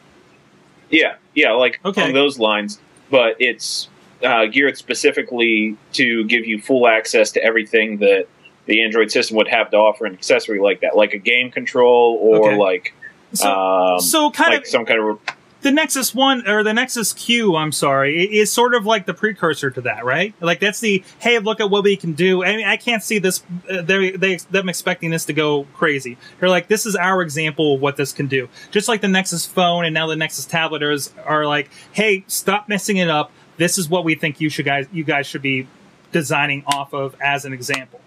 Yeah, 0.90 1.16
yeah, 1.34 1.52
like 1.52 1.80
Okay. 1.84 2.02
on 2.02 2.14
those 2.14 2.38
lines, 2.38 2.80
but 3.10 3.36
it's 3.38 3.88
uh, 4.24 4.46
geared 4.46 4.78
specifically 4.78 5.76
to 5.92 6.24
give 6.24 6.46
you 6.46 6.60
full 6.60 6.88
access 6.88 7.30
to 7.32 7.44
everything 7.44 7.98
that 7.98 8.26
the 8.64 8.82
Android 8.82 9.10
system 9.10 9.36
would 9.36 9.48
have 9.48 9.70
to 9.70 9.76
offer 9.76 10.06
an 10.06 10.14
accessory 10.14 10.60
like 10.60 10.80
that, 10.80 10.96
like 10.96 11.12
a 11.12 11.18
game 11.18 11.50
control 11.50 12.18
or 12.20 12.52
Okay. 12.52 12.56
like 12.56 12.94
So, 13.34 13.50
um, 13.52 14.00
so 14.00 14.30
kind 14.30 14.52
like 14.52 14.62
of 14.62 14.66
some 14.66 14.86
kind 14.86 15.00
of 15.00 15.18
the 15.60 15.72
Nexus 15.72 16.14
One 16.14 16.48
or 16.48 16.62
the 16.62 16.72
Nexus 16.72 17.12
Q, 17.12 17.56
I'm 17.56 17.72
sorry, 17.72 18.22
is 18.24 18.52
sort 18.52 18.74
of 18.74 18.86
like 18.86 19.06
the 19.06 19.14
precursor 19.14 19.70
to 19.72 19.80
that, 19.82 20.04
right? 20.04 20.32
Like 20.40 20.60
that's 20.60 20.80
the 20.80 21.02
hey, 21.18 21.38
look 21.40 21.60
at 21.60 21.68
what 21.68 21.82
we 21.82 21.96
can 21.96 22.12
do. 22.12 22.44
I 22.44 22.56
mean, 22.56 22.66
I 22.66 22.76
can't 22.76 23.02
see 23.02 23.18
this. 23.18 23.42
Uh, 23.68 23.82
they 23.82 24.12
they 24.12 24.36
them 24.36 24.68
expecting 24.68 25.10
this 25.10 25.24
to 25.26 25.32
go 25.32 25.64
crazy. 25.74 26.16
They're 26.38 26.48
like, 26.48 26.68
this 26.68 26.86
is 26.86 26.94
our 26.94 27.22
example 27.22 27.74
of 27.74 27.80
what 27.80 27.96
this 27.96 28.12
can 28.12 28.28
do. 28.28 28.48
Just 28.70 28.88
like 28.88 29.00
the 29.00 29.08
Nexus 29.08 29.46
phone 29.46 29.84
and 29.84 29.92
now 29.92 30.06
the 30.06 30.16
Nexus 30.16 30.44
tablet 30.44 30.82
are, 30.82 30.96
are 31.24 31.46
like, 31.46 31.70
hey, 31.92 32.24
stop 32.28 32.68
messing 32.68 32.98
it 32.98 33.08
up. 33.10 33.32
This 33.56 33.78
is 33.78 33.88
what 33.88 34.04
we 34.04 34.14
think 34.14 34.40
you 34.40 34.48
should 34.48 34.64
guys 34.64 34.86
you 34.92 35.02
guys 35.02 35.26
should 35.26 35.42
be 35.42 35.66
designing 36.12 36.62
off 36.66 36.94
of 36.94 37.16
as 37.20 37.44
an 37.44 37.52
example. 37.52 38.00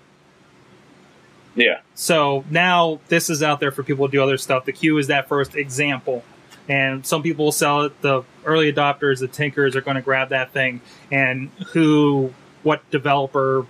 yeah. 1.56 1.82
So 1.96 2.46
now 2.50 3.02
this 3.10 3.30
is 3.30 3.44
out 3.44 3.60
there 3.60 3.72
for 3.72 3.84
people 3.84 4.08
to 4.08 4.12
do 4.12 4.24
other 4.24 4.38
stuff. 4.38 4.64
The 4.66 4.72
Q 4.72 4.98
is 4.98 5.08
that 5.08 5.28
first 5.28 5.56
example. 5.56 6.24
And 6.72 7.06
some 7.06 7.22
people 7.22 7.44
will 7.46 7.52
sell 7.52 7.82
it. 7.82 8.02
The 8.02 8.24
early 8.46 8.72
adopters, 8.72 9.20
the 9.20 9.28
tinkers, 9.28 9.76
are 9.76 9.82
going 9.82 9.96
to 9.96 10.02
grab 10.02 10.30
that 10.30 10.54
thing. 10.54 10.80
And 11.12 11.50
who, 11.74 12.34
what 12.64 12.90
developer, 12.92 13.66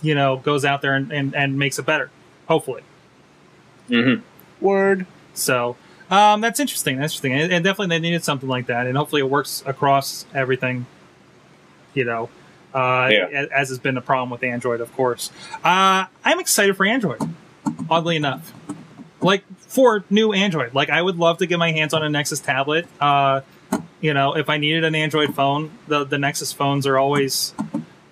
you 0.00 0.14
know, 0.14 0.38
goes 0.38 0.64
out 0.64 0.80
there 0.80 0.94
and, 0.94 1.12
and, 1.12 1.34
and 1.36 1.58
makes 1.58 1.78
it 1.78 1.84
better, 1.84 2.10
hopefully. 2.48 2.82
hmm 3.88 4.14
Word. 4.60 5.06
So 5.34 5.76
um, 6.10 6.40
that's 6.40 6.58
interesting. 6.58 6.96
That's 6.96 7.12
interesting. 7.12 7.34
And, 7.34 7.52
and 7.52 7.62
definitely 7.64 7.94
they 7.96 8.00
needed 8.00 8.24
something 8.24 8.48
like 8.48 8.66
that. 8.66 8.86
And 8.86 8.96
hopefully 8.96 9.20
it 9.20 9.28
works 9.28 9.62
across 9.66 10.24
everything, 10.34 10.86
you 11.92 12.04
know, 12.04 12.30
uh, 12.74 13.10
Yeah. 13.12 13.46
as 13.54 13.68
has 13.68 13.78
been 13.78 13.94
the 13.94 14.00
problem 14.00 14.30
with 14.30 14.42
Android, 14.42 14.80
of 14.80 14.90
course. 14.96 15.30
Uh, 15.62 16.06
I'm 16.24 16.40
excited 16.40 16.76
for 16.78 16.86
Android, 16.86 17.20
oddly 17.90 18.16
enough. 18.16 18.54
Like 19.20 19.44
for 19.66 20.04
new 20.10 20.32
Android. 20.32 20.74
Like 20.74 20.90
I 20.90 21.00
would 21.02 21.16
love 21.16 21.38
to 21.38 21.46
get 21.46 21.58
my 21.58 21.72
hands 21.72 21.92
on 21.94 22.02
a 22.02 22.08
Nexus 22.08 22.40
tablet. 22.40 22.86
Uh, 23.00 23.40
you 24.00 24.14
know, 24.14 24.36
if 24.36 24.48
I 24.48 24.58
needed 24.58 24.84
an 24.84 24.94
Android 24.94 25.34
phone, 25.34 25.70
the, 25.88 26.04
the 26.04 26.18
Nexus 26.18 26.52
phones 26.52 26.86
are 26.86 26.98
always, 26.98 27.54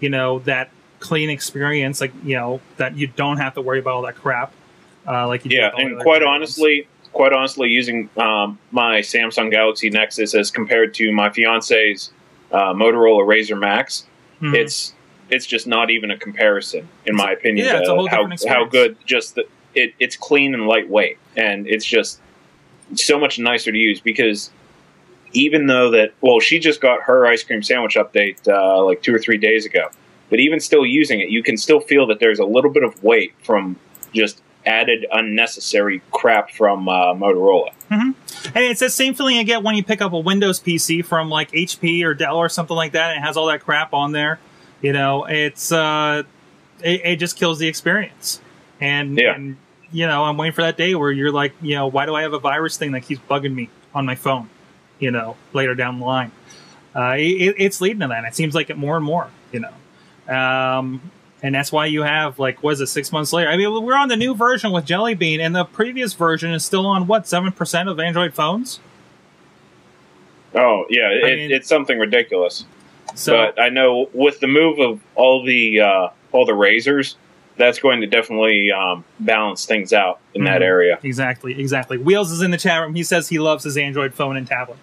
you 0.00 0.08
know, 0.08 0.40
that 0.40 0.70
clean 1.00 1.30
experience. 1.30 2.00
Like, 2.00 2.12
you 2.24 2.36
know, 2.36 2.60
that 2.76 2.96
you 2.96 3.06
don't 3.06 3.36
have 3.36 3.54
to 3.54 3.60
worry 3.60 3.78
about 3.78 3.94
all 3.94 4.02
that 4.02 4.16
crap. 4.16 4.52
Uh, 5.06 5.26
like 5.28 5.44
Yeah, 5.44 5.66
with 5.66 5.74
all 5.74 5.80
the 5.80 5.86
and 5.94 6.00
quite 6.02 6.22
phones. 6.22 6.34
honestly, 6.34 6.88
quite 7.12 7.32
honestly, 7.32 7.68
using 7.70 8.08
um, 8.16 8.58
my 8.72 9.00
Samsung 9.00 9.50
Galaxy 9.50 9.90
Nexus 9.90 10.34
as 10.34 10.50
compared 10.50 10.94
to 10.94 11.12
my 11.12 11.30
fiance's 11.30 12.10
uh, 12.50 12.72
Motorola 12.72 13.24
RAZR 13.26 13.58
MAXX, 13.58 14.04
Mhm. 14.42 14.54
it's 14.56 14.94
it's 15.30 15.46
just 15.46 15.66
not 15.66 15.90
even 15.90 16.10
a 16.10 16.18
comparison, 16.18 16.86
in 17.06 17.14
my 17.16 17.32
opinion. 17.32 17.66
yeah, 17.66 17.78
it's 17.78 17.88
a 17.88 17.94
whole 17.94 18.06
how 18.08 18.26
different 18.26 18.48
how 18.48 18.64
good 18.64 18.96
just 19.06 19.34
the, 19.36 19.46
it 19.74 19.94
it's 20.00 20.16
clean 20.16 20.54
and 20.54 20.66
lightweight, 20.66 21.18
and 21.36 21.66
it's 21.66 21.84
just 21.84 22.20
so 22.94 23.18
much 23.18 23.38
nicer 23.38 23.72
to 23.72 23.78
use 23.78 24.00
because 24.00 24.50
even 25.32 25.66
though 25.66 25.90
that 25.90 26.12
well, 26.20 26.40
she 26.40 26.58
just 26.58 26.80
got 26.80 27.02
her 27.02 27.26
ice 27.26 27.42
cream 27.42 27.62
sandwich 27.62 27.96
update 27.96 28.46
uh, 28.48 28.84
like 28.84 29.02
two 29.02 29.14
or 29.14 29.18
three 29.18 29.38
days 29.38 29.66
ago, 29.66 29.88
but 30.30 30.38
even 30.40 30.60
still 30.60 30.86
using 30.86 31.20
it, 31.20 31.28
you 31.30 31.42
can 31.42 31.56
still 31.56 31.80
feel 31.80 32.06
that 32.06 32.20
there's 32.20 32.38
a 32.38 32.44
little 32.44 32.70
bit 32.70 32.82
of 32.84 33.02
weight 33.02 33.34
from 33.42 33.76
just 34.12 34.40
added 34.66 35.04
unnecessary 35.12 36.00
crap 36.10 36.50
from 36.50 36.88
uh, 36.88 37.12
Motorola. 37.14 37.70
And 37.90 38.64
it's 38.64 38.80
the 38.80 38.88
same 38.90 39.14
feeling 39.14 39.36
you 39.36 39.44
get 39.44 39.62
when 39.62 39.74
you 39.74 39.84
pick 39.84 40.00
up 40.00 40.12
a 40.12 40.18
Windows 40.18 40.60
PC 40.60 41.04
from 41.04 41.28
like 41.28 41.50
HP 41.52 42.02
or 42.04 42.14
Dell 42.14 42.36
or 42.36 42.48
something 42.48 42.76
like 42.76 42.92
that. 42.92 43.10
And 43.14 43.22
it 43.22 43.26
has 43.26 43.36
all 43.36 43.46
that 43.46 43.60
crap 43.60 43.92
on 43.92 44.12
there. 44.12 44.38
You 44.80 44.92
know, 44.92 45.24
it's 45.24 45.70
uh, 45.72 46.22
it, 46.82 47.00
it 47.04 47.16
just 47.16 47.36
kills 47.36 47.58
the 47.58 47.68
experience. 47.68 48.40
And, 48.80 49.18
Yeah. 49.18 49.34
and 49.34 49.56
you 49.94 50.08
know, 50.08 50.24
I'm 50.24 50.36
waiting 50.36 50.52
for 50.52 50.62
that 50.62 50.76
day 50.76 50.96
where 50.96 51.12
you're 51.12 51.30
like, 51.30 51.54
you 51.62 51.76
know, 51.76 51.86
why 51.86 52.04
do 52.04 52.16
I 52.16 52.22
have 52.22 52.32
a 52.32 52.40
virus 52.40 52.76
thing 52.76 52.92
that 52.92 53.02
keeps 53.02 53.20
bugging 53.30 53.54
me 53.54 53.70
on 53.94 54.04
my 54.04 54.16
phone? 54.16 54.50
You 54.98 55.12
know, 55.12 55.36
later 55.52 55.76
down 55.76 56.00
the 56.00 56.04
line, 56.04 56.32
uh, 56.96 57.14
it, 57.16 57.54
it's 57.58 57.80
leading 57.80 58.00
to 58.00 58.08
that. 58.08 58.24
It 58.24 58.34
seems 58.34 58.56
like 58.56 58.70
it 58.70 58.76
more 58.76 58.96
and 58.96 59.04
more. 59.04 59.28
You 59.52 59.60
know, 59.60 60.34
um, 60.36 61.00
and 61.42 61.54
that's 61.54 61.70
why 61.70 61.86
you 61.86 62.02
have 62.02 62.40
like 62.40 62.60
what 62.62 62.72
is 62.72 62.80
it 62.80 62.88
six 62.88 63.12
months 63.12 63.32
later? 63.32 63.48
I 63.48 63.56
mean, 63.56 63.84
we're 63.84 63.96
on 63.96 64.08
the 64.08 64.16
new 64.16 64.34
version 64.34 64.72
with 64.72 64.84
Jelly 64.84 65.14
Bean, 65.14 65.40
and 65.40 65.54
the 65.54 65.64
previous 65.64 66.12
version 66.14 66.50
is 66.52 66.64
still 66.64 66.86
on 66.86 67.06
what 67.06 67.28
seven 67.28 67.52
percent 67.52 67.88
of 67.88 68.00
Android 68.00 68.34
phones. 68.34 68.80
Oh 70.56 70.86
yeah, 70.90 71.10
it, 71.10 71.36
mean- 71.36 71.52
it's 71.52 71.68
something 71.68 71.98
ridiculous. 71.98 72.64
So 73.14 73.36
but 73.36 73.60
I 73.60 73.68
know 73.68 74.08
with 74.12 74.40
the 74.40 74.48
move 74.48 74.80
of 74.80 75.00
all 75.14 75.44
the 75.44 75.80
uh, 75.80 76.08
all 76.32 76.46
the 76.46 76.54
razors, 76.54 77.16
that's 77.56 77.78
going 77.78 78.00
to 78.00 78.06
definitely 78.06 78.70
um, 78.72 79.04
balance 79.20 79.64
things 79.64 79.92
out 79.92 80.18
in 80.34 80.44
that 80.44 80.60
Mhm. 80.60 80.64
area. 80.64 80.98
exactly, 81.02 81.58
exactly. 81.60 81.98
Wheels 81.98 82.30
is 82.32 82.42
in 82.42 82.50
the 82.50 82.56
chat 82.58 82.80
room. 82.82 82.94
He 82.94 83.02
says 83.04 83.28
he 83.28 83.38
loves 83.38 83.64
his 83.64 83.76
Android 83.76 84.12
phone 84.14 84.36
and 84.36 84.46
tablet. 84.46 84.78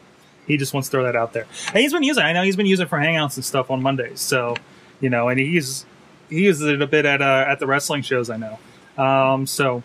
He 0.47 0.57
just 0.57 0.73
wants 0.73 0.87
to 0.89 0.91
throw 0.91 1.03
that 1.03 1.15
out 1.15 1.33
there. 1.33 1.45
And 1.67 1.77
he's 1.77 1.93
been 1.93 2.03
using. 2.03 2.23
I 2.23 2.33
know 2.33 2.43
he's 2.43 2.55
been 2.55 2.65
using 2.65 2.85
it 2.85 2.89
for 2.89 2.97
hangouts 2.97 3.35
and 3.35 3.45
stuff 3.45 3.69
on 3.71 3.81
Mondays. 3.81 4.19
So 4.21 4.55
you 4.99 5.09
know, 5.09 5.29
and 5.29 5.39
he's 5.39 5.85
he 6.29 6.43
uses 6.43 6.67
it 6.67 6.81
a 6.81 6.87
bit 6.87 7.05
at 7.05 7.21
uh, 7.21 7.45
at 7.47 7.59
the 7.59 7.67
wrestling 7.67 8.01
shows. 8.03 8.29
I 8.29 8.37
know. 8.37 8.59
Um, 9.03 9.45
so 9.47 9.83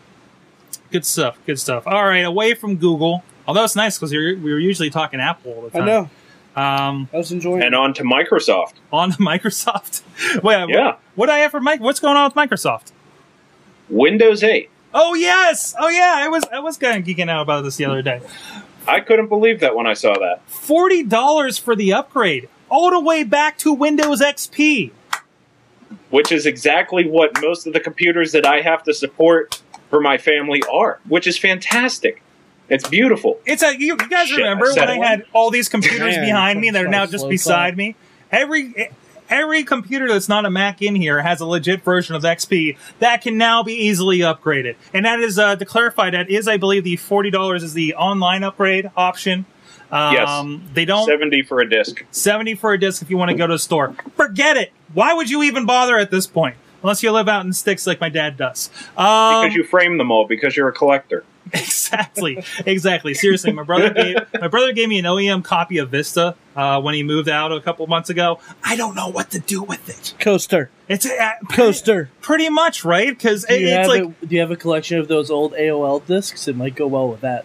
good 0.93 1.05
stuff. 1.05 1.39
Good 1.47 1.59
stuff. 1.61 1.87
All 1.87 2.05
right, 2.05 2.25
away 2.25 2.55
from 2.55 2.77
Google. 2.77 3.23
Although 3.47 3.65
it's 3.65 3.77
nice 3.77 3.97
because 3.97 4.13
we 4.13 4.35
were 4.35 4.59
usually 4.59 4.91
talking 4.91 5.21
Apple 5.21 5.53
all 5.53 5.63
the 5.63 5.71
time. 5.71 5.83
I 5.83 5.87
know. 5.87 6.11
Um, 6.57 7.09
I 7.13 7.19
was 7.19 7.33
enjoying 7.33 7.63
And 7.63 7.75
on 7.75 7.93
to 7.95 8.03
Microsoft. 8.03 8.73
on 8.93 9.13
Microsoft. 9.13 10.03
Wait, 10.43 10.69
Yeah. 10.71 10.85
what, 10.87 11.01
what 11.15 11.27
do 11.27 11.33
I 11.33 11.39
have 11.39 11.51
for 11.51 11.61
Mike? 11.61 11.81
What's 11.81 12.01
going 12.01 12.17
on 12.17 12.25
with 12.25 12.35
Microsoft? 12.35 12.93
Windows 13.89 14.43
8. 14.43 14.71
Oh 14.95 15.15
yes, 15.15 15.75
oh 15.79 15.89
yeah. 15.89 16.15
I 16.17 16.29
was 16.29 16.45
I 16.51 16.59
was 16.61 16.79
kind 16.79 16.99
of 16.99 17.05
geeking 17.07 17.29
out 17.29 17.43
about 17.43 17.63
this 17.65 17.77
the 17.77 17.85
other 17.85 18.01
day. 18.01 18.21
I 18.89 19.01
couldn't 19.01 19.29
believe 19.29 19.61
that 19.61 19.77
when 19.77 19.87
I 19.87 19.93
saw 19.93 20.15
that. 20.19 20.41
Forty 20.49 21.03
dollars 21.03 21.59
for 21.59 21.77
the 21.77 21.93
upgrade, 21.93 22.49
all 22.71 22.91
the 22.91 23.01
way 23.01 23.23
back 23.23 23.59
to 23.59 23.73
Windows 23.75 24.23
XP. 24.23 24.93
which 26.09 26.33
is 26.33 26.47
exactly 26.47 27.07
what 27.07 27.43
most 27.43 27.67
of 27.67 27.75
the 27.75 27.81
computers 27.81 28.33
that 28.33 28.47
I 28.47 28.63
have 28.63 28.83
to 28.85 28.95
support 28.95 29.61
for 29.91 30.01
my 30.01 30.17
family 30.17 30.63
are, 30.73 31.01
which 31.07 31.27
is 31.27 31.37
fantastic. 31.37 32.23
It's 32.69 32.89
beautiful. 32.89 33.39
It's 33.47 33.63
a 33.63 33.73
you, 33.79 33.97
you 34.01 34.09
guys 34.09 34.29
Shit, 34.29 34.39
remember 34.39 34.67
I 34.67 34.73
when 34.75 34.89
I 34.89 34.95
it. 34.97 35.03
had 35.05 35.25
all 35.33 35.51
these 35.51 35.69
computers 35.69 36.17
Man, 36.17 36.25
behind 36.25 36.61
me 36.61 36.71
that 36.71 36.85
are 36.85 36.89
now 36.89 37.07
just 37.07 37.29
beside 37.29 37.71
clap. 37.71 37.77
me. 37.77 37.97
Every 38.33 38.91
every 39.29 39.65
computer 39.65 40.09
that's 40.09 40.29
not 40.29 40.45
a 40.45 40.51
Mac 40.51 40.83
in 40.83 40.95
here 40.97 41.23
has 41.23 41.41
a 41.41 41.47
legit 41.47 41.83
version 41.83 42.15
of 42.15 42.23
XP 42.23 42.77
that 43.01 43.23
can 43.23 43.39
now 43.39 43.63
be 43.63 43.73
easily 43.75 44.19
upgraded. 44.19 44.77
And 44.95 45.05
that 45.05 45.21
is 45.21 45.39
uh, 45.39 45.57
to 45.57 45.65
clarify 45.65 46.11
that 46.11 46.29
is 46.31 46.49
I 46.49 46.57
believe 46.57 46.85
the 46.85 46.97
forty 46.97 47.31
dollars 47.31 47.63
is 47.63 47.73
the 47.75 47.95
online 47.95 48.43
upgrade 48.45 48.91
option. 48.97 49.47
Um, 49.93 50.13
Yes. 50.15 50.61
They 50.75 50.85
don't 50.85 51.07
70 51.07 51.43
for 51.43 51.61
a 51.61 51.69
disc. 51.71 52.05
70 52.11 52.57
for 52.57 52.73
a 52.73 52.79
disc 52.81 53.01
if 53.03 53.11
you 53.11 53.17
want 53.17 53.31
to 53.31 53.37
go 53.37 53.47
to 53.47 53.55
a 53.55 53.59
store. 53.59 53.95
Forget 54.17 54.57
it. 54.57 54.73
Why 54.93 55.15
would 55.15 55.31
you 55.31 55.45
even 55.45 55.65
bother 55.67 55.97
at 55.97 56.11
this 56.11 56.27
point? 56.27 56.57
Unless 56.83 57.05
you 57.05 57.13
live 57.13 57.29
out 57.29 57.45
in 57.47 57.53
sticks 57.53 57.87
like 57.87 58.01
my 58.01 58.09
dad 58.09 58.37
does. 58.37 58.69
Um, 58.97 59.43
Because 59.45 59.55
you 59.55 59.63
frame 59.65 59.97
them 59.99 60.11
all 60.11 60.27
because 60.27 60.57
you're 60.57 60.69
a 60.69 60.73
collector. 60.73 61.23
exactly, 61.53 62.43
exactly. 62.65 63.15
Seriously, 63.15 63.53
my 63.53 63.63
brother 63.63 63.91
gave 63.91 64.17
my 64.41 64.49
brother 64.49 64.73
gave 64.73 64.89
me 64.89 64.99
an 64.99 65.05
OEM 65.05 65.45
copy 65.45 65.79
of 65.79 65.91
Vista 65.91 66.35
uh, 66.57 66.81
when 66.81 66.95
he 66.95 67.03
moved 67.03 67.29
out 67.29 67.53
a 67.53 67.61
couple 67.61 67.87
months 67.87 68.11
ago. 68.11 68.41
I 68.65 68.75
don't 68.75 68.95
know 68.95 69.09
what 69.09 69.31
to 69.31 69.39
do 69.39 69.63
with 69.63 69.89
it. 69.89 70.15
Coaster. 70.19 70.71
It's 70.89 71.07
uh, 71.07 71.33
Coaster. 71.51 72.11
pretty 72.21 72.49
much 72.49 72.85
right 72.85 73.09
because 73.09 73.47
you, 73.49 73.57
it's 73.59 73.89
like 73.89 74.03
a, 74.03 74.27
do 74.27 74.35
you 74.35 74.41
have 74.41 74.51
a 74.51 74.57
collection 74.57 74.99
of 74.99 75.09
those 75.09 75.31
old 75.31 75.53
AOL 75.53 76.05
discs? 76.05 76.49
It 76.49 76.57
might 76.57 76.75
go 76.75 76.87
well 76.87 77.09
with 77.09 77.21
that. 77.21 77.45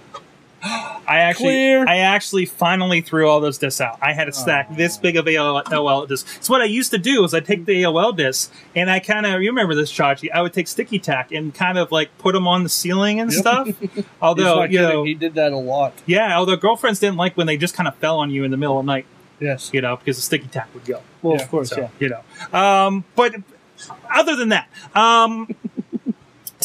I 0.63 1.17
actually, 1.19 1.45
Clear. 1.45 1.87
I 1.87 1.97
actually 1.97 2.45
finally 2.45 3.01
threw 3.01 3.27
all 3.27 3.39
those 3.39 3.57
discs 3.57 3.81
out. 3.81 3.97
I 4.01 4.13
had 4.13 4.27
a 4.29 4.33
stack 4.33 4.75
this 4.75 4.97
big 4.97 5.17
of 5.17 5.25
AOL 5.25 6.07
discs. 6.07 6.37
So 6.45 6.53
what 6.53 6.61
I 6.61 6.65
used 6.65 6.91
to 6.91 6.97
do 6.97 7.23
is 7.23 7.33
I 7.33 7.39
take 7.39 7.65
the 7.65 7.83
AOL 7.83 8.15
discs 8.15 8.51
and 8.75 8.89
I 8.89 8.99
kind 8.99 9.25
of, 9.25 9.41
you 9.41 9.49
remember 9.49 9.73
this, 9.75 9.91
Chachi? 9.91 10.29
I 10.31 10.41
would 10.41 10.53
take 10.53 10.67
sticky 10.67 10.99
tack 10.99 11.31
and 11.31 11.53
kind 11.53 11.77
of 11.77 11.91
like 11.91 12.15
put 12.19 12.33
them 12.33 12.47
on 12.47 12.63
the 12.63 12.69
ceiling 12.69 13.19
and 13.19 13.33
stuff. 13.33 13.69
Although, 14.21 14.63
you 14.63 14.79
know, 14.79 15.03
he 15.03 15.13
did 15.15 15.33
that 15.35 15.51
a 15.51 15.57
lot. 15.57 15.93
yeah, 16.05 16.37
although 16.37 16.55
girlfriends 16.55 16.99
didn't 16.99 17.17
like 17.17 17.35
when 17.35 17.47
they 17.47 17.57
just 17.57 17.73
kind 17.75 17.87
of 17.87 17.95
fell 17.95 18.19
on 18.19 18.29
you 18.29 18.43
in 18.43 18.51
the 18.51 18.57
middle 18.57 18.79
of 18.79 18.85
the 18.85 18.91
night, 18.91 19.05
Yes. 19.39 19.71
you 19.73 19.81
know, 19.81 19.95
because 19.97 20.17
the 20.17 20.21
sticky 20.21 20.47
tack 20.47 20.69
would 20.75 20.85
go. 20.85 21.01
Well, 21.23 21.35
Yeah, 21.37 21.43
of 21.43 21.49
course, 21.49 21.69
So, 21.69 21.81
yeah. 21.81 21.89
you 21.99 22.09
know. 22.09 22.57
Um, 22.59 23.03
but 23.15 23.33
other 24.13 24.35
than 24.35 24.49
that, 24.49 24.69
um, 24.93 25.49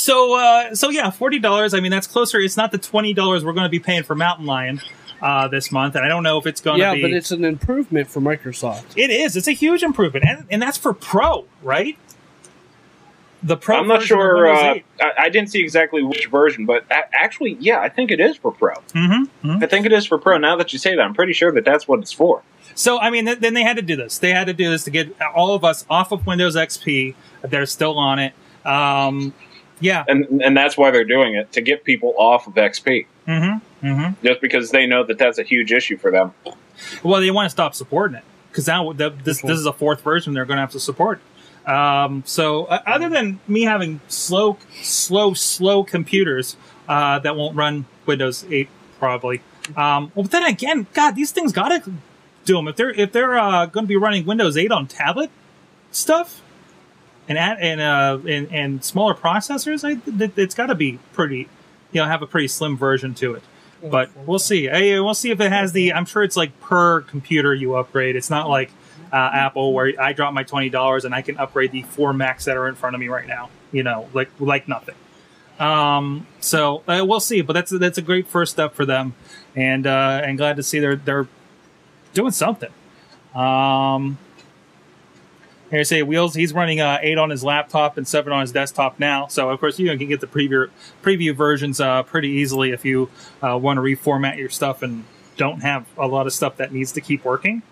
so 0.06 0.34
uh, 0.38 0.74
so 0.74 0.90
yeah, 0.90 1.10
forty 1.10 1.38
dollars. 1.38 1.74
I 1.74 1.80
mean, 1.80 1.90
that's 1.90 2.06
closer. 2.06 2.38
It's 2.38 2.56
not 2.56 2.70
the 2.72 2.78
twenty 2.78 3.12
dollars 3.12 3.44
we're 3.44 3.52
going 3.52 3.64
to 3.66 3.70
be 3.70 3.80
paying 3.80 4.02
for 4.04 4.14
Mountain 4.14 4.46
Lion 4.46 4.80
uh, 5.20 5.48
this 5.48 5.72
month, 5.72 5.94
and 5.96 6.04
I 6.04 6.08
don't 6.08 6.22
know 6.22 6.38
if 6.38 6.46
it's 6.46 6.60
going 6.60 6.78
to 6.78 6.84
Yeah, 6.84 6.94
be. 6.94 7.02
but 7.02 7.10
it's 7.12 7.30
an 7.32 7.44
improvement 7.44 8.08
for 8.08 8.20
Microsoft. 8.20 8.84
It 8.96 9.10
is. 9.10 9.36
It's 9.36 9.48
a 9.48 9.52
huge 9.52 9.82
improvement, 9.82 10.24
and, 10.28 10.46
and 10.50 10.62
that's 10.62 10.78
for 10.78 10.92
Pro, 10.94 11.46
right? 11.62 11.98
The 13.42 13.56
Pro. 13.56 13.76
I'm 13.78 13.86
not 13.88 14.02
sure. 14.02 14.46
Uh, 14.48 14.78
I, 15.00 15.12
I 15.18 15.28
didn't 15.28 15.50
see 15.50 15.60
exactly 15.60 16.02
which 16.02 16.26
version, 16.26 16.66
but 16.66 16.84
a- 16.90 17.14
actually, 17.14 17.56
yeah, 17.60 17.78
I 17.80 17.88
think 17.88 18.10
it 18.10 18.18
is 18.20 18.36
for 18.36 18.50
Pro. 18.52 18.74
Mhm, 18.94 19.28
mhm. 19.44 19.62
I 19.62 19.66
think 19.66 19.86
it 19.86 19.92
is 19.92 20.06
for 20.06 20.18
Pro. 20.18 20.38
Now 20.38 20.56
that 20.56 20.72
you 20.72 20.78
say 20.78 20.94
that, 20.96 21.02
I'm 21.02 21.14
pretty 21.14 21.32
sure 21.32 21.52
that 21.52 21.64
that's 21.64 21.86
what 21.86 22.00
it's 22.00 22.12
for. 22.12 22.42
So 22.74 22.98
I 22.98 23.10
mean, 23.10 23.26
th- 23.26 23.38
then 23.40 23.54
they 23.54 23.62
had 23.62 23.76
to 23.76 23.82
do 23.82 23.96
this. 23.96 24.18
They 24.18 24.30
had 24.30 24.46
to 24.46 24.54
do 24.54 24.70
this 24.70 24.84
to 24.84 24.90
get 24.90 25.14
all 25.34 25.54
of 25.54 25.64
us 25.64 25.84
off 25.90 26.12
of 26.12 26.26
Windows 26.26 26.56
XP. 26.56 27.14
They're 27.42 27.66
still 27.66 27.98
on 27.98 28.18
it. 28.18 28.32
Um, 28.64 29.32
yeah. 29.80 30.04
and 30.08 30.42
and 30.42 30.56
that's 30.56 30.76
why 30.76 30.90
they're 30.90 31.04
doing 31.04 31.34
it 31.34 31.52
to 31.52 31.60
get 31.60 31.84
people 31.84 32.14
off 32.18 32.46
of 32.46 32.54
XP, 32.54 33.06
Mm-hmm. 33.26 33.86
Mm-hmm. 33.86 34.26
just 34.26 34.40
because 34.40 34.70
they 34.70 34.86
know 34.86 35.04
that 35.04 35.18
that's 35.18 35.38
a 35.38 35.42
huge 35.42 35.72
issue 35.72 35.96
for 35.96 36.10
them. 36.10 36.32
Well, 37.02 37.20
they 37.20 37.30
want 37.30 37.46
to 37.46 37.50
stop 37.50 37.74
supporting 37.74 38.16
it 38.16 38.24
because 38.50 38.66
now 38.66 38.92
the, 38.92 39.10
this 39.10 39.42
this 39.42 39.58
is 39.58 39.66
a 39.66 39.72
fourth 39.72 40.00
version 40.00 40.34
they're 40.34 40.44
going 40.44 40.56
to 40.56 40.62
have 40.62 40.72
to 40.72 40.80
support. 40.80 41.20
Um, 41.66 42.22
so 42.26 42.66
uh, 42.66 42.80
other 42.86 43.08
than 43.08 43.40
me 43.48 43.62
having 43.62 44.00
slow, 44.06 44.56
slow, 44.82 45.34
slow 45.34 45.82
computers 45.82 46.56
uh, 46.88 47.18
that 47.18 47.34
won't 47.34 47.56
run 47.56 47.86
Windows 48.06 48.44
8 48.48 48.68
probably. 49.00 49.42
Um, 49.76 50.12
well, 50.14 50.22
but 50.22 50.30
then 50.30 50.44
again, 50.44 50.86
God, 50.94 51.16
these 51.16 51.32
things 51.32 51.52
got 51.52 51.70
to 51.70 51.92
do 52.44 52.54
them 52.54 52.68
if 52.68 52.76
they're 52.76 52.90
if 52.90 53.10
they're 53.10 53.36
uh, 53.36 53.66
going 53.66 53.84
to 53.84 53.88
be 53.88 53.96
running 53.96 54.24
Windows 54.24 54.56
8 54.56 54.70
on 54.70 54.86
tablet 54.86 55.30
stuff 55.90 56.40
and 57.28 57.38
at, 57.38 57.58
and 57.60 57.80
uh 57.80 58.18
and, 58.28 58.52
and 58.52 58.84
smaller 58.84 59.14
processors. 59.14 59.84
I, 59.84 60.00
it, 60.24 60.38
it's 60.38 60.54
got 60.54 60.66
to 60.66 60.74
be 60.74 60.98
pretty, 61.12 61.48
you 61.92 62.00
know, 62.00 62.06
have 62.06 62.22
a 62.22 62.26
pretty 62.26 62.48
slim 62.48 62.76
version 62.76 63.14
to 63.14 63.34
it 63.34 63.42
but 63.82 64.10
we'll 64.26 64.38
see. 64.38 64.64
Hey, 64.66 64.98
we'll 65.00 65.14
see 65.14 65.30
if 65.30 65.40
it 65.40 65.50
has 65.50 65.72
the. 65.72 65.92
I'm 65.92 66.06
sure 66.06 66.22
it's 66.22 66.36
like 66.36 66.58
per 66.60 67.02
computer 67.02 67.54
you 67.54 67.74
upgrade. 67.76 68.16
It's 68.16 68.30
not 68.30 68.48
like 68.48 68.70
uh, 69.12 69.30
Apple 69.32 69.72
where 69.72 69.92
I 70.00 70.12
drop 70.12 70.32
my 70.32 70.42
twenty 70.42 70.68
dollars 70.68 71.04
and 71.04 71.14
I 71.14 71.22
can 71.22 71.36
upgrade 71.38 71.72
the 71.72 71.82
four 71.82 72.12
Macs 72.12 72.44
that 72.46 72.56
are 72.56 72.68
in 72.68 72.74
front 72.74 72.94
of 72.94 73.00
me 73.00 73.08
right 73.08 73.26
now. 73.26 73.50
You 73.72 73.82
know, 73.82 74.08
like 74.12 74.30
like 74.38 74.68
nothing. 74.68 74.94
Um, 75.58 76.26
so 76.40 76.82
uh, 76.86 77.04
we'll 77.06 77.20
see. 77.20 77.40
But 77.40 77.52
that's 77.54 77.70
that's 77.70 77.98
a 77.98 78.02
great 78.02 78.26
first 78.26 78.52
step 78.52 78.74
for 78.74 78.84
them, 78.84 79.14
and 79.54 79.86
uh, 79.86 80.22
and 80.24 80.36
glad 80.38 80.56
to 80.56 80.62
see 80.62 80.78
they're 80.78 80.96
they're 80.96 81.28
doing 82.14 82.32
something. 82.32 82.70
Um, 83.34 84.18
here 85.70 85.80
I 85.80 85.82
say 85.82 86.02
Wheels. 86.02 86.34
He's 86.34 86.52
running 86.52 86.80
uh, 86.80 86.98
eight 87.02 87.18
on 87.18 87.30
his 87.30 87.42
laptop 87.42 87.96
and 87.96 88.06
seven 88.06 88.32
on 88.32 88.40
his 88.42 88.52
desktop 88.52 88.98
now. 88.98 89.26
So 89.26 89.50
of 89.50 89.58
course 89.58 89.78
you 89.78 89.96
can 89.96 90.08
get 90.08 90.20
the 90.20 90.26
preview 90.26 90.70
preview 91.02 91.34
versions 91.34 91.80
uh, 91.80 92.02
pretty 92.04 92.28
easily 92.28 92.70
if 92.70 92.84
you 92.84 93.10
uh, 93.42 93.58
want 93.58 93.78
to 93.78 93.82
reformat 93.82 94.38
your 94.38 94.48
stuff 94.48 94.82
and 94.82 95.04
don't 95.36 95.60
have 95.60 95.86
a 95.98 96.06
lot 96.06 96.26
of 96.26 96.32
stuff 96.32 96.56
that 96.56 96.72
needs 96.72 96.92
to 96.92 97.00
keep 97.00 97.24
working. 97.24 97.62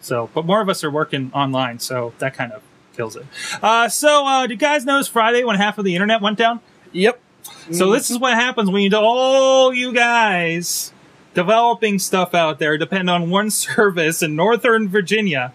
So, 0.00 0.30
but 0.34 0.44
more 0.44 0.60
of 0.60 0.68
us 0.68 0.84
are 0.84 0.90
working 0.90 1.32
online, 1.34 1.78
so 1.80 2.12
that 2.18 2.34
kind 2.34 2.52
of 2.52 2.62
kills 2.94 3.16
it. 3.16 3.26
Uh, 3.62 3.88
so, 3.88 4.26
uh, 4.26 4.46
do 4.46 4.52
you 4.52 4.58
guys 4.58 4.84
notice 4.84 5.08
Friday 5.08 5.42
when 5.42 5.56
half 5.56 5.78
of 5.78 5.84
the 5.84 5.94
internet 5.94 6.20
went 6.20 6.38
down? 6.38 6.60
Yep. 6.92 7.20
So 7.72 7.90
this 7.90 8.10
is 8.10 8.18
what 8.18 8.34
happens 8.34 8.70
when 8.70 8.82
you 8.82 8.90
do 8.90 8.98
all 8.98 9.74
you 9.74 9.92
guys 9.92 10.92
developing 11.34 11.98
stuff 11.98 12.34
out 12.34 12.58
there 12.58 12.78
depend 12.78 13.10
on 13.10 13.30
one 13.30 13.50
service 13.50 14.22
in 14.22 14.36
Northern 14.36 14.88
Virginia 14.88 15.52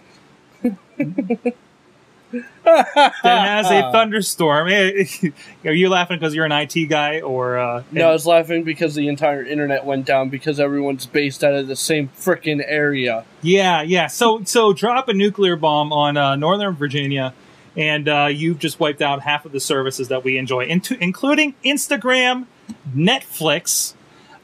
that 2.64 3.14
has 3.24 3.70
a 3.70 3.82
thunderstorm. 3.92 4.68
Are 5.64 5.72
you 5.72 5.88
laughing 5.88 6.18
because 6.18 6.34
you're 6.34 6.44
an 6.44 6.52
IT 6.52 6.88
guy, 6.88 7.20
or 7.20 7.58
uh, 7.58 7.82
No, 7.92 8.08
I 8.08 8.12
was 8.12 8.26
laughing 8.26 8.64
because 8.64 8.94
the 8.94 9.08
entire 9.08 9.44
internet 9.44 9.84
went 9.84 10.06
down 10.06 10.28
because 10.28 10.58
everyone's 10.60 11.06
based 11.06 11.44
out 11.44 11.54
of 11.54 11.68
the 11.68 11.76
same 11.76 12.08
frickin' 12.08 12.62
area. 12.66 13.24
Yeah, 13.42 13.82
yeah. 13.82 14.06
So, 14.06 14.42
so 14.44 14.72
drop 14.72 15.08
a 15.08 15.12
nuclear 15.12 15.56
bomb 15.56 15.92
on 15.92 16.16
uh, 16.16 16.36
Northern 16.36 16.74
Virginia, 16.74 17.34
and 17.76 18.08
uh, 18.08 18.28
you've 18.30 18.58
just 18.58 18.80
wiped 18.80 19.02
out 19.02 19.22
half 19.22 19.44
of 19.44 19.52
the 19.52 19.60
services 19.60 20.08
that 20.08 20.24
we 20.24 20.38
enjoy, 20.38 20.66
into, 20.66 21.02
including 21.02 21.54
Instagram, 21.64 22.46
Netflix. 22.94 23.94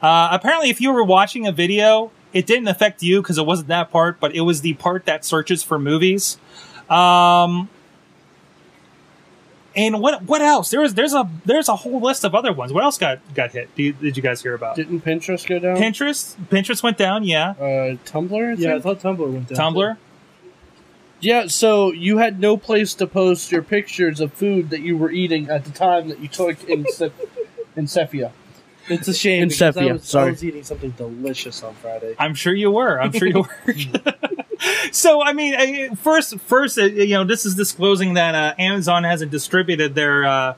Uh, 0.01 0.29
apparently, 0.31 0.69
if 0.69 0.79
you 0.79 0.91
were 0.91 1.03
watching 1.03 1.45
a 1.45 1.51
video, 1.51 2.11
it 2.33 2.45
didn't 2.45 2.67
affect 2.67 3.01
you 3.03 3.21
because 3.21 3.37
it 3.37 3.45
wasn't 3.45 3.69
that 3.69 3.91
part, 3.91 4.19
but 4.19 4.35
it 4.35 4.41
was 4.41 4.61
the 4.61 4.73
part 4.73 5.05
that 5.05 5.25
searches 5.25 5.63
for 5.63 5.79
movies. 5.79 6.37
Um, 6.89 7.69
and 9.75 10.01
what 10.01 10.23
what 10.23 10.41
else? 10.41 10.71
There 10.71 10.81
was 10.81 10.93
there's 10.95 11.13
a 11.13 11.29
there's 11.45 11.69
a 11.69 11.75
whole 11.75 12.01
list 12.01 12.23
of 12.23 12.33
other 12.35 12.51
ones. 12.51 12.73
What 12.73 12.83
else 12.83 12.97
got 12.97 13.19
got 13.33 13.51
hit? 13.51 13.73
Do 13.75 13.83
you, 13.83 13.93
did 13.93 14.17
you 14.17 14.23
guys 14.23 14.41
hear 14.41 14.53
about? 14.53 14.75
Didn't 14.75 15.01
Pinterest 15.01 15.45
go 15.47 15.59
down? 15.59 15.77
Pinterest 15.77 16.35
Pinterest 16.49 16.81
went 16.83 16.97
down. 16.97 17.23
Yeah. 17.23 17.51
uh, 17.51 17.95
Tumblr? 18.05 18.57
I 18.57 18.59
Yeah, 18.59 18.75
I 18.75 18.79
thought 18.79 18.99
Tumblr 18.99 19.31
went 19.31 19.49
down. 19.49 19.73
Tumblr. 19.73 19.97
Yeah, 21.21 21.47
so 21.47 21.91
you 21.91 22.17
had 22.17 22.39
no 22.39 22.55
place 22.55 22.93
to 22.95 23.05
post 23.05 23.51
your 23.51 23.61
pictures 23.61 24.21
of 24.21 24.31
food 24.33 24.69
that 24.69 24.81
you 24.81 24.97
were 24.97 25.11
eating 25.11 25.49
at 25.49 25.65
the 25.65 25.71
time 25.71 26.07
that 26.07 26.19
you 26.19 26.29
took 26.29 26.63
in 26.63 26.85
Se- 26.91 27.11
in 27.75 27.87
Sepia. 27.87 28.31
It's 28.89 29.07
a 29.07 29.13
shame 29.13 29.43
In 29.43 29.49
because 29.49 29.61
I 29.61 29.71
Sepia, 29.71 29.93
was, 29.93 30.15
I 30.15 30.29
was 30.29 30.43
eating 30.43 30.63
something 30.63 30.91
delicious 30.91 31.63
on 31.63 31.73
Friday. 31.75 32.15
I'm 32.17 32.33
sure 32.33 32.53
you 32.53 32.71
were. 32.71 32.99
I'm 32.99 33.11
sure 33.11 33.27
you 33.27 33.45
were. 33.45 33.73
so, 34.91 35.23
I 35.23 35.33
mean, 35.33 35.95
first, 35.95 36.39
first, 36.41 36.77
uh, 36.77 36.83
you 36.83 37.13
know, 37.13 37.23
this 37.23 37.45
is 37.45 37.55
disclosing 37.55 38.15
that 38.15 38.35
uh, 38.35 38.55
Amazon 38.59 39.03
hasn't 39.03 39.31
distributed 39.31 39.95
their. 39.95 40.25
Uh, 40.25 40.55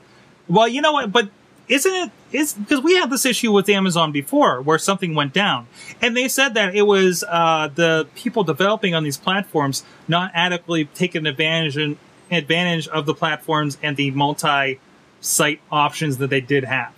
well, 0.48 0.68
you 0.68 0.80
know 0.80 0.92
what? 0.92 1.12
But 1.12 1.28
isn't 1.68 1.92
it? 1.92 2.10
Is 2.32 2.54
because 2.54 2.82
we 2.82 2.94
had 2.96 3.10
this 3.10 3.26
issue 3.26 3.52
with 3.52 3.68
Amazon 3.68 4.10
before, 4.10 4.62
where 4.62 4.78
something 4.78 5.14
went 5.14 5.32
down, 5.32 5.66
and 6.00 6.16
they 6.16 6.28
said 6.28 6.54
that 6.54 6.74
it 6.74 6.82
was 6.82 7.24
uh, 7.28 7.68
the 7.74 8.08
people 8.14 8.42
developing 8.42 8.94
on 8.94 9.04
these 9.04 9.18
platforms 9.18 9.84
not 10.08 10.30
adequately 10.34 10.86
taking 10.86 11.26
advantage 11.26 11.76
and 11.76 11.96
advantage 12.30 12.88
of 12.88 13.04
the 13.04 13.14
platforms 13.14 13.76
and 13.82 13.96
the 13.98 14.10
multi-site 14.10 15.60
options 15.70 16.16
that 16.16 16.30
they 16.30 16.40
did 16.40 16.64
have 16.64 16.94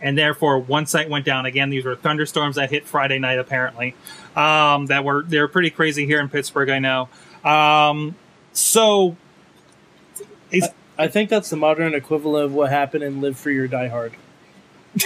and 0.00 0.16
therefore 0.16 0.58
one 0.58 0.86
site 0.86 1.08
went 1.08 1.24
down 1.24 1.46
again 1.46 1.70
these 1.70 1.84
were 1.84 1.96
thunderstorms 1.96 2.56
that 2.56 2.70
hit 2.70 2.86
friday 2.86 3.18
night 3.18 3.38
apparently 3.38 3.94
um, 4.36 4.86
that 4.86 5.04
were 5.04 5.22
they're 5.22 5.48
pretty 5.48 5.70
crazy 5.70 6.06
here 6.06 6.20
in 6.20 6.28
pittsburgh 6.28 6.68
i 6.68 6.78
know 6.78 7.08
um, 7.44 8.16
so 8.52 9.16
is, 10.50 10.68
I 10.98 11.08
think 11.08 11.30
that's 11.30 11.50
the 11.50 11.56
modern 11.56 11.94
equivalent 11.94 12.46
of 12.46 12.52
what 12.52 12.70
happened 12.70 13.04
in 13.04 13.20
Live 13.20 13.38
Free 13.38 13.58
or 13.58 13.68
Die 13.68 13.88
Hard. 13.88 14.14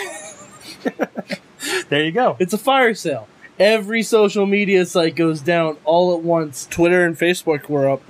there 1.89 2.05
you 2.05 2.13
go 2.13 2.37
It's 2.39 2.53
a 2.53 2.59
fire 2.59 2.95
sale. 2.95 3.27
Every 3.59 4.03
social 4.03 4.47
media 4.47 4.87
site 4.87 5.17
goes 5.17 5.41
down 5.41 5.77
all 5.85 6.15
at 6.15 6.23
once. 6.23 6.67
Twitter 6.71 7.05
and 7.05 7.19
Facebook 7.19 7.69
were 7.69 7.91
up. 7.91 8.03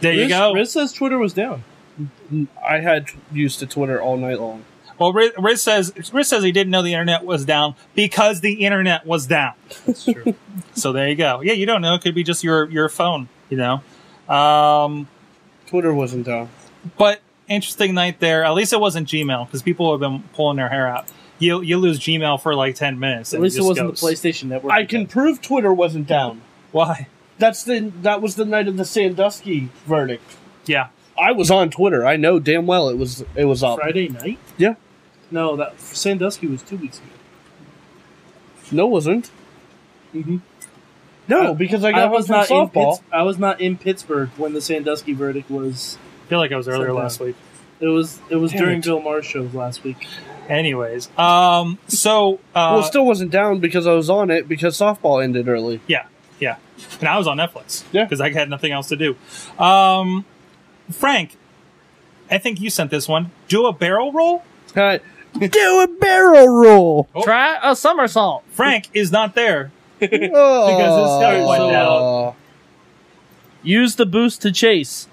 there 0.00 0.12
you 0.12 0.22
Riz, 0.22 0.30
go 0.30 0.52
Riz 0.54 0.72
says 0.72 0.92
Twitter 0.92 1.18
was 1.18 1.32
down. 1.32 1.62
I 2.66 2.78
had 2.78 3.10
used 3.30 3.58
to 3.60 3.66
Twitter 3.66 4.00
all 4.00 4.16
night 4.16 4.40
long. 4.40 4.64
Well 5.00 5.12
riz, 5.12 5.32
riz 5.38 5.60
says 5.62 5.92
riz 6.12 6.28
says 6.28 6.44
he 6.44 6.52
didn't 6.52 6.70
know 6.70 6.82
the 6.82 6.92
internet 6.92 7.24
was 7.24 7.44
down 7.44 7.74
because 7.96 8.40
the 8.42 8.64
internet 8.64 9.04
was 9.06 9.26
down 9.26 9.54
That's 9.86 10.04
true. 10.04 10.34
so 10.74 10.92
there 10.92 11.08
you 11.08 11.16
go 11.16 11.40
yeah 11.40 11.54
you 11.54 11.66
don't 11.66 11.80
know 11.82 11.94
it 11.94 12.02
could 12.02 12.14
be 12.14 12.22
just 12.22 12.44
your 12.44 12.70
your 12.70 12.88
phone 12.88 13.28
you 13.48 13.56
know 13.56 13.82
um, 14.32 15.08
Twitter 15.66 15.92
wasn't 15.92 16.26
down. 16.26 16.48
but 16.96 17.20
interesting 17.48 17.94
night 17.94 18.20
there 18.20 18.44
at 18.44 18.52
least 18.54 18.72
it 18.72 18.78
wasn't 18.80 19.08
gmail 19.08 19.46
because 19.46 19.62
people 19.62 19.90
have 19.90 20.00
been 20.00 20.22
pulling 20.34 20.56
their 20.56 20.68
hair 20.68 20.86
out 20.86 21.08
you 21.40 21.62
you 21.62 21.78
lose 21.78 21.98
gmail 21.98 22.40
for 22.40 22.54
like 22.54 22.74
10 22.76 22.98
minutes 23.00 23.32
At 23.32 23.36
and 23.38 23.44
least 23.44 23.56
it 23.56 23.60
just 23.60 23.68
wasn't 23.68 23.88
goes. 23.88 24.00
the 24.00 24.06
PlayStation 24.06 24.44
Network. 24.44 24.72
I 24.72 24.84
can 24.84 25.06
prove 25.06 25.40
Twitter 25.42 25.72
wasn't 25.72 26.06
down. 26.06 26.42
why 26.70 27.08
That's 27.38 27.64
the 27.64 27.90
that 28.02 28.20
was 28.22 28.36
the 28.36 28.44
night 28.44 28.68
of 28.68 28.76
the 28.76 28.84
Sandusky 28.84 29.70
verdict. 29.86 30.36
yeah 30.66 30.88
I 31.18 31.32
was 31.32 31.50
on 31.50 31.70
Twitter. 31.70 32.06
I 32.06 32.16
know 32.16 32.38
damn 32.38 32.66
well 32.66 32.88
it 32.88 32.96
was 32.96 33.24
it 33.34 33.44
was 33.46 33.62
up. 33.62 33.78
Friday 33.80 34.08
night. 34.08 34.38
Yeah. 34.56 34.74
No, 35.30 35.56
that 35.56 35.80
Sandusky 35.80 36.46
was 36.46 36.62
two 36.62 36.76
weeks 36.76 36.98
ago. 36.98 37.06
No, 38.72 38.86
it 38.86 38.90
wasn't. 38.90 39.30
Mm-hmm. 40.14 40.38
No, 41.28 41.54
because 41.54 41.84
I 41.84 41.92
got 41.92 42.00
I 42.00 42.02
home 42.04 42.12
was 42.12 42.26
from 42.26 42.36
not 42.36 42.50
in 42.50 42.56
softball. 42.56 42.90
Pitts- 42.98 43.02
I 43.12 43.22
was 43.22 43.38
not 43.38 43.60
in 43.60 43.76
Pittsburgh 43.78 44.30
when 44.36 44.52
the 44.52 44.60
Sandusky 44.60 45.12
verdict 45.12 45.50
was. 45.50 45.98
I 46.24 46.28
feel 46.28 46.38
like 46.38 46.52
I 46.52 46.56
was 46.56 46.66
earlier 46.68 46.86
Sundown. 46.88 46.96
last 47.02 47.20
week. 47.20 47.36
It 47.80 47.86
was. 47.86 48.20
It 48.28 48.36
was 48.36 48.50
Damn 48.52 48.60
during 48.62 48.78
it. 48.78 48.84
Bill 48.84 49.00
Maher's 49.00 49.26
show 49.26 49.48
last 49.52 49.84
week. 49.84 50.06
Anyways, 50.48 51.08
um, 51.16 51.78
so 51.86 52.34
uh, 52.54 52.74
well, 52.74 52.80
it 52.80 52.84
still 52.84 53.06
wasn't 53.06 53.30
down 53.30 53.60
because 53.60 53.86
I 53.86 53.92
was 53.92 54.10
on 54.10 54.30
it 54.32 54.48
because 54.48 54.76
softball 54.76 55.22
ended 55.22 55.46
early. 55.48 55.80
yeah, 55.86 56.06
yeah, 56.40 56.56
and 56.98 57.08
I 57.08 57.16
was 57.18 57.28
on 57.28 57.36
Netflix, 57.36 57.84
Yeah. 57.92 58.04
because 58.04 58.20
I 58.20 58.32
had 58.32 58.50
nothing 58.50 58.72
else 58.72 58.88
to 58.88 58.96
do. 58.96 59.16
Um, 59.62 60.24
Frank, 60.90 61.36
I 62.28 62.38
think 62.38 62.60
you 62.60 62.68
sent 62.68 62.90
this 62.90 63.06
one. 63.06 63.30
Do 63.46 63.66
a 63.66 63.72
barrel 63.72 64.12
roll. 64.12 64.42
Uh, 64.74 64.98
Do 65.38 65.80
a 65.80 65.88
barrel 66.00 66.48
roll. 66.48 67.08
Oh. 67.14 67.22
Try 67.22 67.58
a 67.62 67.76
somersault. 67.76 68.44
Frank 68.50 68.88
is 68.92 69.12
not 69.12 69.34
there. 69.34 69.70
because 70.00 70.20
this 70.20 70.30
guy 70.30 71.40
oh. 71.40 71.48
went 71.48 71.72
down. 71.72 72.34
Use 73.62 73.96
the 73.96 74.06
boost 74.06 74.42
to 74.42 74.52
chase. 74.52 75.06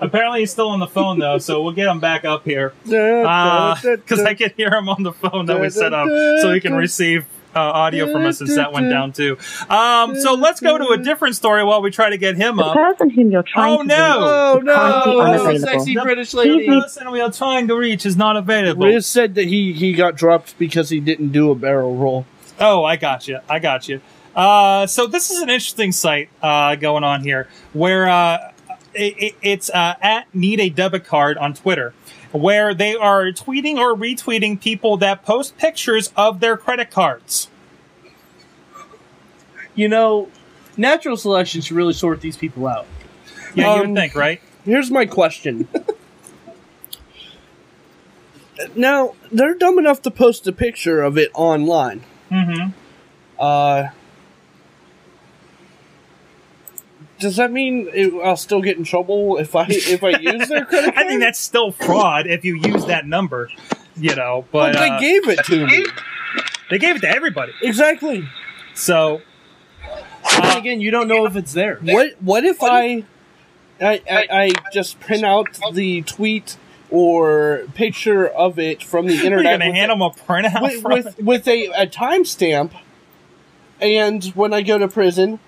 Apparently, 0.00 0.40
he's 0.40 0.52
still 0.52 0.68
on 0.68 0.78
the 0.78 0.86
phone 0.86 1.18
though, 1.18 1.38
so 1.38 1.62
we'll 1.62 1.72
get 1.72 1.88
him 1.88 1.98
back 1.98 2.24
up 2.24 2.44
here 2.44 2.74
because 2.84 4.20
uh, 4.20 4.24
I 4.24 4.34
can 4.34 4.52
hear 4.56 4.72
him 4.72 4.88
on 4.88 5.02
the 5.02 5.12
phone 5.12 5.46
that 5.46 5.60
we 5.60 5.68
set 5.70 5.92
up, 5.92 6.06
so 6.40 6.52
he 6.52 6.60
can 6.60 6.74
receive 6.74 7.26
uh, 7.54 7.60
audio 7.60 8.10
from 8.10 8.24
us 8.26 8.38
since 8.38 8.54
that 8.56 8.72
went 8.72 8.90
down 8.90 9.12
too. 9.12 9.38
Um, 9.68 10.18
so 10.18 10.34
let's 10.34 10.60
go 10.60 10.78
to 10.78 10.88
a 10.88 10.98
different 10.98 11.36
story 11.36 11.64
while 11.64 11.82
we 11.82 11.90
try 11.90 12.10
to 12.10 12.16
get 12.18 12.36
him 12.36 12.56
The 12.56 12.64
up. 12.64 12.74
person 12.76 13.10
whom 13.10 13.30
you're 13.30 13.42
trying 13.42 13.74
Oh, 13.74 13.82
to 13.82 13.84
no. 13.88 14.18
Oh 14.20 14.58
reach 14.60 14.66
is 14.66 14.74
currently 14.74 15.58
no! 15.58 15.58
Sexy 15.78 15.94
The- 15.94 16.02
British 16.02 16.30
The 16.32 16.36
lady. 16.38 16.66
person 16.66 17.10
we 17.10 17.20
are 17.20 17.30
trying 17.30 17.68
to 17.68 17.76
reach 17.76 18.04
is 18.06 18.16
not 18.16 18.36
available. 18.36 18.86
Riz 18.86 19.06
said 19.06 19.34
that 19.36 19.46
he 19.46 19.72
he 19.72 19.92
got 19.92 20.16
dropped 20.16 20.58
because 20.58 20.88
he 20.90 21.00
didn't 21.00 21.30
do 21.32 21.50
a 21.50 21.54
barrel 21.54 21.94
roll. 21.96 22.26
Oh, 22.60 22.84
I 22.84 22.96
got 22.96 23.26
you. 23.28 23.40
I 23.48 23.58
got 23.58 23.88
you. 23.88 24.00
Uh, 24.34 24.86
so 24.86 25.06
this 25.06 25.30
is 25.30 25.40
an 25.40 25.48
interesting 25.48 25.92
site 25.92 26.28
uh, 26.42 26.74
going 26.76 27.04
on 27.04 27.22
here, 27.22 27.48
where 27.72 28.08
uh, 28.08 28.50
it, 28.94 29.14
it, 29.22 29.34
it's 29.42 29.70
uh, 29.70 29.94
at 30.00 30.32
Need 30.34 30.60
a 30.60 30.68
Debit 30.70 31.04
Card 31.04 31.36
on 31.38 31.54
Twitter, 31.54 31.94
where 32.34 32.74
they 32.74 32.96
are 32.96 33.26
tweeting 33.26 33.76
or 33.76 33.94
retweeting 33.94 34.60
people 34.60 34.96
that 34.96 35.24
post 35.24 35.56
pictures 35.56 36.12
of 36.16 36.40
their 36.40 36.56
credit 36.56 36.90
cards. 36.90 37.48
You 39.76 39.88
know, 39.88 40.28
natural 40.76 41.16
selection 41.16 41.60
should 41.60 41.76
really 41.76 41.92
sort 41.92 42.20
these 42.20 42.36
people 42.36 42.66
out. 42.66 42.86
Yeah, 43.54 43.76
you 43.76 43.82
Um, 43.82 43.88
would 43.88 43.96
think, 43.96 44.16
right? 44.16 44.40
Here's 44.64 44.90
my 44.90 45.06
question. 45.06 45.68
now 48.74 49.14
they're 49.30 49.54
dumb 49.54 49.78
enough 49.78 50.02
to 50.02 50.10
post 50.10 50.44
a 50.48 50.52
picture 50.52 51.02
of 51.02 51.16
it 51.16 51.30
online. 51.34 52.02
Mm-hmm. 52.32 52.70
Uh, 53.38 53.88
does 57.24 57.36
that 57.36 57.50
mean 57.50 57.88
it, 57.92 58.12
I'll 58.22 58.36
still 58.36 58.60
get 58.62 58.76
in 58.76 58.84
trouble 58.84 59.38
if 59.38 59.56
I 59.56 59.66
if 59.68 60.04
I 60.04 60.10
use 60.20 60.48
their 60.48 60.64
credit 60.64 60.94
card? 60.94 61.04
I 61.06 61.08
think 61.08 61.20
that's 61.20 61.38
still 61.40 61.72
fraud 61.72 62.26
if 62.26 62.44
you 62.44 62.54
use 62.56 62.84
that 62.86 63.06
number, 63.06 63.50
you 63.96 64.14
know. 64.14 64.44
But 64.52 64.74
But 64.74 64.78
they 64.80 64.90
uh, 64.90 65.00
gave 65.00 65.28
it 65.28 65.44
to 65.46 65.66
me 65.66 65.86
they 66.70 66.78
gave 66.78 66.96
it 66.96 67.00
to 67.00 67.08
everybody. 67.08 67.52
exactly. 67.62 68.28
So 68.74 69.22
And 70.32 70.58
again, 70.58 70.80
you 70.80 70.90
don't 70.90 71.08
know 71.08 71.26
if 71.26 71.34
it's 71.36 71.52
there. 71.52 71.76
What 71.82 72.12
what 72.20 72.44
if 72.44 72.62
I 72.62 73.04
I, 73.80 74.00
I 74.10 74.26
I 74.30 74.52
just 74.72 75.00
print 75.00 75.24
out 75.24 75.58
the 75.72 76.02
tweet 76.02 76.56
or 76.90 77.62
picture 77.74 78.26
of 78.28 78.58
it 78.58 78.82
from 78.82 79.06
the 79.06 79.14
internet? 79.24 79.44
you're 79.44 79.58
gonna 79.58 79.72
hand 79.74 79.90
a- 79.90 79.94
them 79.94 80.02
a 80.02 80.10
printout 80.10 80.62
with, 80.62 80.82
from 80.82 80.92
with, 80.92 81.18
with 81.18 81.48
a, 81.48 81.66
a 81.68 81.86
timestamp, 81.86 82.72
and 83.80 84.24
when 84.34 84.52
I 84.54 84.62
go 84.62 84.78
to 84.78 84.88
prison, 84.88 85.38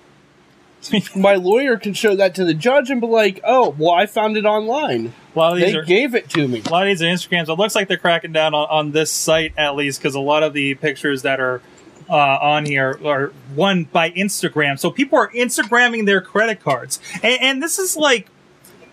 my 1.15 1.35
lawyer 1.35 1.77
can 1.77 1.93
show 1.93 2.15
that 2.15 2.35
to 2.35 2.45
the 2.45 2.53
judge 2.53 2.89
and 2.89 3.01
be 3.01 3.07
like, 3.07 3.39
"Oh, 3.43 3.75
well, 3.77 3.93
I 3.93 4.05
found 4.05 4.37
it 4.37 4.45
online. 4.45 5.13
a 5.35 5.39
lot 5.39 5.53
of 5.53 5.59
these 5.59 5.73
They 5.73 5.79
are 5.79 5.83
gave 5.83 6.15
it 6.15 6.29
to 6.31 6.47
me." 6.47 6.61
a 6.65 6.69
lot 6.69 6.83
of 6.83 6.87
these 6.87 7.01
are 7.01 7.05
Instagrams. 7.05 7.49
It 7.49 7.55
looks 7.55 7.75
like 7.75 7.87
they're 7.87 7.97
cracking 7.97 8.31
down 8.31 8.53
on, 8.53 8.67
on 8.69 8.91
this 8.91 9.11
site 9.11 9.53
at 9.57 9.75
least 9.75 9.99
because 9.99 10.15
a 10.15 10.19
lot 10.19 10.43
of 10.43 10.53
the 10.53 10.75
pictures 10.75 11.21
that 11.23 11.39
are 11.39 11.61
uh, 12.09 12.15
on 12.15 12.65
here 12.65 12.99
are 13.05 13.27
one 13.55 13.83
by 13.85 14.11
Instagram. 14.11 14.79
So 14.79 14.91
people 14.91 15.17
are 15.19 15.29
Instagramming 15.29 16.05
their 16.05 16.21
credit 16.21 16.61
cards, 16.61 16.99
and, 17.23 17.41
and 17.41 17.63
this 17.63 17.79
is 17.79 17.97
like, 17.97 18.27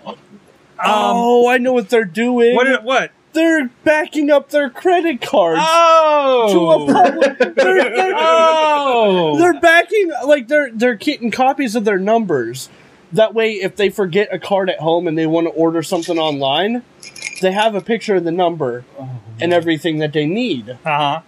um, 0.06 0.16
oh, 0.84 1.48
I 1.48 1.58
know 1.58 1.72
what 1.72 1.88
they're 1.88 2.04
doing. 2.04 2.54
what? 2.54 2.82
What? 2.84 3.12
They're 3.34 3.68
backing 3.84 4.30
up 4.30 4.48
their 4.50 4.70
credit 4.70 5.20
cards 5.20 5.60
to 5.60 5.64
a 5.66 6.78
Oh, 6.78 6.86
public. 6.92 7.38
They're, 7.54 7.54
they're, 7.96 8.14
oh, 8.16 9.36
they're 9.38 9.60
backing 9.60 10.10
like 10.26 10.48
they're 10.48 10.70
they're 10.72 10.94
getting 10.94 11.30
copies 11.30 11.74
of 11.76 11.84
their 11.84 11.98
numbers. 11.98 12.68
That 13.12 13.34
way, 13.34 13.52
if 13.52 13.76
they 13.76 13.90
forget 13.90 14.28
a 14.32 14.38
card 14.38 14.68
at 14.70 14.80
home 14.80 15.06
and 15.06 15.16
they 15.16 15.26
want 15.26 15.46
to 15.46 15.52
order 15.52 15.82
something 15.82 16.18
online, 16.18 16.82
they 17.42 17.52
have 17.52 17.74
a 17.74 17.80
picture 17.80 18.16
of 18.16 18.24
the 18.24 18.32
number 18.32 18.84
and 19.40 19.52
everything 19.52 19.98
that 19.98 20.12
they 20.12 20.26
need. 20.26 20.70
uh 20.70 20.76
huh. 20.84 21.20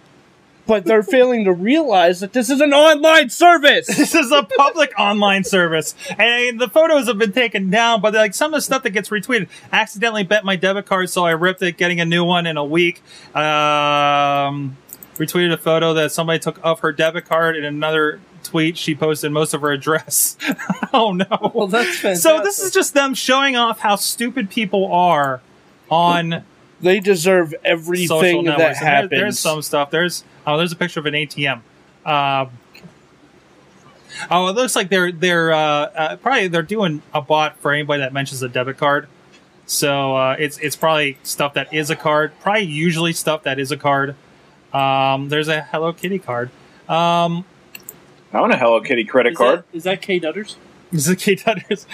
But 0.67 0.83
they're 0.83 1.03
failing 1.03 1.45
to 1.45 1.53
realize 1.53 2.19
that 2.19 2.33
this 2.33 2.49
is 2.49 2.59
an 2.59 2.73
online 2.73 3.29
service. 3.29 3.87
This 3.87 4.13
is 4.13 4.31
a 4.31 4.43
public 4.43 4.91
online 4.99 5.43
service, 5.45 5.95
and 6.19 6.59
the 6.59 6.67
photos 6.67 7.07
have 7.07 7.17
been 7.17 7.31
taken 7.31 7.69
down. 7.69 8.01
But 8.01 8.13
like 8.13 8.33
some 8.33 8.53
of 8.53 8.57
the 8.57 8.61
stuff 8.61 8.83
that 8.83 8.89
gets 8.89 9.09
retweeted, 9.09 9.47
accidentally 9.71 10.23
bet 10.23 10.43
my 10.43 10.57
debit 10.57 10.85
card, 10.85 11.09
so 11.09 11.25
I 11.25 11.31
ripped 11.31 11.61
it, 11.61 11.77
getting 11.77 12.01
a 12.01 12.05
new 12.05 12.23
one 12.23 12.45
in 12.45 12.57
a 12.57 12.65
week. 12.65 13.01
Um, 13.33 14.77
retweeted 15.15 15.53
a 15.53 15.57
photo 15.57 15.93
that 15.93 16.11
somebody 16.11 16.39
took 16.39 16.59
of 16.63 16.81
her 16.81 16.91
debit 16.91 17.25
card. 17.25 17.55
In 17.55 17.63
another 17.63 18.19
tweet, 18.43 18.77
she 18.77 18.93
posted 18.95 19.31
most 19.31 19.53
of 19.53 19.61
her 19.61 19.71
address. 19.71 20.37
oh 20.93 21.13
no! 21.13 21.51
Well, 21.53 21.67
that's 21.67 21.97
fantastic. 21.97 22.17
so 22.17 22.43
this 22.43 22.59
is 22.59 22.71
just 22.71 22.93
them 22.93 23.13
showing 23.13 23.55
off 23.55 23.79
how 23.79 23.95
stupid 23.95 24.49
people 24.49 24.91
are 24.91 25.41
on 25.89 26.43
They 26.81 26.99
deserve 26.99 27.49
social 27.51 27.61
everything 27.65 28.45
that 28.45 28.57
networks. 28.57 28.81
And 28.81 29.09
there- 29.09 29.19
there's 29.19 29.39
some 29.39 29.61
stuff. 29.61 29.89
There's 29.91 30.23
oh, 30.45 30.57
there's 30.57 30.71
a 30.71 30.75
picture 30.75 30.99
of 30.99 31.05
an 31.05 31.13
ATM. 31.15 31.61
Um, 32.05 32.49
oh, 34.31 34.47
it 34.47 34.55
looks 34.55 34.75
like 34.75 34.89
they're 34.89 35.11
they're 35.11 35.51
uh, 35.51 35.57
uh, 35.59 36.15
probably 36.17 36.47
they're 36.47 36.61
doing 36.61 37.01
a 37.13 37.21
bot 37.21 37.57
for 37.59 37.71
anybody 37.73 38.01
that 38.01 38.13
mentions 38.13 38.41
a 38.43 38.49
debit 38.49 38.77
card. 38.77 39.07
So 39.65 40.15
uh, 40.15 40.35
it's 40.39 40.57
it's 40.59 40.75
probably 40.75 41.17
stuff 41.23 41.53
that 41.55 41.73
is 41.73 41.89
a 41.89 41.95
card. 41.95 42.31
Probably 42.41 42.63
usually 42.63 43.13
stuff 43.13 43.43
that 43.43 43.59
is 43.59 43.71
a 43.71 43.77
card. 43.77 44.15
Um, 44.73 45.29
there's 45.29 45.47
a 45.47 45.61
Hello 45.63 45.93
Kitty 45.93 46.19
card. 46.19 46.49
Um, 46.87 47.43
I 48.31 48.39
want 48.41 48.53
a 48.53 48.57
Hello 48.57 48.79
Kitty 48.81 49.03
credit 49.03 49.31
is 49.33 49.37
card. 49.37 49.59
That, 49.71 49.77
is 49.77 49.83
that 49.83 50.01
K 50.01 50.19
Dutters? 50.19 50.55
is 50.91 51.09
it 51.09 51.19
Kate 51.19 51.41
Dutters? 51.41 51.85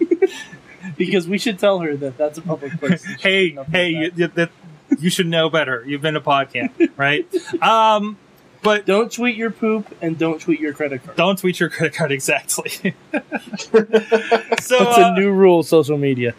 Because 0.96 1.28
we 1.28 1.38
should 1.38 1.58
tell 1.58 1.78
her 1.80 1.96
that 1.96 2.16
that's 2.18 2.38
a 2.38 2.42
public 2.42 2.78
place. 2.80 3.04
hey, 3.20 3.50
hey, 3.70 3.90
you, 3.90 4.12
you, 4.16 4.26
that, 4.28 4.50
you 4.98 5.10
should 5.10 5.26
know 5.26 5.48
better. 5.50 5.84
You've 5.86 6.02
been 6.02 6.14
to 6.14 6.20
podcast, 6.20 6.90
right? 6.96 7.26
Um, 7.62 8.16
but 8.62 8.84
Don't 8.86 9.10
tweet 9.10 9.36
your 9.36 9.50
poop 9.50 9.86
and 10.02 10.18
don't 10.18 10.38
tweet 10.40 10.60
your 10.60 10.74
credit 10.74 11.02
card. 11.02 11.16
don't 11.16 11.38
tweet 11.38 11.58
your 11.60 11.70
credit 11.70 11.94
card 11.94 12.12
exactly. 12.12 12.70
so 13.10 13.78
That's 13.78 14.70
uh, 14.72 15.12
a 15.16 15.18
new 15.18 15.30
rule 15.32 15.62
social 15.62 15.96
media. 15.98 16.34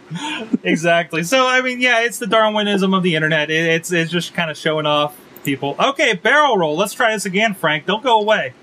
exactly. 0.64 1.24
So 1.24 1.48
I 1.48 1.62
mean, 1.62 1.80
yeah, 1.82 2.02
it's 2.02 2.20
the 2.20 2.28
Darwinism 2.28 2.94
of 2.94 3.04
the 3.04 3.16
internet. 3.16 3.50
It, 3.50 3.66
it's 3.66 3.92
it's 3.92 4.12
just 4.12 4.34
kind 4.34 4.52
of 4.52 4.58
showing 4.58 4.86
off 4.86 5.18
people. 5.44 5.76
Okay, 5.80 6.14
barrel 6.14 6.58
roll. 6.58 6.76
Let's 6.78 6.94
try 6.94 7.12
this 7.14 7.26
again, 7.26 7.54
Frank. 7.54 7.86
Don't 7.86 8.04
go 8.04 8.20
away. 8.20 8.54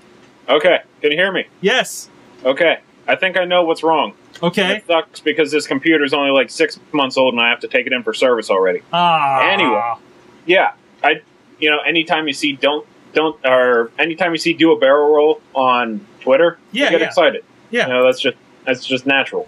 Okay, 0.47 0.79
can 1.01 1.11
you 1.11 1.17
hear 1.17 1.31
me? 1.31 1.45
Yes. 1.61 2.09
Okay, 2.43 2.79
I 3.07 3.15
think 3.15 3.37
I 3.37 3.43
know 3.45 3.63
what's 3.63 3.83
wrong. 3.83 4.13
Okay. 4.41 4.77
It 4.77 4.87
sucks 4.87 5.19
because 5.19 5.51
this 5.51 5.67
computer's 5.67 6.13
only 6.13 6.31
like 6.31 6.49
six 6.49 6.79
months 6.91 7.17
old 7.17 7.33
and 7.33 7.41
I 7.41 7.49
have 7.49 7.59
to 7.61 7.67
take 7.67 7.87
it 7.87 7.93
in 7.93 8.03
for 8.03 8.13
service 8.13 8.49
already. 8.49 8.81
Ah. 8.93 9.41
Anyway. 9.49 9.93
Yeah, 10.45 10.71
I, 11.03 11.21
you 11.59 11.69
know, 11.69 11.79
anytime 11.79 12.27
you 12.27 12.33
see 12.33 12.53
don't 12.53 12.85
don't 13.13 13.37
or 13.45 13.91
anytime 13.99 14.31
you 14.31 14.37
see 14.37 14.53
do 14.53 14.71
a 14.71 14.79
barrel 14.79 15.13
roll 15.13 15.41
on 15.53 16.05
Twitter, 16.21 16.57
Yeah, 16.71 16.85
you 16.85 16.91
get 16.91 17.01
yeah. 17.01 17.07
excited. 17.07 17.43
Yeah. 17.69 17.87
You 17.87 17.93
know, 17.93 18.05
that's 18.05 18.19
just 18.21 18.37
that's 18.65 18.85
just 18.85 19.05
natural. 19.05 19.47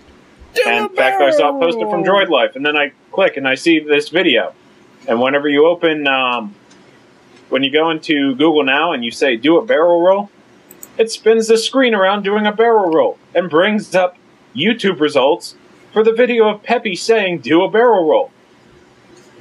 Do 0.54 0.64
and 0.66 0.90
in 0.90 0.96
fact, 0.96 1.22
I 1.22 1.32
saw 1.32 1.56
it 1.56 1.62
posted 1.62 1.90
from. 1.90 2.04
Droid 2.04 2.28
Life, 2.30 2.56
and 2.58 2.66
then 2.66 2.76
I 2.76 2.92
click 3.12 3.38
and 3.38 3.48
I 3.48 3.56
see 3.56 3.80
this 3.80 4.10
video. 4.10 4.54
And 5.08 5.22
whenever 5.22 5.48
you 5.48 5.66
open, 5.66 6.08
um, 6.08 6.54
when 7.50 7.64
you 7.64 7.72
go 7.72 7.90
into 7.90 8.36
Google 8.36 8.64
now 8.66 8.92
and 8.92 9.04
you 9.04 9.12
say 9.12 9.38
"do 9.38 9.58
a 9.58 9.66
barrel 9.66 10.02
roll," 10.02 10.30
it 10.98 11.10
spins 11.10 11.48
the 11.48 11.58
screen 11.58 11.96
around 11.96 12.24
doing 12.24 12.46
a 12.46 12.52
barrel 12.52 12.92
roll 12.92 13.18
and 13.34 13.50
brings 13.50 13.96
up 13.96 14.18
YouTube 14.56 15.00
results 15.00 15.56
for 15.94 16.04
the 16.04 16.14
video 16.14 16.50
of 16.50 16.64
Peppy 16.64 16.96
saying 16.96 17.40
"do 17.40 17.64
a 17.64 17.70
barrel 17.70 18.08
roll." 18.08 18.32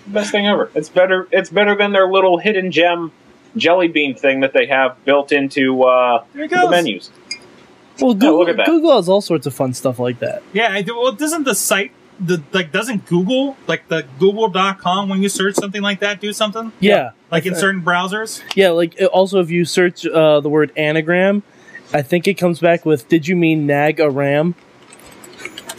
Best 0.06 0.32
thing 0.32 0.46
ever. 0.46 0.70
It's 0.74 0.88
better. 0.88 1.28
It's 1.30 1.50
better 1.50 1.76
than 1.76 1.92
their 1.92 2.08
little 2.10 2.38
hidden 2.38 2.72
gem 2.72 3.12
jelly 3.56 3.88
bean 3.88 4.14
thing 4.14 4.40
that 4.40 4.52
they 4.52 4.66
have 4.66 5.02
built 5.04 5.32
into 5.32 5.82
uh, 5.84 6.24
the 6.34 6.68
menus. 6.70 7.10
Well, 8.00 8.14
Google, 8.14 8.38
look 8.38 8.48
at 8.48 8.56
that. 8.56 8.66
Google 8.66 8.96
has 8.96 9.08
all 9.08 9.20
sorts 9.20 9.46
of 9.46 9.54
fun 9.54 9.74
stuff 9.74 9.98
like 9.98 10.20
that. 10.20 10.42
Yeah. 10.52 10.72
I 10.72 10.82
do, 10.82 10.96
well, 10.96 11.12
doesn't 11.12 11.44
the 11.44 11.54
site 11.54 11.92
the 12.18 12.42
like 12.52 12.70
doesn't 12.70 13.06
Google 13.06 13.56
like 13.66 13.88
the 13.88 14.06
Google.com 14.18 15.08
when 15.08 15.22
you 15.22 15.28
search 15.28 15.54
something 15.54 15.80
like 15.82 16.00
that 16.00 16.20
do 16.20 16.32
something 16.34 16.70
Yeah, 16.80 17.10
like 17.30 17.46
in 17.46 17.54
certain 17.54 17.82
browsers? 17.82 18.42
yeah. 18.54 18.70
Like 18.70 19.00
uh, 19.00 19.06
also, 19.06 19.40
if 19.40 19.50
you 19.50 19.64
search 19.64 20.06
uh, 20.06 20.40
the 20.40 20.48
word 20.48 20.70
anagram, 20.76 21.42
I 21.94 22.02
think 22.02 22.28
it 22.28 22.34
comes 22.34 22.58
back 22.58 22.84
with 22.84 23.08
"Did 23.08 23.26
you 23.28 23.36
mean 23.36 23.66
nag 23.66 24.00
a 24.00 24.10
ram?" 24.10 24.54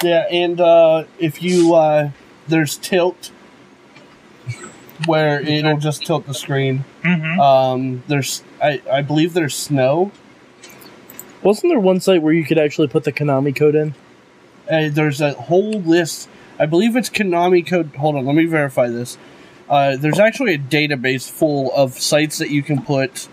Yeah, 0.04 0.26
and 0.32 0.60
uh, 0.60 1.06
if 1.20 1.42
you 1.42 1.76
uh, 1.76 2.12
there's 2.48 2.78
tilt 2.78 3.32
where 5.06 5.42
it'll 5.42 5.78
just 5.78 6.06
tilt 6.06 6.28
the 6.28 6.34
screen. 6.34 6.86
Mm-hmm. 7.04 7.40
Um, 7.40 8.04
there's 8.08 8.44
I, 8.62 8.82
I 8.92 9.02
believe 9.02 9.34
there's 9.34 9.56
snow. 9.56 10.12
Wasn't 11.42 11.72
there 11.72 11.80
one 11.80 12.00
site 12.00 12.22
where 12.22 12.34
you 12.34 12.46
could 12.46 12.60
actually 12.60 12.88
put 12.88 13.04
the 13.04 13.12
Konami 13.12 13.56
code 13.56 13.76
in? 13.76 13.96
Uh, 14.70 14.90
there's 14.92 15.22
a 15.22 15.34
whole 15.34 15.82
list. 15.82 16.30
I 16.60 16.68
believe 16.68 16.96
it's 16.96 17.10
Konami 17.10 17.66
code. 17.66 17.96
Hold 17.96 18.16
on, 18.16 18.26
let 18.26 18.36
me 18.36 18.46
verify 18.46 18.90
this. 18.90 19.18
Uh, 19.68 19.96
there's 19.96 20.20
actually 20.20 20.54
a 20.54 20.60
database 20.60 21.30
full 21.30 21.74
of 21.74 21.98
sites 22.00 22.38
that 22.38 22.52
you 22.52 22.62
can 22.62 22.82
put 22.82 23.28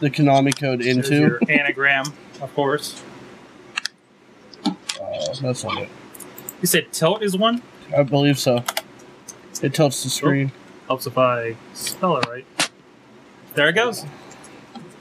the 0.00 0.10
Konami 0.10 0.56
code 0.56 0.80
into. 0.80 1.16
your 1.16 1.40
anagram, 1.48 2.04
of 2.40 2.54
course. 2.54 3.02
Uh, 4.64 4.72
that's 5.40 5.64
not 5.64 5.82
it. 5.82 5.88
You 6.60 6.66
said 6.66 6.92
tilt 6.92 7.22
is 7.22 7.36
one. 7.36 7.62
I 7.96 8.02
believe 8.02 8.38
so. 8.38 8.64
It 9.62 9.74
tilts 9.74 10.02
the 10.02 10.10
screen. 10.10 10.52
Helps 10.86 11.06
if 11.06 11.16
I 11.16 11.56
spell 11.74 12.16
it 12.18 12.26
right. 12.28 12.46
There 13.54 13.68
it 13.68 13.74
goes. 13.74 14.04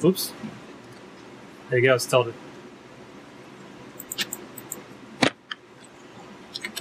Oops. 0.04 0.34
There 1.70 1.80
you 1.80 1.86
go. 1.86 1.96
It's 1.96 2.06
tilted. 2.06 2.34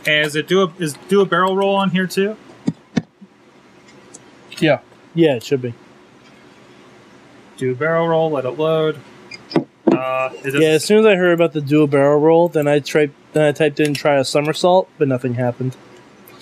And 0.06 0.26
is 0.26 0.36
it 0.36 0.46
do 0.48 0.62
a 0.62 0.72
is 0.78 0.94
do 1.08 1.20
a 1.20 1.26
barrel 1.26 1.56
roll 1.56 1.74
on 1.74 1.90
here 1.90 2.06
too? 2.06 2.36
Yeah. 4.58 4.80
Yeah, 5.14 5.34
it 5.34 5.42
should 5.42 5.60
be. 5.60 5.74
Do 7.56 7.72
a 7.72 7.74
barrel 7.74 8.08
roll. 8.08 8.30
Let 8.30 8.44
it 8.44 8.52
load. 8.52 8.98
Uh, 9.98 10.30
Yeah, 10.44 10.68
as 10.70 10.84
soon 10.84 11.00
as 11.00 11.06
I 11.06 11.16
heard 11.16 11.32
about 11.32 11.52
the 11.52 11.60
dual 11.60 11.86
barrel 11.86 12.20
roll, 12.20 12.48
then 12.48 12.68
I 12.68 12.80
tried 12.80 13.12
then 13.32 13.44
I 13.44 13.52
typed 13.52 13.80
in 13.80 13.94
try 13.94 14.16
a 14.16 14.24
somersault, 14.24 14.88
but 14.98 15.08
nothing 15.08 15.34
happened. 15.34 15.76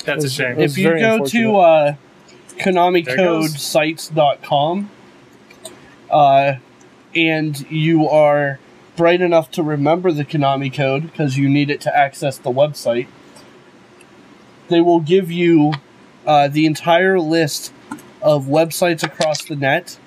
that's 0.05 0.25
a 0.25 0.31
shame. 0.31 0.59
If 0.61 0.79
you 0.79 0.91
go 0.99 1.25
to 1.25 1.57
uh, 1.57 1.85
There 1.85 1.97
it 2.59 3.17
goes. 3.17 3.55
KonamiCodeSites.com 3.55 4.91
uh, 6.11 6.55
and 7.15 7.71
you 7.71 8.09
are 8.09 8.59
bright 8.97 9.21
enough 9.21 9.51
to 9.53 9.63
remember 9.63 10.13
the 10.13 10.25
Konami 10.25 10.73
code 10.73 11.03
because 11.03 11.37
you 11.37 11.49
need 11.49 11.71
it 11.71 11.81
to 11.83 11.97
access 11.97 12.39
the 12.39 12.51
website, 12.51 13.09
they 14.69 14.81
will 14.81 15.01
give 15.01 15.31
you 15.31 15.73
uh, 16.27 16.49
the 16.49 16.67
entire 16.67 17.21
list 17.21 17.73
of 18.23 18.47
websites 18.47 19.03
across 19.03 19.45
the 19.45 19.57
net 19.57 19.99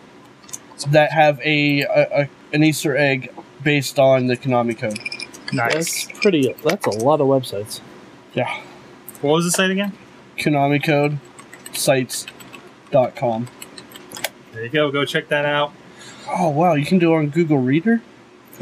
that 0.88 1.12
have 1.12 1.40
a, 1.42 1.82
a, 1.82 2.22
a 2.22 2.30
an 2.52 2.64
Easter 2.64 2.98
egg 2.98 3.32
based 3.64 4.00
on 4.00 4.28
the 4.28 4.38
Konami 4.38 4.78
code. 4.78 5.00
Nice. 5.54 6.06
That's 6.06 6.20
pretty. 6.20 6.54
That's 6.64 6.86
a 6.86 6.92
lot 7.04 7.22
of 7.22 7.28
websites. 7.28 7.82
Yeah. 8.34 8.62
What 9.22 9.34
was 9.34 9.46
the 9.46 9.52
site 9.52 9.72
again? 9.72 9.94
Konami 10.38 10.84
code 10.84 11.20
sites.com. 11.74 13.48
There 14.54 14.64
you 14.64 14.70
go. 14.70 14.92
Go 14.92 15.06
check 15.06 15.30
that 15.30 15.46
out. 15.46 15.74
Oh 16.28 16.50
wow, 16.50 16.74
you 16.74 16.86
can 16.86 17.00
do 17.00 17.14
it 17.14 17.18
on 17.18 17.30
Google 17.30 17.58
Reader? 17.58 18.02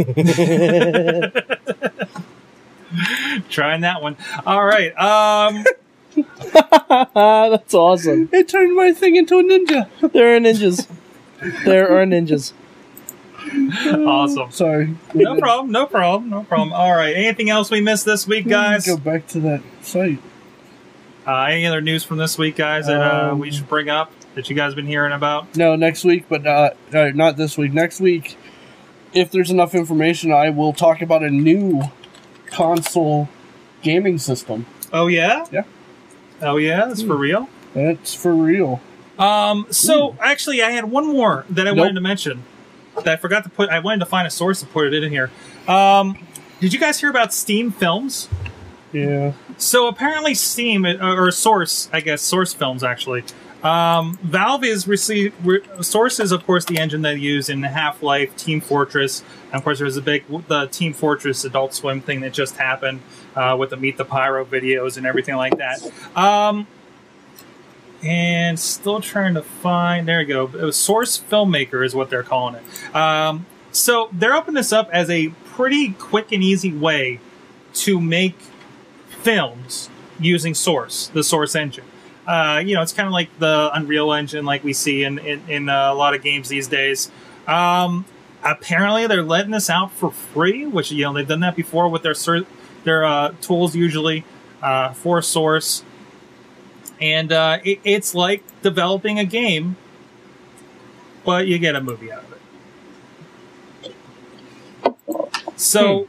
Trying 3.49 3.81
that 3.81 4.01
one. 4.01 4.15
All 4.45 4.63
right. 4.65 4.97
Um. 4.97 5.65
that's 7.13 7.73
awesome. 7.73 8.29
It 8.31 8.47
turned 8.47 8.75
my 8.75 8.91
thing 8.93 9.15
into 9.15 9.39
a 9.39 9.43
ninja. 9.43 9.89
There 10.13 10.35
are 10.35 10.39
ninjas. 10.39 10.87
There 11.65 11.89
are 11.89 12.05
ninjas. 12.05 12.53
awesome. 14.07 14.51
Sorry. 14.51 14.95
No 15.13 15.37
problem. 15.39 15.71
No 15.71 15.85
problem. 15.85 16.29
No 16.29 16.43
problem. 16.43 16.73
All 16.73 16.93
right. 16.95 17.15
Anything 17.15 17.49
else 17.49 17.69
we 17.71 17.81
missed 17.81 18.05
this 18.05 18.27
week, 18.27 18.47
guys? 18.47 18.85
Go 18.85 18.97
back 18.97 19.27
to 19.27 19.39
that 19.41 19.61
site. 19.81 20.19
Uh, 21.25 21.43
any 21.49 21.65
other 21.65 21.81
news 21.81 22.03
from 22.03 22.17
this 22.17 22.37
week, 22.37 22.55
guys, 22.55 22.87
that 22.87 23.01
uh, 23.01 23.31
Um, 23.31 23.39
we 23.39 23.51
should 23.51 23.67
bring 23.67 23.89
up 23.89 24.11
that 24.35 24.49
you 24.49 24.55
guys 24.55 24.67
have 24.69 24.75
been 24.75 24.85
hearing 24.87 25.11
about? 25.11 25.55
No, 25.57 25.75
next 25.75 26.05
week, 26.05 26.25
but 26.29 26.43
not 26.43 26.77
uh, 26.93 27.09
not 27.13 27.35
this 27.37 27.57
week. 27.57 27.73
Next 27.73 27.99
week, 27.99 28.37
if 29.13 29.31
there's 29.31 29.49
enough 29.51 29.75
information, 29.75 30.31
I 30.31 30.51
will 30.51 30.71
talk 30.73 31.01
about 31.01 31.23
a 31.23 31.29
new 31.29 31.83
console 32.45 33.27
gaming 33.81 34.17
system. 34.19 34.65
Oh 34.93 35.07
yeah. 35.07 35.45
Yeah. 35.51 35.63
Oh 36.41 36.57
yeah. 36.57 36.85
That's 36.85 37.01
for 37.01 37.17
real. 37.17 37.49
That's 37.73 38.13
for 38.13 38.33
real. 38.33 38.79
Um. 39.19 39.67
So 39.71 40.15
actually, 40.21 40.61
I 40.61 40.71
had 40.71 40.85
one 40.85 41.07
more 41.07 41.45
that 41.49 41.67
I 41.67 41.71
Nope. 41.71 41.79
wanted 41.79 41.95
to 41.95 42.01
mention 42.01 42.43
that 42.97 43.07
I 43.07 43.15
forgot 43.15 43.43
to 43.43 43.49
put. 43.49 43.69
I 43.69 43.79
wanted 43.79 43.99
to 43.99 44.05
find 44.05 44.27
a 44.27 44.31
source 44.31 44.59
to 44.61 44.65
put 44.65 44.93
it 44.93 45.03
in 45.03 45.11
here. 45.11 45.31
Um. 45.67 46.17
Did 46.59 46.73
you 46.73 46.79
guys 46.79 46.99
hear 46.99 47.11
about 47.11 47.33
Steam 47.33 47.69
Films? 47.69 48.27
Yeah. 48.91 49.33
So 49.57 49.87
apparently, 49.87 50.33
Steam 50.33 50.85
uh, 50.85 51.15
or 51.15 51.29
Source, 51.31 51.89
I 51.93 52.01
guess 52.01 52.21
Source 52.21 52.53
Films 52.53 52.83
actually. 52.83 53.23
Um, 53.63 54.17
Valve 54.23 54.63
is 54.63 54.87
receive 54.87 55.33
re- 55.45 55.61
Source 55.81 56.19
is 56.19 56.31
of 56.31 56.45
course 56.45 56.65
the 56.65 56.77
engine 56.77 57.01
they 57.01 57.15
use 57.15 57.49
in 57.49 57.63
Half 57.63 58.01
Life, 58.01 58.35
Team 58.37 58.61
Fortress, 58.61 59.23
and 59.47 59.55
of 59.55 59.63
course 59.63 59.79
there's 59.79 59.97
a 59.97 60.01
big 60.01 60.23
the 60.47 60.67
Team 60.67 60.93
Fortress 60.93 61.43
Adult 61.43 61.73
Swim 61.73 62.01
thing 62.01 62.21
that 62.21 62.33
just 62.33 62.55
happened 62.57 63.01
uh, 63.35 63.55
with 63.59 63.71
the 63.71 63.77
Meet 63.77 63.97
the 63.97 64.05
Pyro 64.05 64.45
videos 64.45 64.97
and 64.97 65.05
everything 65.05 65.35
like 65.35 65.57
that. 65.57 65.81
Um, 66.15 66.65
and 68.07 68.57
still 68.57 69.01
trying 69.01 69.33
to 69.33 69.41
find. 69.41 70.07
There 70.07 70.21
you 70.21 70.27
go. 70.27 70.45
It 70.45 70.63
was 70.63 70.77
Source 70.77 71.19
Filmmaker 71.19 71.85
is 71.85 71.93
what 71.93 72.09
they're 72.09 72.23
calling 72.23 72.55
it. 72.55 72.95
Um, 72.95 73.45
so 73.71 74.09
they're 74.13 74.33
opening 74.33 74.55
this 74.55 74.71
up 74.71 74.89
as 74.93 75.09
a 75.09 75.29
pretty 75.45 75.91
quick 75.91 76.31
and 76.31 76.41
easy 76.41 76.71
way 76.71 77.19
to 77.73 77.99
make 77.99 78.37
films 79.09 79.89
using 80.19 80.53
Source, 80.53 81.07
the 81.09 81.23
Source 81.23 81.53
engine. 81.53 81.83
Uh, 82.25 82.61
you 82.65 82.75
know, 82.75 82.81
it's 82.81 82.93
kind 82.93 83.07
of 83.07 83.13
like 83.13 83.29
the 83.39 83.69
Unreal 83.73 84.13
Engine, 84.13 84.45
like 84.45 84.63
we 84.63 84.73
see 84.73 85.03
in 85.03 85.19
in, 85.19 85.41
in 85.49 85.69
uh, 85.69 85.91
a 85.91 85.95
lot 85.95 86.13
of 86.13 86.21
games 86.21 86.49
these 86.49 86.67
days. 86.67 87.11
Um, 87.45 88.05
apparently, 88.43 89.07
they're 89.07 89.23
letting 89.23 89.51
this 89.51 89.69
out 89.69 89.91
for 89.91 90.11
free, 90.11 90.65
which 90.65 90.91
you 90.91 91.03
know 91.03 91.13
they've 91.13 91.27
done 91.27 91.41
that 91.41 91.55
before 91.55 91.87
with 91.89 92.03
their 92.03 92.15
their 92.83 93.05
uh, 93.05 93.33
tools 93.41 93.75
usually 93.75 94.25
uh, 94.61 94.93
for 94.93 95.21
Source, 95.21 95.83
and 96.99 97.31
uh, 97.31 97.59
it, 97.63 97.79
it's 97.83 98.15
like 98.15 98.43
developing 98.61 99.19
a 99.19 99.25
game, 99.25 99.77
but 101.23 101.47
you 101.47 101.59
get 101.59 101.75
a 101.75 101.81
movie 101.81 102.11
out 102.11 102.23
of 102.23 102.31
it. 105.13 105.59
So. 105.59 106.07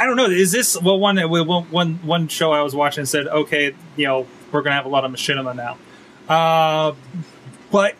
I 0.00 0.06
don't 0.06 0.14
know. 0.14 0.26
Is 0.26 0.52
this 0.52 0.80
well 0.80 1.00
one 1.00 1.16
that 1.16 1.28
we 1.28 1.40
one 1.42 1.64
one 1.72 1.94
one 2.04 2.28
show 2.28 2.52
I 2.52 2.62
was 2.62 2.72
watching 2.72 3.04
said, 3.04 3.26
okay, 3.26 3.74
you 3.96 4.06
know, 4.06 4.28
we're 4.52 4.62
gonna 4.62 4.76
have 4.76 4.86
a 4.86 4.88
lot 4.88 5.04
of 5.04 5.10
machinima 5.10 5.56
now, 5.56 5.76
uh, 6.32 6.94
but 7.72 7.96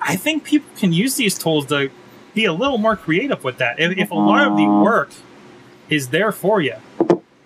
I 0.00 0.16
think 0.16 0.42
people 0.42 0.68
can 0.76 0.92
use 0.92 1.14
these 1.14 1.38
tools 1.38 1.66
to 1.66 1.90
be 2.34 2.44
a 2.46 2.52
little 2.52 2.78
more 2.78 2.96
creative 2.96 3.44
with 3.44 3.58
that. 3.58 3.78
If, 3.78 3.96
if 3.96 4.10
a 4.10 4.14
lot 4.14 4.48
of 4.48 4.56
the 4.56 4.66
work 4.66 5.10
is 5.88 6.08
there 6.08 6.32
for 6.32 6.60
you, 6.60 6.74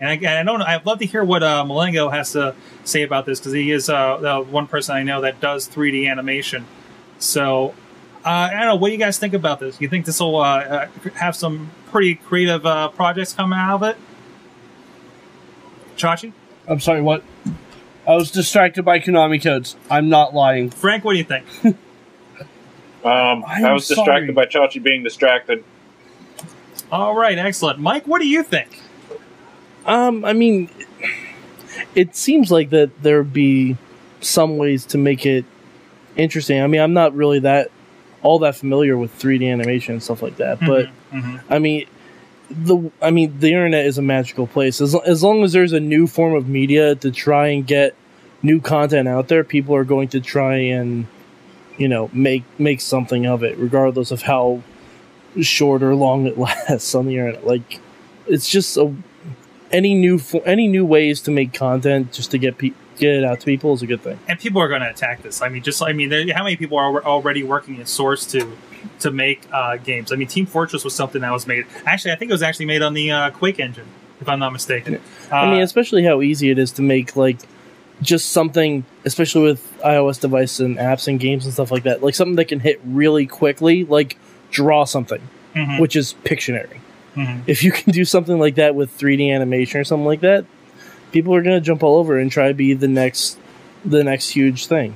and 0.01 0.09
I, 0.09 0.41
I 0.41 0.43
don't 0.43 0.59
know, 0.59 0.65
I'd 0.65 0.87
love 0.87 0.99
to 1.01 1.07
hear 1.07 1.23
what 1.23 1.43
uh, 1.43 1.65
Malengo 1.65 2.11
has 2.13 2.33
to 2.33 2.55
say 2.85 3.03
about 3.03 3.27
this 3.27 3.39
because 3.39 3.53
he 3.53 3.71
is 3.71 3.89
uh, 3.89 4.17
the 4.17 4.41
one 4.41 4.67
person 4.67 4.97
I 4.97 5.03
know 5.03 5.21
that 5.21 5.41
does 5.41 5.69
3D 5.69 6.11
animation. 6.11 6.67
So 7.19 7.75
uh, 8.25 8.29
I 8.29 8.51
don't 8.51 8.67
know. 8.67 8.77
What 8.77 8.89
do 8.89 8.93
you 8.93 8.99
guys 8.99 9.19
think 9.19 9.35
about 9.35 9.61
this? 9.61 9.81
You 9.81 9.89
think 9.89 10.07
this 10.07 10.21
will 10.21 10.37
uh, 10.37 10.59
uh, 10.59 10.89
have 11.15 11.37
some 11.37 11.71
pretty 11.91 12.17
creative 12.17 12.67
uh, 12.67 12.89
projects 12.89 13.33
coming 13.33 13.59
out 13.59 13.77
of 13.77 13.83
it? 13.83 13.97
Chachi? 15.97 16.33
I'm 16.67 16.81
sorry, 16.81 17.03
what? 17.03 17.23
I 18.07 18.15
was 18.15 18.31
distracted 18.31 18.85
by 18.85 18.99
Konami 19.01 19.43
codes. 19.43 19.77
I'm 19.91 20.09
not 20.09 20.35
lying. 20.35 20.71
Frank, 20.71 21.05
what 21.05 21.13
do 21.13 21.19
you 21.19 21.25
think? 21.25 21.47
Um, 23.03 23.45
I'm 23.47 23.65
I 23.65 23.73
was 23.73 23.89
distracted 23.89 24.35
by 24.35 24.45
Chachi 24.45 24.83
being 24.83 25.03
distracted. 25.03 25.65
All 26.93 27.15
right, 27.15 27.39
excellent. 27.39 27.79
Mike, 27.79 28.07
what 28.07 28.21
do 28.21 28.29
you 28.29 28.43
think? 28.43 28.79
Um, 29.87 30.25
I 30.25 30.33
mean, 30.33 30.71
it 31.95 32.15
seems 32.17 32.51
like 32.51 32.71
that 32.71 33.03
there'd 33.03 33.33
be 33.33 33.77
some 34.21 34.57
ways 34.59 34.85
to 34.87 34.99
make 34.99 35.25
it 35.27 35.45
interesting. 36.17 36.61
I 36.61 36.67
mean, 36.67 36.81
I'm 36.81 36.93
not 36.93 37.15
really 37.15 37.39
that 37.41 37.71
all 38.23 38.39
that 38.41 38.55
familiar 38.55 38.97
with 38.99 39.19
3D 39.19 39.51
animation 39.51 39.95
and 39.95 40.03
stuff 40.03 40.23
like 40.23 40.37
that, 40.37 40.61
but 40.61 40.89
Mhm. 41.13 41.41
I 41.49 41.59
mean, 41.59 41.87
the 42.51 42.91
I 43.01 43.11
mean, 43.11 43.35
the 43.39 43.49
internet 43.49 43.87
is 43.87 43.97
a 43.97 44.03
magical 44.03 44.47
place. 44.47 44.81
As 44.81 44.95
as 44.95 45.23
long 45.23 45.43
as 45.45 45.53
there's 45.53 45.73
a 45.73 45.81
new 45.81 46.07
form 46.07 46.35
of 46.35 46.49
media 46.49 46.95
to 46.97 47.11
try 47.11 47.49
and 47.49 47.67
get 47.67 47.95
new 48.43 48.61
content 48.61 49.09
out 49.09 49.29
there, 49.29 49.43
people 49.45 49.75
are 49.75 49.85
going 49.85 50.09
to 50.09 50.21
try 50.21 50.57
and 50.57 51.07
you 51.79 51.89
know 51.89 52.11
make 52.13 52.43
make 52.59 52.81
something 52.83 53.25
of 53.25 53.43
it, 53.43 53.57
regardless 53.57 54.11
of 54.11 54.23
how 54.23 54.63
short 55.41 55.83
or 55.83 55.95
long 55.95 56.27
it 56.27 56.37
lasts 56.47 56.95
on 56.95 57.07
the 57.07 57.17
internet. 57.17 57.47
Like, 57.47 57.81
it's 58.27 58.49
just 58.49 58.77
a 58.77 58.93
any 59.73 59.95
new 59.95 60.19
fo- 60.19 60.41
any 60.41 60.67
new 60.69 60.85
ways 60.85 61.21
to 61.23 61.31
make 61.31 61.53
content 61.53 62.13
just 62.13 62.31
to 62.33 62.39
get 62.39 62.59
pe- 62.59 62.73
get 62.99 63.15
it 63.15 63.25
out 63.25 63.41
to 63.41 63.47
people 63.47 63.73
is 63.73 63.83
a 63.83 63.87
good 63.87 64.03
thing. 64.03 64.19
and 64.29 64.39
people 64.39 64.61
are 64.61 64.69
going 64.69 64.83
to 64.83 64.91
attack 64.91 65.23
this. 65.23 65.41
I 65.43 65.49
mean, 65.49 65.63
just 65.63 65.83
I 65.83 65.93
mean, 65.93 66.09
there, 66.11 66.25
how 66.35 66.45
many 66.45 66.57
people 66.57 66.79
are 66.79 67.03
already 67.05 67.43
working 67.43 67.81
at 67.81 67.89
Source 67.89 68.27
to 68.33 68.57
to 69.01 69.11
make 69.11 69.43
uh, 69.53 69.77
games? 69.77 70.13
I 70.13 70.17
mean, 70.17 70.29
Team 70.29 70.47
Fortress 70.47 70.85
was 70.85 70.95
something 70.95 71.23
that 71.23 71.33
was 71.33 71.47
made. 71.47 71.67
Actually, 71.87 72.13
I 72.13 72.17
think 72.17 72.31
it 72.31 72.35
was 72.35 72.43
actually 72.43 72.67
made 72.67 72.83
on 72.83 72.95
the 72.95 73.11
uh, 73.11 73.31
Quake 73.31 73.59
engine, 73.61 73.87
if 74.21 74.29
I'm 74.29 74.39
not 74.39 74.53
mistaken. 74.53 74.97
Uh, 75.31 75.35
I 75.35 75.51
mean, 75.51 75.63
especially 75.63 76.05
how 76.05 76.21
easy 76.21 76.51
it 76.51 76.59
is 76.59 76.73
to 76.73 76.83
make 76.83 77.17
like 77.17 77.39
just 78.03 78.31
something, 78.31 78.85
especially 79.05 79.43
with 79.43 79.79
iOS 79.85 80.19
devices 80.21 80.61
and 80.61 80.77
apps 80.79 81.07
and 81.07 81.21
games 81.21 81.45
and 81.45 81.53
stuff 81.55 81.71
like 81.71 81.83
that, 81.85 82.03
like 82.03 82.15
something 82.15 82.37
that 82.37 82.47
can 82.49 82.61
hit 82.61 82.81
really 82.85 83.27
quickly, 83.27 83.85
like 83.85 84.17
draw 84.51 84.85
something, 84.85 85.21
mhm, 85.55 85.79
which 85.79 85.95
is 85.97 86.15
Pictionary. 86.25 86.79
Mhm. 87.21 87.43
If 87.47 87.63
you 87.63 87.73
can 87.73 87.93
do 87.93 88.05
something 88.05 88.39
like 88.39 88.57
that 88.57 88.75
with 88.75 88.97
3D 88.97 89.31
animation 89.31 89.81
or 89.81 89.85
something 89.85 90.07
like 90.07 90.21
that, 90.21 90.45
people 91.13 91.35
are 91.35 91.43
gonna 91.43 91.61
jump 91.61 91.83
all 91.83 91.97
over 91.97 92.19
and 92.19 92.31
try 92.31 92.49
to 92.49 92.55
be 92.55 92.75
the 92.75 92.89
next, 92.89 93.39
the 93.85 94.05
next 94.05 94.31
huge 94.31 94.67
thing, 94.67 94.95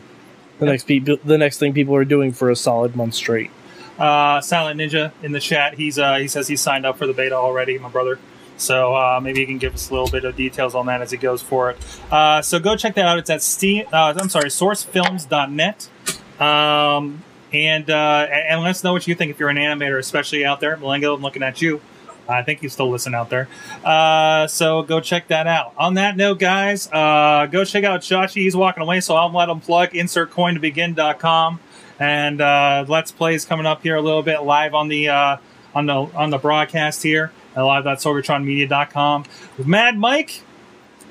the 0.59 0.66
next 0.66 0.87
people, 0.87 1.16
the 1.25 1.39
next 1.39 1.59
thing 1.59 1.72
people 1.72 1.95
are 1.95 2.05
doing 2.05 2.33
for 2.33 2.51
a 2.51 2.57
solid 2.57 2.97
month 2.97 3.14
straight. 3.14 3.51
Uh, 3.99 4.41
Silent 4.41 4.81
Ninja 4.81 5.12
in 5.22 5.33
the 5.33 5.41
chat. 5.41 5.75
He's 5.75 5.99
uh, 5.99 6.16
he 6.16 6.29
says 6.29 6.49
he's 6.49 6.61
signed 6.61 6.85
up 6.85 6.99
for 6.99 7.07
the 7.07 7.12
beta 7.12 7.35
already. 7.35 7.79
My 7.79 7.89
brother. 7.89 8.18
So 8.57 8.95
uh, 8.95 9.20
maybe 9.22 9.41
you 9.41 9.47
can 9.47 9.59
give 9.59 9.75
us 9.75 9.91
a 9.91 9.93
little 9.93 10.09
bit 10.09 10.25
of 10.25 10.37
details 10.37 10.75
on 10.75 10.87
that 10.87 11.03
as 11.03 11.11
he 11.11 11.16
goes 11.16 11.43
for 11.43 11.70
it. 11.70 11.77
Uh, 12.11 12.41
so 12.41 12.61
go 12.61 12.77
check 12.77 12.95
that 12.95 13.07
out. 13.07 13.18
It's 13.18 13.31
at 13.31 13.43
Steam. 13.43 13.87
Uh, 13.93 14.14
I'm 14.16 14.29
sorry, 14.29 14.49
sourcefilms.net. 14.49 15.89
Um, 16.41 17.22
and 17.53 17.91
uh, 17.91 18.27
and 18.31 18.49
and 18.49 18.61
let 18.62 18.70
us 18.70 18.85
know 18.85 18.93
what 18.93 19.07
you 19.07 19.14
think 19.14 19.31
if 19.31 19.39
you're 19.39 19.49
an 19.49 19.57
animator, 19.57 19.99
especially 19.99 20.45
out 20.45 20.61
there. 20.61 20.77
Malengo, 20.77 21.14
I'm 21.14 21.22
looking 21.22 21.43
at 21.43 21.62
you. 21.62 21.81
I 22.29 22.43
think 22.43 22.62
you 22.62 22.68
still 22.68 22.89
listen 22.91 23.14
out 23.14 23.31
there. 23.31 23.49
Uh, 23.85 24.47
so 24.47 24.83
go 24.83 25.01
check 25.01 25.29
that 25.29 25.47
out. 25.47 25.75
On 25.77 25.95
that 25.95 26.16
note, 26.16 26.39
guys, 26.39 26.89
uh, 26.93 27.47
go 27.51 27.64
check 27.64 27.85
out 27.85 28.01
Chachi. 28.01 28.43
He's 28.43 28.57
walking 28.57 28.83
away, 28.83 29.01
so 29.01 29.14
I'll 29.14 29.31
let 29.33 29.49
him 29.49 29.61
plug 29.61 29.91
insertcointobegin.com. 29.91 31.61
And 32.01 32.41
uh, 32.41 32.85
Let's 32.89 33.12
Play 33.12 33.35
is 33.35 33.45
coming 33.45 33.66
up 33.66 33.83
here 33.83 33.97
a 33.97 34.01
little 34.03 34.22
bit 34.22 34.43
live 34.43 34.75
on 34.75 34.89
the 34.89 35.09
uh, 35.09 35.37
on 35.75 35.87
the 35.87 35.95
on 35.95 36.31
the 36.31 36.39
broadcast 36.39 37.03
here 37.03 37.31
at 37.55 37.62
live.sorgatronmedia.com. 37.62 39.25
With 39.59 39.66
Mad 39.66 39.97
Mike, 39.99 40.43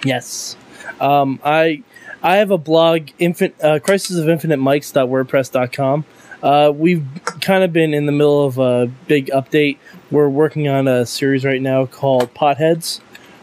Yes. 0.03 0.57
Um, 0.99 1.39
I 1.43 1.83
I 2.21 2.37
have 2.37 2.51
a 2.51 2.57
blog, 2.57 3.07
infin- 3.19 3.53
uh, 3.63 3.79
crisis 3.79 4.17
of 4.17 4.27
infinite 4.29 4.59
mics.wordpress.com. 4.59 6.05
Uh, 6.43 6.71
we've 6.75 7.05
kind 7.39 7.63
of 7.63 7.71
been 7.71 7.93
in 7.93 8.05
the 8.05 8.11
middle 8.11 8.45
of 8.45 8.57
a 8.57 8.91
big 9.07 9.27
update. 9.27 9.77
We're 10.11 10.27
working 10.27 10.67
on 10.67 10.89
a 10.89 11.05
series 11.05 11.45
right 11.45 11.61
now 11.61 11.85
called 11.85 12.33
Potheads, 12.33 12.99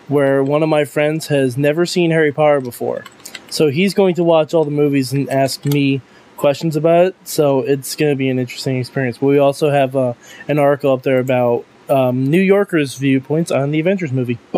where 0.08 0.44
one 0.44 0.62
of 0.62 0.68
my 0.68 0.84
friends 0.84 1.28
has 1.28 1.56
never 1.56 1.86
seen 1.86 2.10
Harry 2.10 2.30
Potter 2.30 2.60
before. 2.60 3.04
So 3.48 3.68
he's 3.68 3.94
going 3.94 4.16
to 4.16 4.22
watch 4.24 4.52
all 4.52 4.66
the 4.66 4.70
movies 4.70 5.14
and 5.14 5.30
ask 5.30 5.64
me 5.64 6.02
questions 6.36 6.76
about 6.76 7.06
it. 7.06 7.16
So 7.24 7.60
it's 7.60 7.96
going 7.96 8.12
to 8.12 8.16
be 8.16 8.28
an 8.28 8.38
interesting 8.38 8.76
experience. 8.76 9.20
We 9.20 9.38
also 9.38 9.70
have 9.70 9.96
uh, 9.96 10.12
an 10.46 10.58
article 10.58 10.92
up 10.92 11.02
there 11.02 11.20
about 11.20 11.64
um, 11.88 12.24
New 12.30 12.40
Yorkers' 12.40 12.96
viewpoints 12.96 13.50
on 13.50 13.70
the 13.70 13.80
Avengers 13.80 14.12
movie. 14.12 14.38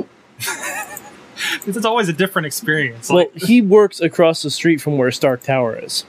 it's 1.65 1.85
always 1.85 2.09
a 2.09 2.13
different 2.13 2.47
experience. 2.47 3.09
Well, 3.09 3.19
Like, 3.19 3.35
he 3.37 3.63
works 3.63 4.01
across 4.01 4.43
the 4.43 4.51
street 4.51 4.81
from 4.81 4.99
where 4.99 5.13
Stark 5.13 5.45
Tower 5.45 5.77
is. 5.77 6.05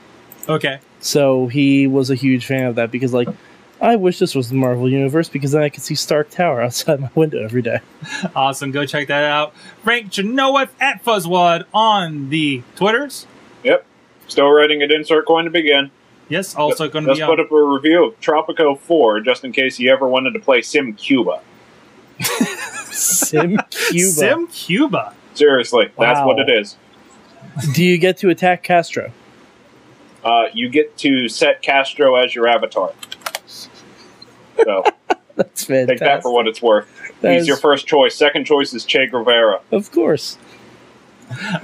okay. 0.49 0.79
So 1.03 1.47
he 1.47 1.85
was 1.85 2.09
a 2.09 2.15
huge 2.15 2.45
fan 2.45 2.63
of 2.65 2.75
that 2.75 2.89
because, 2.89 3.13
like, 3.13 3.27
I 3.81 3.97
wish 3.97 4.19
this 4.19 4.33
was 4.35 4.47
the 4.47 4.55
Marvel 4.55 4.89
Universe 4.89 5.27
because 5.27 5.51
then 5.51 5.61
I 5.61 5.67
could 5.67 5.83
see 5.83 5.95
Stark 5.95 6.29
Tower 6.29 6.61
outside 6.63 7.01
my 7.01 7.09
window 7.13 7.43
every 7.43 7.61
day. 7.61 7.79
Awesome. 8.33 8.71
Go 8.71 8.85
check 8.85 9.09
that 9.09 9.25
out. 9.25 9.53
Frank 9.83 10.11
Janowith 10.11 10.69
at 10.79 11.03
Fuzzwad 11.03 11.65
on 11.73 12.29
the 12.29 12.63
Twitters. 12.77 13.27
Yep. 13.65 13.85
Still 14.29 14.49
writing 14.49 14.81
at 14.81 14.91
Insert 14.91 15.25
Coin 15.25 15.43
to 15.43 15.51
begin. 15.51 15.91
Yes, 16.29 16.55
also 16.55 16.87
going 16.87 17.03
to 17.03 17.11
Just 17.11 17.19
be 17.19 17.25
put 17.27 17.39
on. 17.41 17.45
up 17.47 17.51
a 17.51 17.61
review 17.61 18.05
of 18.05 18.19
Tropico 18.21 18.79
4 18.79 19.19
just 19.19 19.43
in 19.43 19.51
case 19.51 19.77
you 19.79 19.91
ever 19.91 20.07
wanted 20.07 20.31
to 20.31 20.39
play 20.39 20.61
Sim 20.61 20.93
Cuba. 20.93 21.41
Sim 22.91 23.59
Cuba. 23.69 24.11
Sim 24.11 24.47
Cuba. 24.47 25.13
Seriously, 25.33 25.91
that's 25.99 26.19
Wow. 26.19 26.27
what 26.27 26.39
it 26.39 26.49
is. 26.49 26.77
Do 27.73 27.83
you 27.83 27.97
get 27.97 28.17
to 28.19 28.29
attack 28.29 28.63
Castro? 28.63 29.11
Uh, 30.23 30.45
you 30.53 30.69
get 30.69 30.97
to 30.99 31.27
set 31.27 31.61
Castro 31.61 32.15
as 32.15 32.33
your 32.33 32.47
avatar. 32.47 32.93
So 33.45 34.83
That's 35.35 35.65
take 35.65 35.99
that 35.99 36.21
for 36.21 36.31
what 36.33 36.47
it's 36.47 36.61
worth. 36.61 36.87
That 37.21 37.33
He's 37.33 37.41
is- 37.43 37.47
your 37.47 37.57
first 37.57 37.87
choice. 37.87 38.15
Second 38.15 38.45
choice 38.45 38.73
is 38.73 38.85
Che 38.85 39.07
Guevara. 39.07 39.61
Of 39.71 39.91
course. 39.91 40.37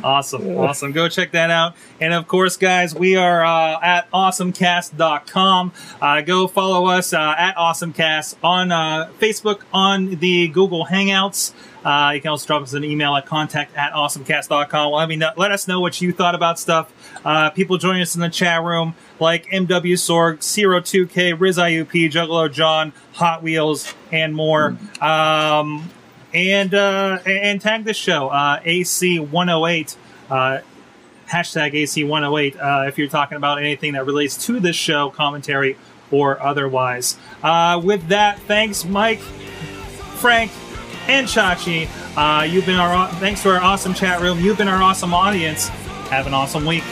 Awesome. 0.04 0.58
Awesome. 0.58 0.92
Go 0.94 1.10
check 1.10 1.32
that 1.32 1.52
out. 1.52 1.76
And 2.02 2.14
of 2.14 2.28
course, 2.28 2.58
guys, 2.58 2.96
we 2.96 3.16
are 3.18 3.46
uh, 3.46 3.80
at 3.82 4.10
awesomecast.com. 4.12 5.74
Uh, 6.02 6.22
go 6.22 6.48
follow 6.48 6.88
us 6.88 7.14
uh, 7.14 7.36
at 7.38 7.56
awesomecast 7.56 8.36
on 8.44 8.72
uh, 8.72 9.10
Facebook, 9.20 9.62
on 9.72 10.16
the 10.16 10.48
Google 10.48 10.88
Hangouts. 10.88 11.54
Uh, 11.84 12.12
you 12.14 12.22
can 12.22 12.32
also 12.32 12.46
drop 12.46 12.62
us 12.62 12.74
an 12.74 12.84
email 12.84 13.16
at 13.16 13.26
contact 13.26 13.76
at 13.76 13.94
awesomecast.com. 13.94 14.92
Let, 14.92 15.10
me 15.10 15.16
know, 15.16 15.32
let 15.38 15.52
us 15.52 15.68
know 15.68 15.80
what 15.80 16.02
you 16.02 16.12
thought 16.12 16.36
about 16.36 16.60
stuff. 16.60 16.92
Uh, 17.24 17.50
people 17.50 17.78
join 17.78 18.02
us 18.02 18.16
in 18.16 18.22
the 18.22 18.30
chat 18.30 18.64
room 18.64 18.96
like 19.20 19.46
MW 19.48 19.94
Sorg, 19.94 20.44
Zero 20.44 20.82
2K, 20.82 21.40
Riz 21.40 21.58
IUP, 21.58 22.12
Juggalo 22.12 22.52
John, 22.52 22.94
Hot 23.14 23.42
Wheels, 23.44 23.94
and 24.12 24.36
more. 24.36 24.78
Um, 25.02 25.90
and 26.34 26.74
uh, 26.74 27.20
and 27.26 27.60
tag 27.60 27.86
this 27.86 27.98
show 27.98 28.30
uh, 28.30 28.60
AC108 28.62 29.98
uh, 30.30 30.60
hashtag 31.28 31.74
AC108 31.74 32.56
uh, 32.58 32.88
if 32.88 32.98
you're 32.98 33.10
talking 33.10 33.36
about 33.36 33.60
anything 33.60 33.94
that 33.94 34.06
relates 34.06 34.46
to 34.46 34.60
this 34.60 34.76
show, 34.76 35.10
commentary 35.10 35.78
or 36.12 36.42
otherwise. 36.42 37.18
Uh, 37.44 37.80
with 37.84 38.08
that, 38.08 38.40
thanks, 38.42 38.84
Mike, 38.84 39.20
Frank, 39.20 40.52
and 41.10 41.28
Chachi. 41.28 41.90
Uh, 42.16 42.44
you've 42.44 42.68
been 42.68 42.80
our 42.80 43.08
thanks 43.16 43.42
to 43.44 43.50
our 43.50 43.62
awesome 43.62 43.94
chat 43.94 44.22
room. 44.22 44.40
You've 44.40 44.58
been 44.58 44.68
our 44.68 44.82
awesome 44.82 45.14
audience. 45.14 45.68
Have 46.10 46.28
an 46.28 46.34
awesome 46.34 46.66
week. 46.66 46.84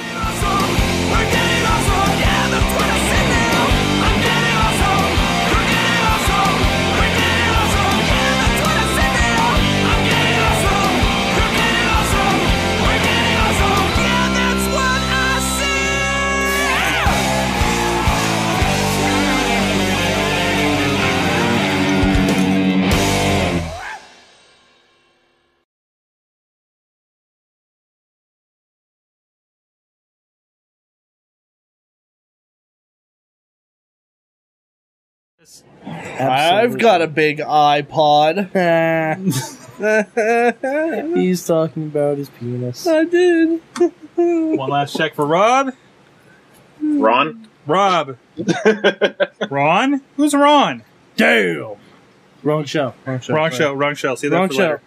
I've 35.85 36.77
got 36.77 37.01
a 37.01 37.07
big 37.07 37.39
iPod. 37.39 38.49
He's 41.15 41.45
talking 41.45 41.83
about 41.83 42.17
his 42.17 42.29
penis. 42.29 42.87
I 42.87 43.03
did. 43.05 43.61
One 44.15 44.69
last 44.69 44.97
check 44.97 45.13
for 45.15 45.25
Rob. 45.25 45.73
Ron? 46.81 47.47
Rob. 47.65 48.17
Ron? 49.49 50.01
Who's 50.15 50.33
Ron? 50.33 50.83
Damn. 51.15 51.75
Wrong 52.43 52.65
show. 52.65 52.93
Wrong 53.05 53.19
show. 53.19 53.33
Wrong 53.33 53.51
show. 53.51 53.73
Wrong 53.73 53.95
show. 53.95 54.15
See 54.15 54.27
that 54.29 54.35
Wrong 54.35 54.47
for 54.47 54.53
show. 54.53 54.61
later. 54.61 54.81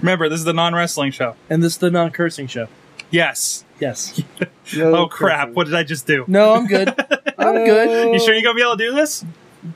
Remember, 0.00 0.28
this 0.28 0.38
is 0.38 0.44
the 0.44 0.52
non-wrestling 0.52 1.10
show. 1.12 1.36
And 1.50 1.62
this 1.62 1.74
is 1.74 1.78
the 1.78 1.90
non-cursing 1.90 2.46
show. 2.46 2.68
Yes. 3.10 3.64
Yes. 3.82 4.22
oh 4.76 5.08
crap! 5.08 5.50
What 5.50 5.64
did 5.64 5.74
I 5.74 5.82
just 5.82 6.06
do? 6.06 6.24
No, 6.28 6.54
I'm 6.54 6.68
good. 6.68 6.88
I'm 7.36 7.64
good. 7.64 8.14
You 8.14 8.20
sure 8.20 8.32
you're 8.32 8.44
gonna 8.44 8.54
be 8.54 8.62
able 8.62 8.76
to 8.76 8.84
do 8.90 8.94
this? 8.94 9.24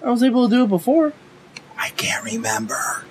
I 0.00 0.10
was 0.10 0.22
able 0.22 0.48
to 0.48 0.54
do 0.54 0.62
it 0.62 0.68
before. 0.68 1.12
I 1.76 1.88
can't 1.88 2.24
remember. 2.24 3.04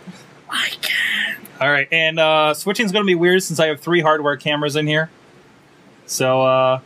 I 0.50 0.70
can. 0.82 1.36
All 1.60 1.70
right, 1.70 1.90
and 1.92 2.18
uh, 2.18 2.54
switching 2.54 2.86
is 2.86 2.94
going 2.94 3.04
to 3.04 3.08
be 3.08 3.16
weird 3.16 3.44
since 3.44 3.60
I 3.60 3.68
have 3.68 3.82
three 3.82 4.00
hardware 4.00 4.38
cameras 4.38 4.78
in 4.78 4.88
here. 4.88 5.10
So 6.06 6.44
uh, 6.44 6.80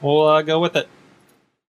we'll 0.00 0.26
uh, 0.26 0.42
go 0.42 0.58
with 0.58 0.74
it. 0.74 0.88